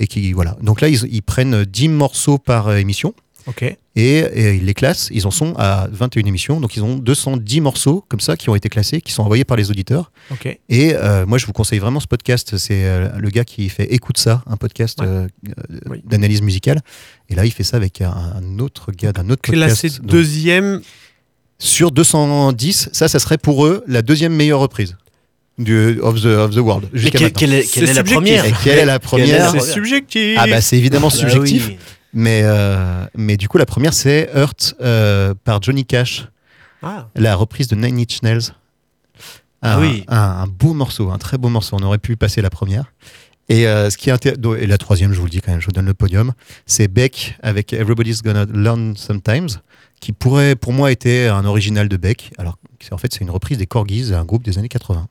et 0.00 0.06
qui 0.06 0.32
voilà. 0.32 0.56
Donc 0.62 0.80
là, 0.80 0.88
ils, 0.88 1.00
ils 1.10 1.22
prennent 1.22 1.64
10 1.64 1.88
morceaux 1.88 2.38
par 2.38 2.68
euh, 2.68 2.76
émission 2.76 3.14
Ok. 3.48 3.62
Et, 3.62 3.78
et 4.18 4.54
ils 4.56 4.64
les 4.66 4.74
classent. 4.74 5.08
Ils 5.12 5.24
en 5.26 5.30
sont 5.30 5.54
à 5.56 5.86
21 5.92 6.24
émissions. 6.26 6.58
Donc 6.60 6.76
ils 6.76 6.82
ont 6.82 6.96
210 6.96 7.60
morceaux 7.60 8.04
comme 8.08 8.18
ça 8.18 8.36
qui 8.36 8.50
ont 8.50 8.56
été 8.56 8.68
classés, 8.68 9.00
qui 9.00 9.12
sont 9.12 9.22
envoyés 9.22 9.44
par 9.44 9.56
les 9.56 9.70
auditeurs. 9.70 10.10
Ok. 10.32 10.58
Et 10.68 10.94
moi, 11.28 11.38
je 11.38 11.46
vous 11.46 11.52
conseille 11.52 11.78
vraiment 11.78 12.00
ce 12.00 12.08
podcast. 12.08 12.56
C'est 12.58 12.84
le 13.16 13.30
gars 13.30 13.44
qui 13.44 13.68
fait 13.68 13.84
Écoute 13.94 14.18
ça, 14.18 14.42
un 14.48 14.56
podcast 14.56 15.00
Ouais. 15.00 16.02
d'analyse 16.04 16.42
musicale. 16.42 16.80
Et 17.30 17.36
là, 17.36 17.44
il 17.46 17.52
fait 17.52 17.62
ça 17.62 17.76
avec 17.76 18.00
un, 18.00 18.10
un 18.10 18.58
autre 18.58 18.90
gars 18.92 19.12
d'un 19.12 19.30
autre 19.30 19.42
Classé 19.42 19.88
podcast. 19.88 20.00
Donc, 20.02 20.10
deuxième. 20.10 20.80
Sur 21.58 21.90
210, 21.90 22.90
ça, 22.92 23.08
ça 23.08 23.18
serait 23.18 23.38
pour 23.38 23.66
eux 23.66 23.82
la 23.86 24.02
deuxième 24.02 24.34
meilleure 24.34 24.60
reprise 24.60 24.96
du, 25.58 25.98
of, 26.00 26.20
the, 26.20 26.26
of 26.26 26.54
the 26.54 26.58
World. 26.58 26.88
Mais 26.92 26.98
Jusqu'à 26.98 27.18
quelle, 27.18 27.22
maintenant. 27.28 27.38
quelle 27.40 27.52
est, 27.54 27.72
quelle 27.72 27.88
est 27.88 27.94
la 27.94 28.04
première 28.04 28.44
Et 28.44 28.52
quelle 28.62 28.78
est 28.78 28.84
la 28.84 28.98
première 28.98 29.50
C'est 29.52 29.60
subjectif. 29.72 30.36
Ah 30.38 30.46
bah 30.46 30.60
c'est 30.60 30.76
évidemment 30.76 31.08
Bah 31.08 31.14
subjectif. 31.14 31.68
oui. 31.68 31.78
Mais, 32.12 32.42
euh, 32.44 33.04
mais 33.16 33.36
du 33.36 33.48
coup, 33.48 33.58
la 33.58 33.66
première, 33.66 33.92
c'est 33.94 34.30
Hurt 34.34 34.74
euh, 34.80 35.34
par 35.44 35.62
Johnny 35.62 35.84
Cash, 35.84 36.28
Ah. 36.82 37.08
la 37.14 37.34
reprise 37.36 37.68
de 37.68 37.74
Nine 37.76 37.98
Inch 38.00 38.22
Nails. 38.22 38.52
Un, 39.62 39.70
Ah 39.72 39.80
oui. 39.80 40.04
un, 40.08 40.16
un 40.18 40.46
beau 40.46 40.72
morceau, 40.74 41.10
un 41.10 41.18
très 41.18 41.36
beau 41.38 41.48
morceau. 41.48 41.76
On 41.80 41.82
aurait 41.84 41.98
pu 41.98 42.16
passer 42.16 42.40
la 42.42 42.50
première. 42.50 42.92
Et, 43.48 43.66
euh, 43.66 43.90
ce 43.90 43.96
qui 43.96 44.10
est 44.10 44.26
et 44.26 44.66
la 44.66 44.78
troisième, 44.78 45.12
je 45.12 45.18
vous 45.18 45.24
le 45.26 45.30
dis 45.30 45.40
quand 45.40 45.52
même, 45.52 45.60
je 45.60 45.66
vous 45.66 45.72
donne 45.72 45.86
le 45.86 45.94
podium, 45.94 46.32
c'est 46.66 46.88
Beck 46.88 47.36
avec 47.42 47.72
Everybody's 47.72 48.20
Gonna 48.22 48.44
Learn 48.52 48.96
Sometimes, 48.96 49.48
qui 50.00 50.12
pourrait, 50.12 50.56
pour 50.56 50.72
moi, 50.72 50.92
était 50.92 51.26
un 51.26 51.44
original 51.44 51.88
de 51.88 51.96
Beck. 51.96 52.30
Alors, 52.38 52.58
en 52.90 52.98
fait, 52.98 53.12
c'est 53.12 53.20
une 53.20 53.30
reprise 53.30 53.58
des 53.58 53.66
Corgis, 53.66 54.12
un 54.14 54.24
groupe 54.24 54.42
des 54.44 54.58
années 54.58 54.68
80. 54.68 55.06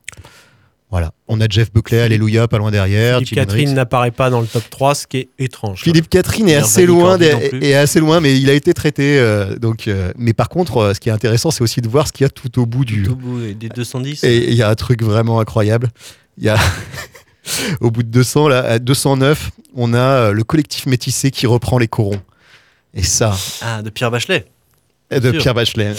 Voilà. 0.91 1.11
On 1.27 1.41
a 1.41 1.47
Jeff 1.49 1.73
Buckley, 1.73 1.99
Alléluia, 1.99 2.47
pas 2.47 2.57
loin 2.59 2.71
derrière. 2.71 3.17
Philippe. 3.17 3.35
Catherine 3.35 3.73
n'apparaît 3.73 4.11
pas 4.11 4.29
dans 4.29 4.39
le 4.39 4.47
top 4.47 4.63
3, 4.69 4.95
ce 4.95 5.07
qui 5.07 5.17
est 5.17 5.29
étrange. 5.39 5.81
Philippe 5.81 6.07
Catherine 6.09 6.47
est 6.47 6.55
assez 6.55 6.85
loin, 6.85 7.17
est 7.19 7.73
assez 7.73 7.99
loin, 7.99 8.21
mais 8.21 8.39
il 8.39 8.49
a 8.49 8.53
été 8.53 8.73
traité. 8.73 9.19
euh, 9.19 9.57
donc, 9.57 9.87
euh, 9.87 10.13
mais 10.15 10.33
par 10.33 10.47
contre, 10.47 10.77
euh, 10.77 10.93
ce 10.93 10.99
qui 10.99 11.09
est 11.09 11.11
intéressant, 11.11 11.51
c'est 11.51 11.63
aussi 11.63 11.81
de 11.81 11.89
voir 11.89 12.07
ce 12.07 12.13
qu'il 12.13 12.23
y 12.23 12.27
a 12.27 12.29
tout 12.29 12.59
au 12.61 12.65
bout 12.65 12.85
du. 12.85 13.03
Tout 13.03 13.13
au 13.13 13.15
bout 13.15 13.39
des 13.53 13.67
210. 13.67 14.23
Et 14.23 14.49
il 14.49 14.53
y 14.55 14.61
a 14.61 14.69
un 14.69 14.75
truc 14.75 15.01
vraiment 15.03 15.39
incroyable. 15.39 15.89
Il 16.37 16.43
y 16.45 16.49
a 16.49 16.57
au 17.81 17.89
bout 17.91 18.03
de 18.03 18.09
200 18.09 18.47
là, 18.47 18.59
à 18.59 18.79
209, 18.79 19.49
on 19.75 19.93
a 19.93 20.31
le 20.31 20.43
collectif 20.43 20.85
métissé 20.85 21.31
qui 21.31 21.47
reprend 21.47 21.77
les 21.77 21.87
corons. 21.87 22.21
Et 22.93 23.03
ça, 23.03 23.35
Ah, 23.61 23.81
de 23.81 23.89
Pierre 23.89 24.11
Bachelet. 24.11 24.45
Et 25.15 25.19
de 25.19 25.31
sûr. 25.31 25.41
Pierre 25.41 25.53
Bachelet. 25.53 25.93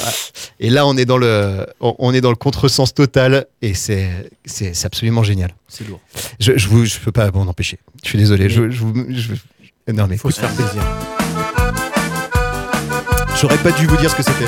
Et 0.60 0.70
là, 0.70 0.86
on 0.86 0.96
est 0.96 1.04
dans 1.04 1.18
le, 1.18 1.66
on 1.80 2.12
est 2.14 2.20
dans 2.20 2.30
le 2.30 2.36
contresens 2.36 2.92
total, 2.94 3.46
et 3.62 3.74
c'est, 3.74 4.08
c'est, 4.44 4.74
c'est 4.74 4.86
absolument 4.86 5.22
génial. 5.22 5.54
C'est 5.68 5.86
lourd. 5.88 6.00
Je, 6.40 6.56
je 6.56 6.68
vous, 6.68 6.84
je 6.84 6.98
peux 6.98 7.12
pas 7.12 7.30
m'en 7.30 7.42
empêcher. 7.42 7.78
Je 8.04 8.08
suis 8.10 8.18
désolé. 8.18 8.48
Je, 8.48 8.70
je, 8.70 8.84
je- 9.10 9.92
non 9.92 10.06
mais 10.08 10.16
Il 10.16 10.18
faut 10.18 10.30
se 10.30 10.40
faire 10.40 10.50
plaisir. 10.52 10.82
J'aurais 13.40 13.58
pas 13.58 13.70
dû 13.72 13.86
vous 13.86 13.96
dire 13.98 14.10
ce 14.10 14.16
que 14.16 14.22
c'était. 14.22 14.46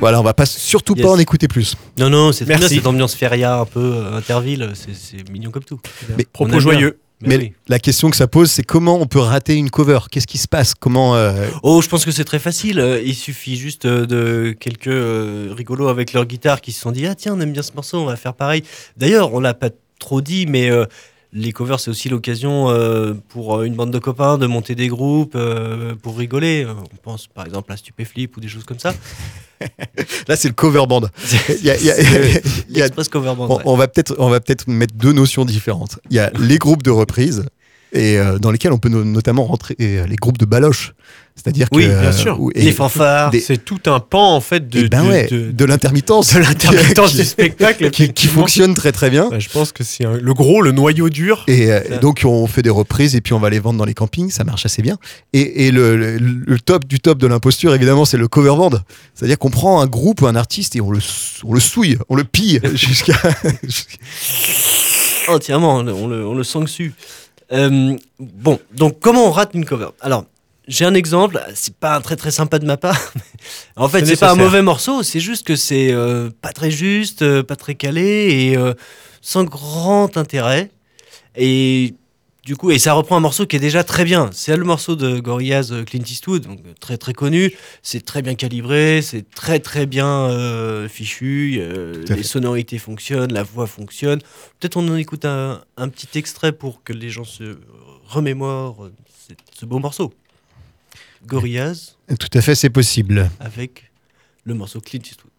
Voilà, 0.00 0.20
on 0.20 0.22
va 0.22 0.34
pas 0.34 0.46
surtout 0.46 0.94
Yes. 0.96 1.04
pas 1.04 1.12
en 1.12 1.18
écouter 1.18 1.48
plus. 1.48 1.74
Non, 1.98 2.08
non, 2.08 2.30
c'est 2.32 2.44
très 2.44 2.56
bien 2.56 2.68
cette 2.68 2.86
ambiance 2.86 3.14
feria 3.14 3.58
un 3.58 3.64
peu 3.64 3.80
euh, 3.96 4.16
interville. 4.16 4.70
C'est- 4.74 5.28
mignon 5.30 5.50
comme 5.50 5.64
tout. 5.64 5.80
Mais- 6.16 6.24
Propos 6.32 6.60
joyeux. 6.60 6.98
Mais 7.20 7.36
oui. 7.36 7.52
la 7.66 7.80
question 7.80 8.10
que 8.10 8.16
ça 8.16 8.28
pose, 8.28 8.48
c'est 8.48 8.62
comment 8.62 9.00
on 9.00 9.06
peut 9.06 9.18
rater 9.18 9.56
une 9.56 9.70
cover? 9.70 9.98
Qu'est-ce 10.08 10.28
qui 10.28 10.38
se 10.38 10.46
passe? 10.46 10.74
Comment 10.74 11.16
euh, 11.16 11.48
Oh, 11.64 11.82
je 11.82 11.88
pense 11.88 12.04
que 12.04 12.12
c'est 12.12 12.22
très 12.24 12.38
facile. 12.38 13.00
Il 13.04 13.14
suffit 13.16 13.56
juste 13.56 13.86
euh, 13.86 14.06
de 14.06 14.52
quelques 14.58 15.56
rigolos 15.56 15.88
avec 15.88 16.12
leur 16.12 16.26
guitare 16.26 16.60
qui 16.60 16.70
se 16.70 16.80
sont 16.80 16.92
dit 16.92 17.06
Ah, 17.06 17.16
tiens, 17.16 17.34
on 17.36 17.40
aime 17.40 17.52
bien 17.52 17.62
ce 17.62 17.72
morceau, 17.74 17.98
on 17.98 18.04
va 18.06 18.14
faire 18.14 18.34
pareil. 18.34 18.62
D'ailleurs, 18.96 19.34
on 19.34 19.40
l'a 19.40 19.54
pas 19.54 19.70
trop 19.98 20.20
dit, 20.20 20.46
mais 20.46 20.70
euh, 20.70 20.84
les 21.32 21.52
covers, 21.52 21.78
c'est 21.78 21.90
aussi 21.90 22.08
l'occasion 22.08 22.70
euh, 22.70 23.12
pour 23.28 23.56
euh, 23.56 23.64
une 23.64 23.74
bande 23.74 23.90
de 23.90 23.98
copains 23.98 24.38
de 24.38 24.46
monter 24.46 24.74
des 24.74 24.88
groupes 24.88 25.34
euh, 25.34 25.94
pour 25.94 26.16
rigoler. 26.16 26.66
On 26.66 26.96
pense 27.02 27.26
par 27.26 27.44
exemple 27.44 27.70
à 27.72 27.76
Stupéflip 27.76 28.36
ou 28.36 28.40
des 28.40 28.48
choses 28.48 28.64
comme 28.64 28.78
ça. 28.78 28.94
Là, 30.28 30.36
c'est 30.36 30.48
le 30.48 30.54
cover 30.54 30.86
band. 30.88 31.02
L'Express 32.68 33.08
Cover 33.08 33.34
Band. 33.34 33.48
on, 33.50 33.56
ouais. 33.56 33.62
on 33.66 33.76
va 33.76 33.88
peut-être, 33.88 34.14
on 34.18 34.30
va 34.30 34.40
peut-être 34.40 34.68
mettre 34.68 34.94
deux 34.94 35.12
notions 35.12 35.44
différentes. 35.44 35.98
Il 36.10 36.16
y 36.16 36.20
a 36.20 36.30
les 36.38 36.58
groupes 36.58 36.82
de 36.82 36.90
reprise 36.90 37.44
et 37.92 38.18
euh, 38.18 38.38
dans 38.38 38.50
lesquels 38.50 38.72
on 38.72 38.78
peut 38.78 38.88
no- 38.88 39.04
notamment 39.04 39.44
rentrer 39.44 39.76
euh, 39.80 40.06
les 40.06 40.16
groupes 40.16 40.38
de 40.38 40.44
baloche. 40.46 40.92
C'est-à-dire 41.36 41.70
que 41.70 41.76
Oui, 41.76 41.86
bien 41.86 42.10
sûr. 42.10 42.40
où- 42.40 42.50
et- 42.52 42.62
Les 42.62 42.72
fanfares. 42.72 43.30
des- 43.30 43.38
C'est 43.38 43.64
tout 43.64 43.78
un 43.86 44.00
pan 44.00 44.34
en 44.34 44.40
fait 44.40 44.68
de, 44.68 44.80
eh 44.86 44.88
ben 44.88 45.04
de- 45.04 45.08
ouais, 45.08 45.26
de- 45.30 45.52
de 45.52 45.64
l'intermittence, 45.64 46.34
de 46.34 46.40
l'intermittence 46.40 47.14
du 47.14 47.22
spectacle 47.24 47.90
qui, 47.90 48.26
fonctionne 48.26 48.74
très 48.74 48.90
très 48.90 49.08
bien. 49.08 49.28
Ouais, 49.28 49.38
je 49.38 49.48
pense 49.48 49.70
que 49.70 49.84
c'est 49.84 50.02
le 50.04 50.34
gros, 50.34 50.62
le 50.62 50.72
noyau 50.72 51.08
dur. 51.10 51.44
Et, 51.46 51.70
euh, 51.72 51.80
donc 52.00 52.22
on 52.24 52.48
fait 52.48 52.62
des 52.62 52.70
reprises 52.70 53.14
et 53.14 53.20
puis 53.20 53.34
on 53.34 53.38
va 53.38 53.50
les 53.50 53.60
vendre 53.60 53.78
dans 53.78 53.84
les 53.84 53.94
campings, 53.94 54.30
ça 54.30 54.42
marche 54.42 54.66
assez 54.66 54.82
bien. 54.82 54.98
Et, 55.32 55.66
et 55.68 55.70
le, 55.70 55.96
le- 55.96 56.18
le 56.18 56.58
top 56.58 56.86
du 56.86 56.98
top 56.98 57.18
de 57.18 57.28
l'imposture, 57.28 57.72
évidemment, 57.72 58.04
c'est 58.04 58.16
le 58.18 58.26
cover 58.26 58.56
band. 58.56 58.70
C'est-à-dire 59.14 59.38
qu'on 59.38 59.50
prend 59.50 59.80
un 59.80 59.86
groupe 59.86 60.22
ou 60.22 60.26
un 60.26 60.34
artiste 60.34 60.74
et 60.74 60.80
on 60.80 60.90
le, 60.90 60.98
on 61.44 61.54
le 61.54 61.60
souille, 61.60 61.98
on 62.08 62.16
le 62.16 62.24
pille 62.24 62.60
jusqu'à. 62.74 63.14
Entièrement, 65.28 65.76
on 65.76 65.82
le, 65.82 65.92
on 65.92 66.08
le, 66.08 66.26
on 66.26 66.34
le 66.34 66.42
sent 66.44 66.60
dessus. 66.60 66.94
Euh, 67.52 67.96
bon, 68.18 68.58
donc 68.72 69.00
comment 69.00 69.26
on 69.26 69.30
rate 69.30 69.50
une 69.54 69.64
cover 69.64 69.88
Alors, 70.00 70.26
j'ai 70.66 70.84
un 70.84 70.94
exemple, 70.94 71.42
c'est 71.54 71.74
pas 71.74 71.96
un 71.96 72.00
très 72.00 72.16
très 72.16 72.30
sympa 72.30 72.58
de 72.58 72.66
ma 72.66 72.76
part. 72.76 73.12
en 73.76 73.88
fait, 73.88 74.04
C'est 74.04 74.20
pas 74.20 74.32
un 74.32 74.36
mauvais 74.36 74.62
morceau, 74.62 75.02
c'est 75.02 75.20
juste 75.20 75.46
que 75.46 75.56
c'est 75.56 75.92
euh, 75.92 76.30
pas 76.42 76.52
très 76.52 76.70
juste, 76.70 77.22
euh, 77.22 77.42
pas 77.42 77.56
très 77.56 77.74
calé 77.74 78.52
et 78.52 78.58
sans 79.20 79.44
grand 79.44 80.16
intérêt. 80.16 80.70
Et 81.36 81.94
du 82.48 82.56
coup, 82.56 82.70
et 82.70 82.78
ça 82.78 82.94
reprend 82.94 83.14
un 83.18 83.20
morceau 83.20 83.44
qui 83.44 83.56
est 83.56 83.60
déjà 83.60 83.84
très 83.84 84.06
bien. 84.06 84.30
C'est 84.32 84.56
le 84.56 84.64
morceau 84.64 84.96
de 84.96 85.20
Gorillaz 85.20 85.70
euh, 85.70 85.84
Clint 85.84 86.00
Eastwood, 86.02 86.44
donc 86.44 86.60
euh, 86.64 86.72
très 86.80 86.96
très 86.96 87.12
connu. 87.12 87.52
C'est 87.82 88.02
très 88.06 88.22
bien 88.22 88.34
calibré, 88.34 89.02
c'est 89.02 89.28
très 89.28 89.60
très 89.60 89.84
bien 89.84 90.06
euh, 90.30 90.88
fichu. 90.88 91.58
euh, 91.60 92.02
les 92.08 92.16
fait. 92.16 92.22
sonorités 92.22 92.78
fonctionnent, 92.78 93.34
la 93.34 93.42
voix 93.42 93.66
fonctionne. 93.66 94.20
Peut-être 94.58 94.78
on 94.78 94.88
en 94.88 94.96
écoute 94.96 95.26
un, 95.26 95.62
un 95.76 95.88
petit 95.90 96.16
extrait 96.18 96.52
pour 96.52 96.82
que 96.82 96.94
les 96.94 97.10
gens 97.10 97.24
se 97.24 97.58
remémorent 98.06 98.88
ce, 99.28 99.34
ce 99.60 99.66
beau 99.66 99.78
morceau. 99.78 100.14
Gorillaz 101.26 101.96
Tout 102.18 102.30
à 102.32 102.40
fait, 102.40 102.54
c'est 102.54 102.70
possible. 102.70 103.30
avec 103.40 103.90
le 104.44 104.54
morceau 104.54 104.80
Clint 104.80 105.02
Eastwood. 105.04 105.30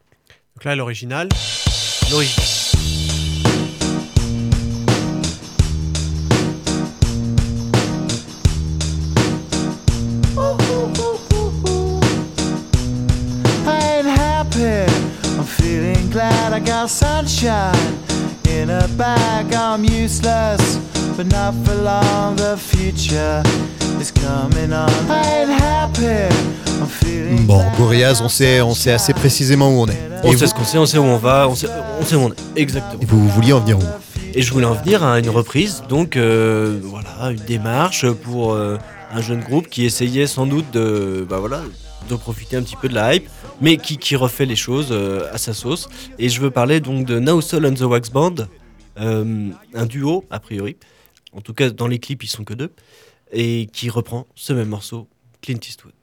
Donc 0.55 0.63
là, 0.63 0.75
l'original. 0.75 1.27
L'original. 2.11 2.68
Glad 16.79 16.85
I 16.85 16.85
got 16.85 16.89
sunshine 16.89 17.97
in 18.47 18.69
a 18.69 18.87
bag. 18.97 19.53
I'm 19.53 19.83
useless, 19.83 20.77
but 21.17 21.27
not 21.27 21.53
for 21.65 21.75
long. 21.75 22.35
The 22.35 22.57
future 22.57 23.43
is 23.99 24.11
coming 24.11 24.73
on. 24.73 24.89
I 25.09 25.41
ain't 25.41 25.51
happy. 25.51 26.33
I'm 26.79 26.87
feeling 26.87 27.45
Bon, 27.45 27.63
Gorillaz, 27.77 28.21
on 28.21 28.29
sait, 28.29 28.61
on 28.61 28.73
sait 28.73 28.91
assez 28.91 29.13
précisément 29.13 29.69
où 29.69 29.81
on 29.81 29.87
est. 29.87 29.97
On 30.23 30.31
Et 30.31 30.37
sait 30.37 30.45
vous, 30.45 30.51
ce 30.51 30.53
qu'on 30.53 30.63
sait, 30.63 30.77
on 30.77 30.85
sait 30.85 30.97
où 30.97 31.03
on 31.03 31.17
va, 31.17 31.47
on 31.49 31.55
sait, 31.55 31.67
on 31.99 32.05
sait 32.05 32.15
où 32.15 32.19
on 32.19 32.29
est. 32.29 32.35
Exactement. 32.55 33.01
et 33.01 33.05
vous, 33.05 33.19
vous 33.19 33.29
vouliez 33.29 33.53
en 33.53 33.59
venir 33.59 33.77
où? 33.77 33.83
Et 34.33 34.41
je 34.41 34.51
voulais 34.53 34.65
en 34.65 34.73
venir 34.73 35.03
à 35.03 35.19
une 35.19 35.29
reprise, 35.29 35.83
donc 35.89 36.15
euh, 36.15 36.79
voilà, 36.83 37.31
une 37.31 37.43
démarche 37.45 38.09
pour 38.09 38.53
euh, 38.53 38.77
un 39.11 39.21
jeune 39.21 39.39
groupe 39.41 39.67
qui 39.69 39.85
essayait 39.85 40.27
sans 40.27 40.45
doute 40.45 40.69
de, 40.71 41.25
bah 41.27 41.37
voilà, 41.39 41.61
de 42.09 42.15
profiter 42.15 42.57
un 42.57 42.63
petit 42.63 42.75
peu 42.75 42.89
de 42.89 42.95
la 42.95 43.15
hype, 43.15 43.29
mais 43.61 43.77
qui, 43.77 44.15
refait 44.15 44.45
les 44.45 44.55
choses 44.55 44.89
euh, 44.91 45.31
à 45.31 45.37
sa 45.37 45.53
sauce. 45.53 45.87
Et 46.17 46.27
je 46.29 46.41
veux 46.41 46.51
parler 46.51 46.79
donc 46.79 47.05
de 47.05 47.19
Now 47.19 47.41
Soul 47.41 47.65
and 47.65 47.75
the 47.75 47.81
Wax 47.81 48.09
Band, 48.09 48.35
euh, 48.99 49.49
un 49.73 49.85
duo 49.85 50.25
a 50.29 50.39
priori, 50.39 50.75
en 51.31 51.41
tout 51.41 51.53
cas 51.53 51.69
dans 51.69 51.87
les 51.87 51.99
clips 51.99 52.23
ils 52.23 52.27
sont 52.27 52.43
que 52.43 52.53
deux, 52.53 52.71
et 53.31 53.67
qui 53.71 53.89
reprend 53.89 54.27
ce 54.35 54.53
même 54.53 54.69
morceau, 54.69 55.07
Clint 55.41 55.59
Eastwood. 55.65 55.93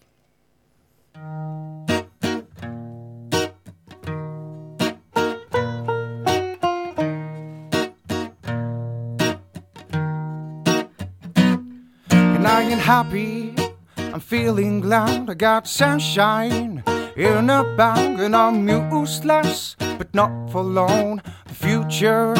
I'm 14.16 14.20
feeling 14.20 14.80
glad 14.80 15.28
I 15.28 15.34
got 15.34 15.68
sunshine 15.68 16.82
in 17.16 17.50
a 17.50 17.76
bag 17.76 18.18
and 18.18 18.34
I'm 18.34 18.66
useless, 18.66 19.76
but 19.78 20.14
not 20.14 20.50
for 20.50 20.62
long. 20.62 21.20
The 21.46 21.52
future 21.52 22.34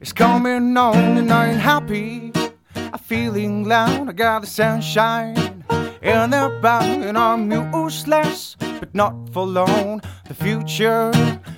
is 0.00 0.14
coming 0.14 0.74
on 0.74 0.96
and 0.96 1.30
I 1.30 1.50
ain't 1.50 1.60
happy. 1.60 2.32
I'm 2.74 2.98
feeling 2.98 3.64
glad 3.64 4.08
I 4.08 4.12
got 4.12 4.40
the 4.40 4.46
sunshine 4.46 5.62
and 6.00 6.32
they're 6.32 6.64
and 6.64 7.18
I'm 7.18 7.52
useless, 7.52 8.56
but 8.58 8.94
not 8.94 9.14
for 9.30 9.46
long. 9.46 10.00
The 10.28 10.34
future 10.34 11.12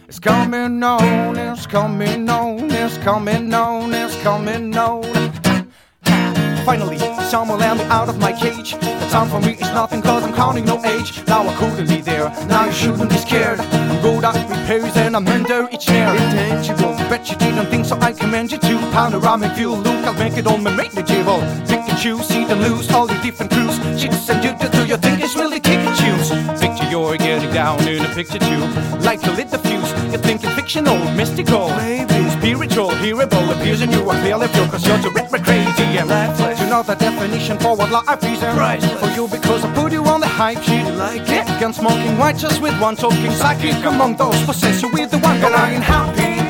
is 0.09 0.19
coming 0.19 0.83
on, 0.83 1.37
it's 1.37 1.69
coming 1.69 2.29
on, 2.29 2.73
it's 2.73 2.99
coming 2.99 3.55
on, 3.55 3.95
it's 3.95 4.21
coming 4.21 4.77
on. 4.77 5.05
Finally, 6.65 7.20
someone 7.31 7.61
let 7.61 7.77
me 7.77 7.85
out 7.85 8.09
of 8.09 8.19
my 8.19 8.33
cage. 8.33 8.73
The 8.73 9.09
time 9.09 9.29
for 9.29 9.41
me 9.41 9.53
is 9.53 9.71
nothing 9.73 10.03
cause 10.03 10.25
I'm 10.25 10.35
counting 10.35 10.65
no 10.65 10.85
age. 10.85 11.25
Now 11.29 11.47
I 11.47 11.55
couldn't 11.55 11.89
be 11.89 12.01
there, 12.01 12.29
now 12.49 12.65
you 12.67 12.73
shouldn't 12.73 13.09
be 13.09 13.17
scared. 13.19 13.61
I'm 13.61 14.03
good 14.03 14.25
at 14.25 14.35
repairs 14.51 14.97
and 14.97 15.15
I'm 15.15 15.27
under 15.29 15.69
each 15.71 15.85
snare. 15.85 16.13
Intangible, 16.13 16.95
bet 17.09 17.31
you 17.31 17.37
didn't 17.37 17.67
think 17.67 17.87
so 17.87 17.97
I 18.01 18.13
commend 18.13 18.51
you 18.51 18.59
to. 18.59 18.79
Panoramic 18.91 19.53
view, 19.53 19.77
look, 19.77 20.05
I'll 20.07 20.15
make 20.15 20.37
it 20.39 20.47
on 20.49 20.65
my 20.65 20.75
manageable. 20.75 21.41
Pick 21.69 21.89
and 21.89 21.99
choose, 21.99 22.27
see 22.27 22.45
them 22.45 22.61
lose, 22.63 22.91
all 22.91 23.09
your 23.09 23.23
different 23.23 23.53
crews. 23.53 23.79
Chicks 24.01 24.29
and 24.29 24.43
you 24.43 24.53
do 24.69 24.85
you 24.87 24.97
think 24.97 25.23
it's 25.23 25.37
really 25.37 25.61
kick 25.61 25.79
and 25.79 25.97
choose? 26.01 26.70
You're 26.91 27.17
getting 27.17 27.53
down 27.53 27.87
in 27.87 28.05
a 28.05 28.09
picture 28.17 28.41
tube. 28.41 28.69
Like 29.05 29.21
to 29.21 29.31
lit 29.31 29.49
the 29.49 29.59
fuse, 29.59 29.93
you're 30.11 30.19
thinking 30.19 30.51
fictional, 30.51 30.99
mystical. 31.15 31.69
Maybe 31.77 32.29
spiritual, 32.31 32.91
hearable, 32.91 33.49
appears 33.53 33.81
in 33.81 33.93
you. 33.93 34.11
I 34.11 34.21
feel 34.25 34.43
if 34.43 34.53
you're 34.57 34.67
cause 34.67 34.85
you're 34.85 34.99
too 34.99 35.11
rip 35.11 35.29
crazy 35.29 35.99
and 35.99 36.09
lifeless. 36.09 36.59
You 36.61 36.67
know 36.67 36.83
the 36.83 36.97
definition 36.97 37.61
for 37.61 37.77
what 37.77 37.93
life 37.93 38.25
is 38.25 38.43
and 38.43 38.59
priceless. 38.59 39.01
For 39.01 39.11
you 39.15 39.29
because 39.29 39.65
I 39.65 39.73
put 39.73 39.93
you 39.93 40.05
on 40.05 40.19
the 40.21 40.27
hype 40.27 40.63
sheet. 40.63 40.83
Like 40.99 41.29
it? 41.29 41.47
Gun 41.61 41.73
smoking 41.73 42.19
white 42.19 42.37
just 42.37 42.61
with 42.61 42.75
one 42.81 42.97
talking 42.97 43.31
psychic 43.31 43.85
among 43.85 44.17
those 44.17 44.43
possess 44.45 44.83
you 44.83 44.91
with 44.93 45.13
the 45.13 45.19
one. 45.19 45.37
And 45.37 45.55
I 45.55 45.71
ain't 45.75 45.85
happy, 45.85 46.43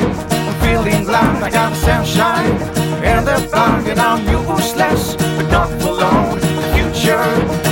I'm 0.48 0.56
feeling 0.64 1.04
glad 1.04 1.42
I 1.42 1.50
got 1.50 1.76
sunshine. 1.76 2.56
And 3.04 3.26
they're 3.26 3.46
blind 3.50 3.88
and 3.88 4.00
I'm 4.00 4.26
useless, 4.26 5.16
but 5.16 5.50
not 5.50 5.68
for 5.82 5.92
long. 5.92 6.38
The 6.40 6.62
future 6.72 7.69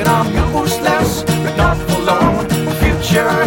and 0.00 0.08
I'm 0.08 0.54
useless, 0.56 1.22
but 1.24 1.56
not 1.56 1.76
for 1.76 2.00
long. 2.00 2.48
Future 2.80 3.39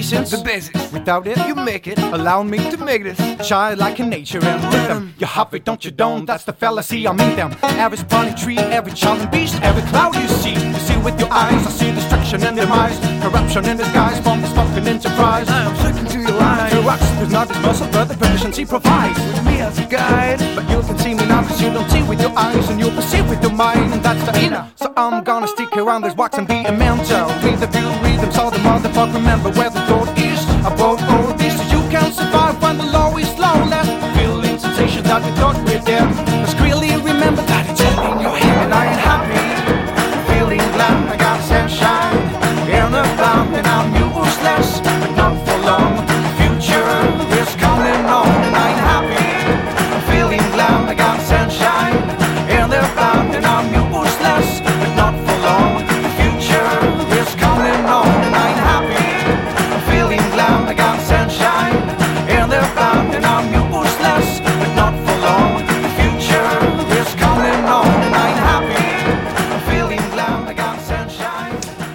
The 0.00 0.06
essence, 0.06 0.30
the 0.30 0.42
basics. 0.42 0.92
Without 0.92 1.26
it, 1.26 1.36
you 1.46 1.54
make 1.54 1.86
it. 1.86 1.98
Allow 1.98 2.42
me 2.42 2.56
to 2.70 2.78
make 2.78 3.02
this 3.04 3.18
child 3.46 3.78
like 3.78 4.00
in 4.00 4.08
nature 4.08 4.42
and 4.42 4.64
rhythm. 4.72 5.14
You 5.18 5.26
have 5.26 5.52
it, 5.52 5.66
don't 5.66 5.84
you? 5.84 5.90
Don't. 5.90 6.24
That's 6.24 6.44
the 6.44 6.54
fallacy. 6.54 7.06
I 7.06 7.12
mean 7.12 7.36
them. 7.36 7.54
Every 7.62 7.98
spawning 7.98 8.34
tree, 8.34 8.56
every 8.56 8.92
child 8.92 9.20
and 9.20 9.30
beast, 9.30 9.60
every 9.60 9.82
cloud 9.90 10.16
you 10.16 10.26
see. 10.28 10.54
You 10.54 10.80
see 10.88 10.96
with 11.04 11.20
your 11.20 11.30
eyes. 11.30 11.66
I 11.66 11.70
see 11.70 11.92
destruction 11.92 12.42
and 12.44 12.56
demise, 12.56 12.98
corruption 13.22 13.66
in 13.66 13.76
disguise 13.76 14.18
from 14.20 14.40
this 14.40 14.50
fucking 14.54 14.88
enterprise. 14.88 15.46
I'm 15.50 15.76
looking 15.84 16.06
to 16.06 16.18
your 16.18 16.38
life. 16.40 16.72
To 16.72 16.80
us, 16.88 17.00
there's 17.18 17.30
not 17.30 17.48
this 17.48 17.60
muscle, 17.60 17.88
but 17.92 18.06
the 18.06 18.16
proficiency 18.16 18.64
provides. 18.64 19.18
With 19.18 19.44
me 19.44 19.60
as 19.60 19.78
a 19.78 19.84
guide, 19.84 20.40
but 20.56 20.64
you 20.70 20.80
can 20.80 20.98
see 20.98 21.12
me 21.12 21.26
now 21.26 21.42
'cause 21.42 21.60
you 21.60 21.70
don't 21.70 21.90
see 21.90 22.02
with 22.04 22.22
your 22.22 22.32
eyes 22.38 22.70
and 22.70 22.80
you 22.80 22.90
perceive 22.90 23.28
with 23.28 23.42
your 23.42 23.52
mind, 23.52 23.92
and 23.92 24.02
that's 24.02 24.24
the 24.24 24.40
inner. 24.40 24.64
So 24.76 24.94
I'm 24.96 25.22
gonna 25.24 25.48
stick 25.48 25.76
around 25.76 26.02
this 26.02 26.16
wax 26.16 26.38
and 26.38 26.48
be 26.48 26.64
a 26.64 26.72
mentor. 26.72 27.26
Read 27.44 27.58
the 27.60 27.66
view, 27.66 27.88
rhythms, 28.02 28.38
all 28.38 28.50
the 28.50 28.58
motherfucker. 28.58 29.14
Remember 29.14 29.50
where 29.50 29.68
the 29.68 29.89
talk 35.40 35.56
with 35.64 35.84
them. 35.86 36.39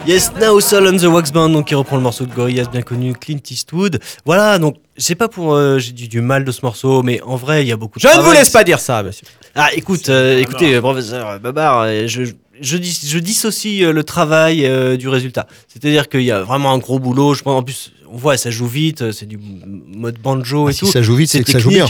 Yes, 0.08 0.32
Now 0.40 0.60
Soul 0.60 0.88
on 0.88 0.98
the 0.98 1.06
Wax 1.06 1.32
Band, 1.32 1.50
donc 1.50 1.68
qui 1.68 1.74
reprend 1.76 1.96
le 1.96 2.04
morceau 2.04 2.26
de 2.26 2.34
Gorillaz 2.34 2.68
bien 2.72 2.84
connu, 2.84 3.14
Clint 3.14 3.40
Eastwood. 3.50 4.00
Voilà, 4.24 4.60
donc 4.60 4.76
c'est 4.98 5.16
pas 5.16 5.28
pour 5.28 5.56
euh, 5.56 5.80
j'ai 5.80 5.94
du, 5.94 6.08
du 6.08 6.22
mal 6.22 6.46
de 6.46 6.52
ce 6.52 6.60
morceau, 6.62 7.02
mais 7.02 7.22
en 7.24 7.36
vrai 7.38 7.64
il 7.64 7.68
y 7.68 7.72
a 7.72 7.78
beaucoup 7.78 7.98
de 7.98 8.08
Je 8.08 8.16
ne 8.16 8.22
vous 8.22 8.32
laisse 8.32 8.52
pas 8.52 8.64
dire 8.64 8.80
ça, 8.80 9.02
monsieur. 9.02 9.26
Ah, 9.56 9.70
écoute, 9.74 10.10
euh, 10.10 10.40
écoutez, 10.40 10.76
euh, 10.76 10.80
professeur 10.82 11.40
Babar, 11.40 11.82
euh, 11.82 12.04
je, 12.06 12.22
je, 12.62 12.78
dis, 12.78 13.00
je 13.08 13.18
dissocie 13.18 13.82
le 13.92 14.04
travail 14.04 14.66
euh, 14.68 14.96
du 14.96 15.10
résultat. 15.10 15.48
C'est-à-dire 15.68 16.08
qu'il 16.08 16.22
y 16.22 16.32
a 16.32 16.44
vraiment 16.44 16.72
un 16.74 16.78
gros 16.78 17.00
boulot. 17.00 17.34
Je 17.34 17.42
pense, 17.42 17.58
en 17.60 17.64
plus, 17.64 17.92
on 18.12 18.18
voit, 18.18 18.38
ça 18.38 18.52
joue 18.52 18.68
vite, 18.68 19.12
c'est 19.12 19.26
du 19.26 19.40
mode 19.40 20.20
banjo 20.20 20.68
Ah, 20.68 20.70
et 20.70 20.74
si 20.74 20.82
tout. 20.82 20.86
ça 20.92 21.02
joue 21.02 21.16
vite, 21.16 21.32
c'est 21.32 21.44
que 21.44 21.52
ça 21.52 21.58
joue 21.60 21.70
bien. 21.70 21.88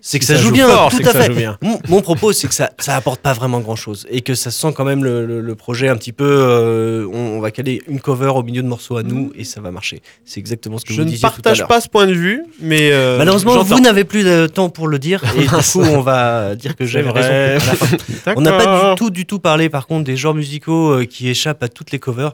C'est 0.00 0.18
que 0.18 0.24
ça, 0.24 0.36
ça 0.36 0.40
joue 0.40 0.52
bien, 0.52 0.68
fort, 0.68 0.90
tout 0.90 0.96
à 1.04 1.12
fait. 1.12 1.28
Mon, 1.62 1.78
mon 1.88 2.00
propos, 2.02 2.32
c'est 2.32 2.46
que 2.48 2.54
ça, 2.54 2.70
ça 2.78 2.96
apporte 2.96 3.20
pas 3.20 3.32
vraiment 3.32 3.60
grand-chose 3.60 4.06
et 4.10 4.20
que 4.20 4.34
ça 4.34 4.50
sent 4.50 4.72
quand 4.74 4.84
même 4.84 5.02
le, 5.04 5.26
le- 5.26 5.40
le 5.40 5.54
projet 5.54 5.88
un 5.88 5.96
petit 5.96 6.12
peu. 6.12 6.24
euh, 6.28 7.06
on, 7.12 7.36
on 7.36 7.40
va 7.40 7.50
caler 7.50 7.82
une 7.88 8.00
cover 8.00 8.28
au 8.34 8.42
milieu 8.42 8.62
de 8.62 8.68
morceaux 8.68 8.96
à 8.96 9.02
nous 9.02 9.32
et 9.34 9.44
ça 9.44 9.60
va 9.60 9.70
marcher. 9.70 10.02
C'est 10.24 10.38
exactement 10.40 10.78
ce 10.78 10.84
que 10.84 10.92
Je 10.92 10.98
vous 11.00 11.04
ne 11.04 11.10
disiez 11.10 11.28
tout 11.28 11.34
à 11.40 11.42
partage 11.42 11.66
pas 11.66 11.80
ce 11.80 11.88
point 11.88 12.06
de 12.06 12.12
vue, 12.14 12.42
mais. 12.60 12.90
euh, 12.92 13.18
Malheureusement, 13.18 13.52
vous 13.62 13.80
n'avez 13.80 14.04
plus 14.04 14.24
de 14.24 14.46
temps 14.46 14.68
pour 14.70 14.88
le 14.88 14.98
dire 14.98 15.22
et 15.36 15.40
du 15.42 15.48
coup, 15.48 15.80
on 15.82 16.00
va 16.00 16.54
dire 16.54 16.76
que 16.76 16.84
j'avais 16.84 17.10
raison. 17.10 17.66
On 18.36 18.40
n'a 18.40 18.52
pas 18.52 18.90
du 18.90 18.96
tout, 18.96 19.10
du 19.10 19.26
tout 19.26 19.38
parlé 19.38 19.68
par 19.68 19.86
contre 19.86 20.04
des 20.04 20.16
genres 20.16 20.34
musicaux 20.34 20.90
euh, 20.92 21.04
qui 21.04 21.28
échappent 21.28 21.62
à 21.62 21.68
toutes 21.68 21.90
les 21.90 21.98
covers. 21.98 22.32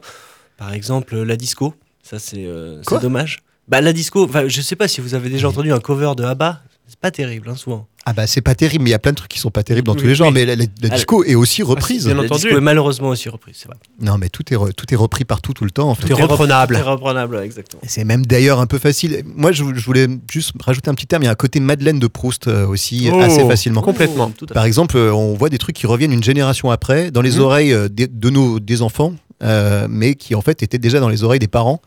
Par 0.57 0.73
exemple, 0.73 1.15
la 1.21 1.35
disco. 1.35 1.73
Ça, 2.03 2.19
c'est 2.19 2.45
euh, 2.45 2.81
dommage. 3.01 3.39
Bah, 3.67 3.81
la 3.81 3.91
disco, 3.93 4.29
je 4.47 4.61
sais 4.61 4.75
pas 4.75 4.87
si 4.87 5.01
vous 5.01 5.15
avez 5.15 5.29
déjà 5.29 5.49
entendu 5.49 5.73
un 5.73 5.79
cover 5.79 6.11
de 6.15 6.23
ABBA. 6.23 6.61
C'est 6.87 6.99
pas 6.99 7.09
terrible, 7.11 7.49
hein, 7.49 7.55
souvent. 7.55 7.87
Ah 8.05 8.13
bah 8.13 8.27
c'est 8.27 8.41
pas 8.41 8.53
terrible, 8.53 8.83
mais 8.83 8.91
il 8.91 8.91
y 8.91 8.95
a 8.95 8.99
plein 8.99 9.11
de 9.11 9.17
trucs 9.17 9.31
qui 9.31 9.39
sont 9.39 9.49
pas 9.49 9.63
terribles 9.63 9.87
dans 9.87 9.95
tous 9.95 10.05
les 10.05 10.13
genres. 10.13 10.27
oui. 10.27 10.33
Mais 10.35 10.45
la, 10.45 10.55
la- 10.55 10.65
la 10.65 10.89
Ah, 10.91 10.95
disco 10.95 11.23
est 11.23 11.33
aussi 11.33 11.63
reprise. 11.63 12.05
bien 12.05 12.13
la 12.13 12.21
entendu. 12.21 12.41
disco 12.43 12.55
est 12.57 12.61
malheureusement 12.61 13.09
aussi 13.09 13.27
reprise, 13.29 13.55
c'est 13.59 13.67
vrai. 13.67 13.77
non 13.99 14.19
mais 14.19 14.29
tout 14.29 14.43
est 14.53 14.55
re- 14.55 14.71
tout 14.73 14.85
est 14.93 14.95
repris 14.95 15.25
partout 15.25 15.53
tout 15.53 15.63
le 15.65 15.71
temps. 15.71 15.89
En 15.89 15.95
fait. 15.95 16.03
Tout 16.03 16.11
est 16.11 16.21
reprenable. 16.21 16.75
C'est 16.75 16.81
reprenable, 16.83 17.37
exactement. 17.43 17.81
Et 17.83 17.87
C'est 17.87 18.03
même 18.03 18.23
d'ailleurs 18.27 18.59
un 18.59 18.67
peu 18.67 18.77
facile. 18.77 19.23
Moi, 19.35 19.51
je, 19.51 19.63
je 19.73 19.85
voulais 19.85 20.07
juste 20.31 20.51
rajouter 20.59 20.91
un 20.91 20.93
petit 20.93 21.07
terme. 21.07 21.23
Il 21.23 21.25
y 21.25 21.29
a 21.29 21.31
un 21.31 21.35
côté 21.35 21.59
Madeleine 21.59 21.97
de 21.97 22.05
Proust 22.07 22.47
euh, 22.47 22.67
aussi 22.67 23.09
Oh, 23.11 23.19
assez 23.19 23.43
facilement. 23.47 23.81
Complètement. 23.81 24.29
Tout 24.29 24.45
à 24.45 24.47
fait. 24.49 24.53
Par 24.53 24.65
exemple, 24.65 24.97
euh, 24.97 25.11
on 25.11 25.33
voit 25.33 25.49
des 25.49 25.57
trucs 25.57 25.75
qui 25.75 25.87
reviennent 25.87 26.13
une 26.13 26.23
génération 26.23 26.69
après 26.69 27.09
dans 27.09 27.21
les 27.21 27.37
Mhm. 27.37 27.39
oreilles 27.41 27.73
euh, 27.73 27.89
des- 27.89 28.07
de 28.07 28.29
nos 28.29 28.59
des 28.59 28.83
enfants, 28.83 29.13
euh, 29.41 29.87
mais 29.89 30.13
qui 30.13 30.35
en 30.35 30.41
fait 30.41 30.61
étaient 30.61 30.77
déjà 30.77 30.99
dans 30.99 31.09
les 31.09 31.23
oreilles 31.23 31.39
des 31.39 31.47
parents. 31.47 31.81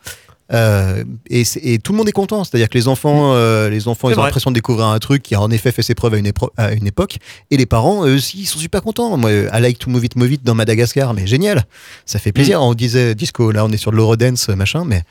Euh, 0.51 1.03
et, 1.29 1.43
tout 1.79 1.91
le 1.91 1.97
monde 1.97 2.09
est 2.09 2.13
content, 2.13 2.43
c'est-à-dire 2.43 2.69
que 2.69 2.77
les 2.77 2.87
enfants, 2.87 3.33
euh, 3.33 3.69
les 3.69 3.87
enfants, 3.87 4.09
ils 4.09 4.17
ont 4.19 4.23
l'impression 4.23 4.49
de 4.49 4.55
découvrir 4.55 4.87
un 4.87 4.97
truc 4.99 5.21
qui 5.21 5.35
a 5.35 5.41
en 5.41 5.51
effet 5.51 5.71
fait 5.71 5.83
ses 5.83 5.93
preuves 5.95 6.15
à 6.15 6.17
une, 6.17 6.27
épro- 6.27 6.49
à 6.57 6.73
une 6.73 6.87
époque, 6.87 7.17
et 7.51 7.57
les 7.57 7.67
parents, 7.67 8.05
eux 8.07 8.15
aussi, 8.15 8.39
ils 8.39 8.45
sont 8.47 8.59
super 8.59 8.81
contents. 8.81 9.15
Moi, 9.17 9.29
euh, 9.29 9.49
I 9.53 9.61
like 9.61 9.77
to 9.79 9.89
move 9.89 10.03
it, 10.05 10.15
move 10.15 10.33
it 10.33 10.43
dans 10.43 10.55
Madagascar, 10.55 11.13
mais 11.13 11.27
génial, 11.27 11.65
ça 12.05 12.17
fait 12.17 12.31
plaisir. 12.31 12.61
On 12.63 12.73
disait 12.73 13.13
disco, 13.13 13.51
là, 13.51 13.63
on 13.65 13.71
est 13.71 13.77
sur 13.77 13.91
de 13.91 13.97
l'eurodance, 13.97 14.49
machin, 14.49 14.85
mais 14.85 15.03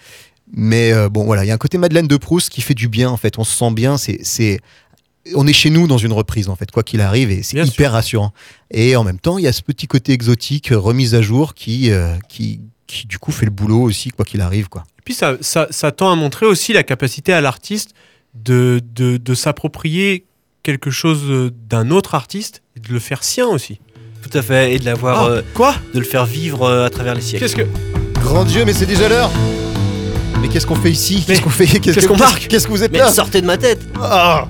mais 0.53 0.93
euh, 0.93 1.09
bon, 1.09 1.24
voilà, 1.24 1.45
il 1.45 1.49
y 1.49 1.51
a 1.51 1.55
un 1.55 1.59
côté 1.59 1.78
Madeleine 1.78 2.09
de 2.09 2.16
Proust 2.16 2.49
qui 2.49 2.61
fait 2.62 2.74
du 2.74 2.89
bien, 2.89 3.11
en 3.11 3.16
fait. 3.16 3.39
On 3.39 3.45
se 3.45 3.57
sent 3.57 3.70
bien, 3.72 3.97
c'est 3.99 4.61
on 5.34 5.47
est 5.47 5.53
chez 5.53 5.70
nous 5.70 5.86
dans 5.86 5.99
une 5.99 6.12
reprise 6.12 6.49
en 6.49 6.57
fait, 6.57 6.70
quoi 6.70 6.82
qu'il 6.82 7.01
arrive, 7.01 7.30
et 7.30 7.43
c'est 7.43 7.59
hyper 7.59 7.93
rassurant. 7.93 8.32
Et 8.70 8.97
en 8.97 9.05
même 9.05 9.18
temps, 9.18 9.39
il 9.39 9.45
y 9.45 9.47
a 9.49 9.53
ce 9.53 9.62
petit 9.62 9.86
côté 9.86 10.12
exotique, 10.12 10.70
remise 10.72 11.14
à 11.14 11.22
jour, 11.22 11.55
qui, 11.55 11.91
euh, 11.91 12.14
qui, 12.28 12.61
qui 12.89 13.07
du 13.07 13.18
coup 13.18 13.30
fait 13.30 13.45
le 13.45 13.53
boulot 13.53 13.82
aussi, 13.82 14.11
quoi 14.11 14.24
qu'il 14.24 14.41
arrive, 14.41 14.68
quoi. 14.68 14.82
Et 14.99 15.03
puis 15.05 15.14
ça, 15.14 15.36
ça, 15.41 15.68
ça 15.70 15.93
tend 15.93 16.11
à 16.11 16.16
montrer 16.16 16.47
aussi 16.47 16.72
la 16.72 16.82
capacité 16.82 17.32
à 17.32 17.41
l'artiste 17.41 17.91
de, 18.34 18.80
de, 18.95 19.16
de 19.18 19.34
s'approprier 19.34 20.24
quelque 20.64 20.91
chose 20.91 21.53
d'un 21.68 21.91
autre 21.91 22.14
artiste 22.16 22.62
et 22.76 22.80
de 22.80 22.93
le 22.93 22.99
faire 22.99 23.22
sien 23.22 23.47
aussi. 23.47 23.78
Tout 24.28 24.36
à 24.36 24.43
fait, 24.43 24.74
et 24.74 24.78
de 24.80 24.84
l'avoir, 24.84 25.22
Ah, 25.24 25.28
euh, 25.30 25.43
quoi? 25.55 25.74
de 25.95 25.99
le 26.01 26.05
faire 26.05 26.26
vivre 26.26 26.62
euh, 26.64 26.84
à 26.86 26.91
travers 26.91 27.14
les 27.14 27.20
siècles. 27.20 27.45
Qu'est-ce 27.45 27.57
que. 27.57 27.66
Grand 28.20 28.45
Dieu, 28.45 28.64
mais 28.64 28.72
c'est 28.72 28.84
déjà 28.86 29.09
l'heure. 29.09 29.30
Mais 30.43 30.49
qu'est-ce 30.49 30.66
qu'on 30.66 30.74
fait 30.74 30.91
ici? 30.91 31.22
Qu'est-ce 31.26 31.41
qu'on 31.43 31.51
fait? 31.51 31.66
Qu'est-ce 31.80 32.07
qu'on 32.07 32.16
marque? 32.16 32.49
Qu'est-ce 32.49 32.66
que 32.66 32.72
vous 32.72 32.82
êtes 32.82 32.93
Mais 32.93 32.99
là? 32.99 33.11
sortez 33.12 33.41
de 33.41 33.47
ma 33.47 33.57
tête 33.57 33.80
Ah 34.03 34.49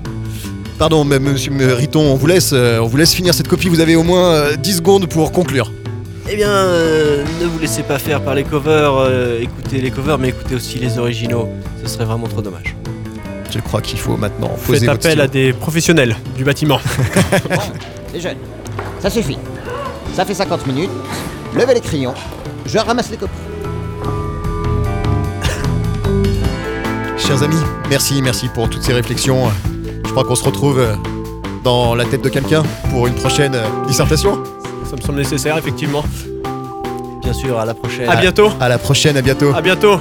Pardon, 0.78 1.04
mais 1.04 1.18
monsieur 1.18 1.52
Riton, 1.74 2.00
on 2.00 2.14
vous 2.14 2.26
laisse, 2.28 2.50
euh, 2.52 2.78
on 2.78 2.86
vous 2.86 2.96
laisse 2.96 3.12
finir 3.14 3.34
cette 3.34 3.48
copie. 3.48 3.68
Vous 3.68 3.80
avez 3.80 3.96
au 3.96 4.02
moins 4.04 4.32
euh, 4.32 4.56
10 4.56 4.76
secondes 4.76 5.08
pour 5.08 5.32
conclure. 5.32 5.72
Eh 6.30 6.36
bien, 6.36 6.50
euh, 6.50 7.24
ne 7.40 7.46
vous 7.46 7.58
laissez 7.58 7.82
pas 7.82 7.98
faire 7.98 8.20
par 8.20 8.34
les 8.34 8.44
covers, 8.44 8.94
euh, 8.96 9.40
écoutez 9.40 9.80
les 9.80 9.90
covers, 9.90 10.18
mais 10.18 10.28
écoutez 10.28 10.56
aussi 10.56 10.78
les 10.78 10.98
originaux. 10.98 11.48
Ce 11.82 11.88
serait 11.88 12.04
vraiment 12.04 12.26
trop 12.26 12.42
dommage. 12.42 12.76
Je 13.50 13.58
crois 13.60 13.80
qu'il 13.80 13.98
faut 13.98 14.18
maintenant 14.18 14.48
poser 14.66 14.80
Faites 14.80 14.90
votre 14.90 15.06
appel 15.06 15.22
à 15.22 15.26
des 15.26 15.54
professionnels 15.54 16.14
du 16.36 16.44
bâtiment. 16.44 16.80
Les 18.12 18.20
jeunes, 18.20 18.36
ça 19.00 19.08
suffit. 19.08 19.38
Ça 20.14 20.26
fait 20.26 20.34
50 20.34 20.66
minutes. 20.66 20.90
Levez 21.54 21.72
les 21.74 21.80
crayons. 21.80 22.14
Je 22.66 22.76
ramasse 22.78 23.10
les 23.10 23.16
copies. 23.16 23.32
chers 27.16 27.42
amis. 27.42 27.56
Merci, 27.88 28.20
merci 28.22 28.48
pour 28.48 28.68
toutes 28.68 28.82
ces 28.82 28.92
réflexions. 28.92 29.50
Je 30.04 30.10
crois 30.10 30.24
qu'on 30.24 30.34
se 30.34 30.44
retrouve 30.44 30.78
euh, 30.78 30.94
dans 31.64 31.94
la 31.94 32.04
tête 32.04 32.22
de 32.22 32.28
quelqu'un 32.28 32.62
pour 32.90 33.06
une 33.06 33.14
prochaine 33.14 33.54
euh, 33.54 33.64
dissertation. 33.86 34.42
Ça 34.88 34.96
me 34.96 35.00
semble 35.02 35.18
nécessaire, 35.18 35.58
effectivement. 35.58 36.02
Bien 37.22 37.32
sûr, 37.32 37.58
à 37.58 37.64
la 37.66 37.74
prochaine. 37.74 38.08
À 38.08 38.16
bientôt. 38.16 38.50
À 38.60 38.68
la 38.68 38.78
prochaine, 38.78 39.16
à 39.16 39.22
bientôt. 39.22 39.52
À 39.54 39.60
bientôt. 39.60 40.00